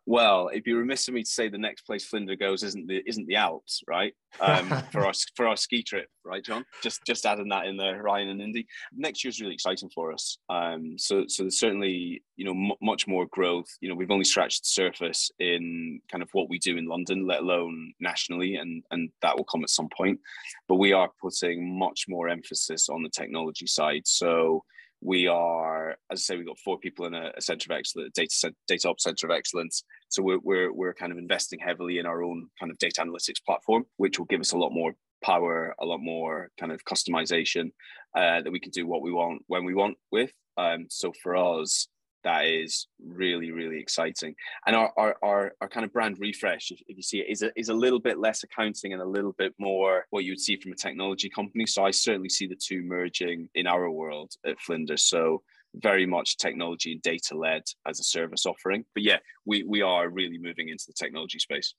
Well, 0.10 0.48
it'd 0.54 0.64
be 0.64 0.72
remiss 0.72 1.10
of 1.10 1.14
me 1.14 1.24
to 1.24 1.30
say 1.30 1.50
the 1.50 1.58
next 1.58 1.82
place 1.82 2.06
Flinder 2.06 2.38
goes 2.38 2.64
isn't 2.64 2.88
the 2.88 3.04
isn't 3.06 3.28
the 3.28 3.36
Alps, 3.36 3.84
right? 3.90 4.14
Um, 4.40 4.70
for 4.92 5.06
our 5.06 5.12
for 5.36 5.46
our 5.46 5.58
ski 5.58 5.84
trip, 5.84 6.08
right, 6.24 6.42
John? 6.42 6.66
Just 6.82 7.02
just 7.06 7.26
adding 7.26 7.50
that 7.50 7.66
in 7.66 7.76
there, 7.76 8.02
Ryan 8.02 8.30
and 8.30 8.42
Indy. 8.42 8.68
Next 8.96 9.26
year's 9.26 9.42
really 9.42 9.54
exciting 9.54 9.90
for 9.94 10.14
us. 10.14 10.38
Um, 10.48 10.96
so 10.98 11.26
so 11.28 11.44
there's 11.44 11.60
certainly 11.60 12.24
you 12.38 12.46
know 12.46 12.52
m- 12.52 12.78
much 12.82 13.06
more 13.06 13.26
growth. 13.26 13.68
You 13.82 13.90
know, 13.90 13.96
we've 13.96 14.10
only 14.10 14.24
scratched 14.24 14.64
the 14.64 14.70
surface 14.70 15.30
in 15.40 16.00
kind 16.10 16.24
of 16.24 16.30
what 16.32 16.50
we 16.50 16.58
do 16.58 16.78
in 16.78 16.86
London, 16.86 17.28
let 17.28 17.42
alone 17.42 17.92
nationally, 18.00 18.56
and 18.56 18.84
and 18.92 19.10
that 19.22 19.36
will 19.36 19.44
come 19.44 19.64
at 19.64 19.70
some 19.70 19.90
point. 19.90 20.22
But 20.70 20.76
we 20.76 20.94
are 20.94 21.12
putting 21.22 21.78
much 21.78 22.06
more 22.08 22.30
emphasis 22.30 22.88
on 22.88 23.04
the 23.04 23.10
technology 23.10 23.68
side. 23.68 24.04
So 24.06 24.64
we 25.02 25.28
are, 25.28 25.92
as 26.12 26.14
I 26.14 26.16
say, 26.16 26.38
we've 26.38 26.48
got 26.48 26.60
four 26.60 26.80
people 26.80 27.06
in 27.06 27.14
a, 27.14 27.32
a 27.38 27.42
center 27.42 27.72
of 27.72 27.78
excellence, 27.78 28.12
data 28.14 28.54
data 28.68 28.90
ops 28.90 29.04
center 29.04 29.28
of 29.28 29.32
excellence. 29.32 29.84
So 30.10 30.24
we're, 30.24 30.40
we're 30.40 30.74
we're 30.74 30.94
kind 30.94 31.12
of 31.12 31.18
investing 31.18 31.60
heavily 31.60 32.00
in 32.00 32.06
our 32.06 32.24
own 32.24 32.48
kind 32.60 32.72
of 32.72 32.78
data 32.80 33.02
analytics 33.02 33.44
platform, 33.46 33.86
which 33.98 34.18
will 34.18 34.26
give 34.26 34.42
us 34.42 34.54
a 34.54 34.58
lot 34.58 34.72
more 34.72 34.94
power, 35.24 35.76
a 35.80 35.86
lot 35.86 36.00
more 36.00 36.50
kind 36.60 36.72
of 36.72 36.84
customization 36.86 37.72
uh, 38.16 38.42
that 38.42 38.52
we 38.52 38.60
can 38.60 38.72
do 38.72 38.88
what 38.88 39.02
we 39.02 39.12
want 39.12 39.42
when 39.48 39.66
we 39.66 39.74
want 39.74 39.98
with. 40.12 40.32
Um, 40.58 40.88
so 40.90 41.14
for 41.22 41.36
us, 41.36 41.88
that 42.28 42.46
is 42.46 42.88
really 43.02 43.52
really 43.52 43.80
exciting. 43.80 44.36
And 44.66 44.76
our 44.76 44.92
our 44.98 45.16
our, 45.24 45.54
our 45.62 45.70
kind 45.70 45.86
of 45.86 45.94
brand 45.94 46.18
refresh, 46.20 46.72
if, 46.72 46.82
if 46.88 46.98
you 46.98 47.04
see 47.04 47.20
it, 47.20 47.30
is 47.30 47.42
a, 47.42 47.52
is 47.56 47.70
a 47.70 47.74
little 47.74 48.00
bit 48.00 48.20
less 48.20 48.44
accounting 48.44 48.92
and 48.92 49.02
a 49.02 49.06
little 49.06 49.34
bit 49.38 49.54
more 49.58 50.06
what 50.10 50.26
you 50.26 50.34
would 50.34 50.42
see 50.42 50.58
from 50.58 50.74
a 50.74 50.76
technology 50.76 51.30
company. 51.30 51.66
So 51.66 51.86
I 51.86 51.92
certainly 51.92 52.30
see 52.30 52.46
the 52.46 52.60
two 52.62 52.84
merging 52.84 53.48
in 53.56 53.66
our 53.66 53.90
world 53.90 54.34
at 54.46 54.60
Flinders. 54.60 55.06
So 55.06 55.42
very 55.76 56.06
much 56.06 56.38
technology 56.38 56.92
and 56.92 57.02
data 57.02 57.38
led 57.38 57.64
as 57.88 58.00
a 58.00 58.04
service 58.04 58.46
offering. 58.46 58.84
But 58.94 59.04
yeah, 59.04 59.20
we 59.46 59.64
we 59.64 59.82
are 59.82 60.10
really 60.10 60.38
moving 60.38 60.68
into 60.68 60.86
the 60.88 60.94
technology 60.94 61.40
space. 61.40 61.76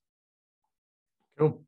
Cool. 1.39 1.63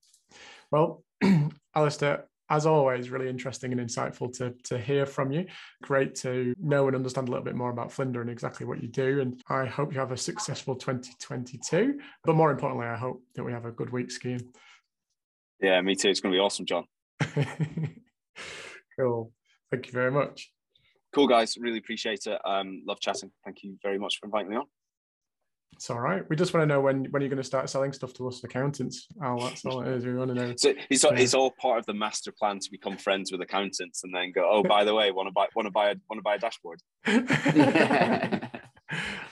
Well, 0.71 1.05
Alistair, 1.75 2.30
as 2.51 2.67
always, 2.67 3.11
really 3.11 3.29
interesting 3.29 3.73
and 3.73 3.81
insightful 3.81 4.33
to, 4.39 4.53
to 4.65 4.77
hear 4.77 5.07
from 5.07 5.31
you. 5.31 5.47
Great 5.83 6.17
to 6.17 6.53
know 6.61 6.89
and 6.89 6.97
understand 6.97 7.29
a 7.29 7.31
little 7.31 7.45
bit 7.45 7.55
more 7.55 7.71
about 7.71 7.93
Flinder 7.93 8.21
and 8.21 8.29
exactly 8.29 8.67
what 8.67 8.83
you 8.83 8.89
do. 8.89 9.21
And 9.21 9.41
I 9.49 9.67
hope 9.67 9.93
you 9.93 10.01
have 10.01 10.11
a 10.11 10.17
successful 10.17 10.75
2022. 10.75 12.01
But 12.25 12.35
more 12.35 12.51
importantly, 12.51 12.87
I 12.87 12.97
hope 12.97 13.23
that 13.37 13.45
we 13.45 13.53
have 13.53 13.67
a 13.67 13.71
good 13.71 13.91
week 13.91 14.11
skiing. 14.11 14.43
Yeah, 15.61 15.81
me 15.81 15.95
too. 15.95 16.09
It's 16.09 16.21
going 16.21 16.33
to 16.33 16.37
be 16.37 16.41
awesome, 16.41 16.67
John. 16.67 16.85
cool. 18.99 19.33
Thank 19.71 19.87
you 19.87 19.93
very 19.93 20.11
much. 20.11 20.51
Cool, 21.13 21.29
guys. 21.29 21.57
Really 21.57 21.79
appreciate 21.79 22.27
it. 22.27 22.41
Um, 22.45 22.83
love 22.87 22.99
chatting. 23.01 23.31
Thank 23.45 23.63
you 23.63 23.77
very 23.83 23.99
much 23.99 24.19
for 24.19 24.27
inviting 24.27 24.51
me 24.51 24.57
on. 24.57 24.67
It's 25.73 25.89
all 25.89 26.01
right. 26.01 26.23
We 26.29 26.37
just 26.37 26.53
want 26.53 26.63
to 26.63 26.67
know 26.67 26.81
when 26.81 27.07
when 27.07 27.23
you're 27.23 27.31
going 27.31 27.39
to 27.39 27.45
start 27.45 27.71
selling 27.71 27.93
stuff 27.93 28.13
to 28.15 28.29
us 28.29 28.45
accountants. 28.45 29.07
Oh, 29.25 29.41
that's 29.49 29.65
all 29.65 29.81
it 29.81 29.89
is. 29.89 30.05
We 30.05 30.15
want 30.15 30.29
to 30.29 30.35
know. 30.35 30.55
So 30.57 30.75
it's 30.91 31.05
all, 31.05 31.15
Yeah. 31.15 31.21
it's 31.21 31.33
all 31.33 31.51
part 31.53 31.79
of 31.79 31.87
the 31.87 31.95
master 31.95 32.33
plan 32.33 32.59
to 32.59 32.71
become 32.71 32.99
friends 32.99 33.33
with 33.33 33.41
accountants, 33.41 34.05
and 34.05 34.15
then 34.15 34.33
go. 34.33 34.47
Oh, 34.47 34.63
by 34.63 34.85
the 34.85 34.95
way, 34.95 35.11
want 35.11 35.29
to 35.29 35.33
buy 35.33 35.47
want 35.57 35.67
to 35.67 35.71
buy 35.71 35.91
a 35.91 35.95
want 36.11 36.19
to 36.19 36.23
buy 36.23 36.35
a 36.35 36.39
dashboard. 36.39 36.83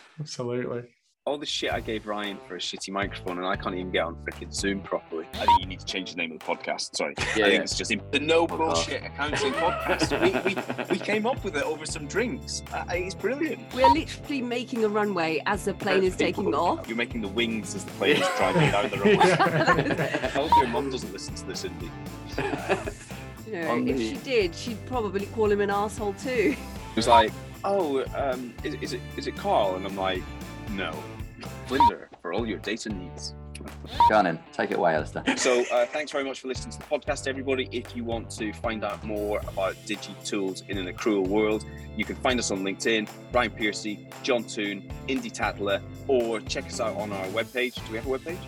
Absolutely. 0.21 0.83
All 1.29 1.37
the 1.37 1.45
shit 1.45 1.71
I 1.71 1.81
gave 1.81 2.07
Ryan 2.07 2.39
for 2.49 2.57
a 2.57 2.59
shitty 2.59 2.89
microphone, 2.91 3.37
and 3.37 3.47
I 3.47 3.55
can't 3.55 3.75
even 3.75 3.91
get 3.91 4.03
on 4.03 4.15
freaking 4.25 4.51
Zoom 4.51 4.81
properly. 4.81 5.27
I 5.35 5.45
think 5.45 5.61
you 5.61 5.67
need 5.67 5.81
to 5.81 5.85
change 5.85 6.13
the 6.13 6.17
name 6.17 6.33
of 6.33 6.39
the 6.39 6.45
podcast. 6.47 6.97
Sorry, 6.97 7.13
Yeah, 7.19 7.25
I 7.25 7.37
yeah. 7.37 7.45
think 7.51 7.65
it's 7.65 7.77
just 7.77 7.93
the 8.13 8.19
No 8.21 8.47
Podcast. 8.47 8.57
Bullshit 8.57 9.05
Accounting 9.05 9.53
Podcast. 9.53 10.23
We, 10.23 10.55
we, 10.55 10.99
we 10.99 11.05
came 11.05 11.27
up 11.27 11.45
with 11.45 11.55
it 11.59 11.65
over 11.65 11.85
some 11.85 12.07
drinks. 12.07 12.63
Uh, 12.73 12.83
it's 12.89 13.15
brilliant. 13.15 13.61
We're 13.75 13.91
literally 13.91 14.41
making 14.41 14.85
a 14.85 14.89
runway 14.89 15.43
as 15.45 15.67
the 15.67 15.75
plane 15.75 16.03
is 16.03 16.17
taking 16.17 16.55
off. 16.55 16.89
You're 16.89 16.97
making 16.97 17.21
the 17.21 17.29
wings 17.29 17.75
as 17.75 17.85
the 17.85 17.91
plane 17.93 18.17
is 18.23 18.29
driving 18.39 18.71
down 18.71 18.89
the 18.89 18.97
runway. 18.97 19.17
Yeah. 19.17 20.21
I 20.25 20.29
hope 20.29 20.51
your 20.57 20.69
mum 20.69 20.91
doesn't 20.91 21.13
listen 21.13 21.35
to 21.35 21.45
this, 21.47 21.63
Indy. 21.67 21.91
You 22.39 22.43
know, 23.53 23.77
if 23.87 23.97
the- 23.99 24.09
she 24.09 24.17
did, 24.25 24.55
she'd 24.55 24.87
probably 24.87 25.27
call 25.27 25.53
him 25.53 25.61
an 25.61 25.69
asshole 25.69 26.15
too. 26.15 26.57
It 26.57 26.97
was 26.97 27.07
like, 27.07 27.33
oh, 27.65 28.03
um, 28.17 28.55
is, 28.65 28.77
is 28.77 28.93
it 28.95 29.01
is 29.19 29.27
it 29.27 29.37
Carl? 29.37 29.77
And 29.77 29.85
I'm 29.85 29.95
like, 29.95 30.23
no, 30.71 30.93
Flinder 31.67 32.09
for 32.23 32.33
all 32.33 32.47
your 32.47 32.59
data 32.59 32.89
needs. 32.89 33.35
Go 34.09 34.15
on 34.15 34.27
in, 34.27 34.39
take 34.53 34.71
it 34.71 34.79
away, 34.79 34.95
Alistair. 34.95 35.25
So 35.37 35.65
uh, 35.73 35.87
thanks 35.87 36.13
very 36.13 36.25
much 36.25 36.41
for 36.41 36.49
listening 36.49 36.73
to 36.73 36.79
the 36.79 36.85
podcast, 36.85 37.27
everybody. 37.27 37.69
If 37.73 37.97
you 37.97 38.05
want 38.05 38.31
to 38.33 38.53
find 38.53 38.85
out 38.85 39.03
more 39.05 39.41
about 39.41 39.75
Digi 39.87 40.15
Tools 40.25 40.63
in 40.69 40.79
an 40.79 40.93
accrual 40.93 41.27
world, 41.27 41.65
you 41.97 42.05
can 42.05 42.17
find 42.17 42.39
us 42.39 42.51
on 42.51 42.61
LinkedIn, 42.61 43.09
Brian 43.33 43.51
Piercy, 43.51 44.07
John 44.23 44.45
Toon, 44.45 44.89
Indy 45.09 45.31
Tatler, 45.31 45.81
or 46.07 46.41
check 46.41 46.67
us 46.67 46.81
out 46.81 46.97
on 46.97 47.13
our 47.13 47.27
webpage. 47.27 47.75
Do 47.75 47.93
we 47.93 47.99
have 47.99 48.07
a 48.07 48.19
webpage? 48.19 48.39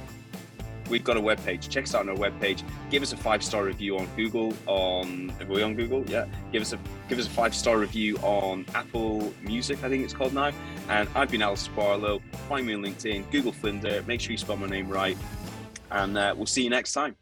We've 0.91 1.05
got 1.05 1.17
a 1.17 1.21
webpage. 1.21 1.71
Check 1.71 1.85
us 1.85 1.95
out 1.95 2.03
on 2.03 2.09
our 2.11 2.17
webpage. 2.17 2.63
Give 2.91 3.03
us 3.03 3.13
a 3.13 3.17
five 3.17 3.43
star 3.43 3.65
review 3.65 3.97
on 3.97 4.09
Google. 4.17 4.53
On 4.67 5.33
are 5.41 5.47
we 5.47 5.63
on 5.63 5.75
Google? 5.75 6.05
Yeah. 6.11 6.27
Give 6.53 6.61
us 6.61 6.73
a 6.73 6.79
give 7.09 7.19
us 7.19 7.27
a 7.27 7.31
five 7.31 7.55
star 7.55 7.79
review 7.79 8.17
on 8.19 8.67
Apple 8.75 9.33
Music. 9.43 9.83
I 9.85 9.89
think 9.89 10.05
it's 10.05 10.13
called 10.13 10.35
now. 10.35 10.51
And 10.89 11.09
I've 11.15 11.31
been 11.31 11.43
Alice 11.43 11.69
Barlow. 11.69 12.21
Find 12.49 12.67
me 12.67 12.75
on 12.75 12.83
LinkedIn. 12.83 13.31
Google 13.31 13.53
Flinder. 13.53 14.03
Make 14.07 14.21
sure 14.21 14.33
you 14.33 14.39
spell 14.39 14.57
my 14.57 14.67
name 14.67 14.89
right. 14.89 15.17
And 15.93 16.19
uh, 16.19 16.35
we'll 16.37 16.47
see 16.47 16.65
you 16.65 16.71
next 16.71 16.93
time. 16.93 17.17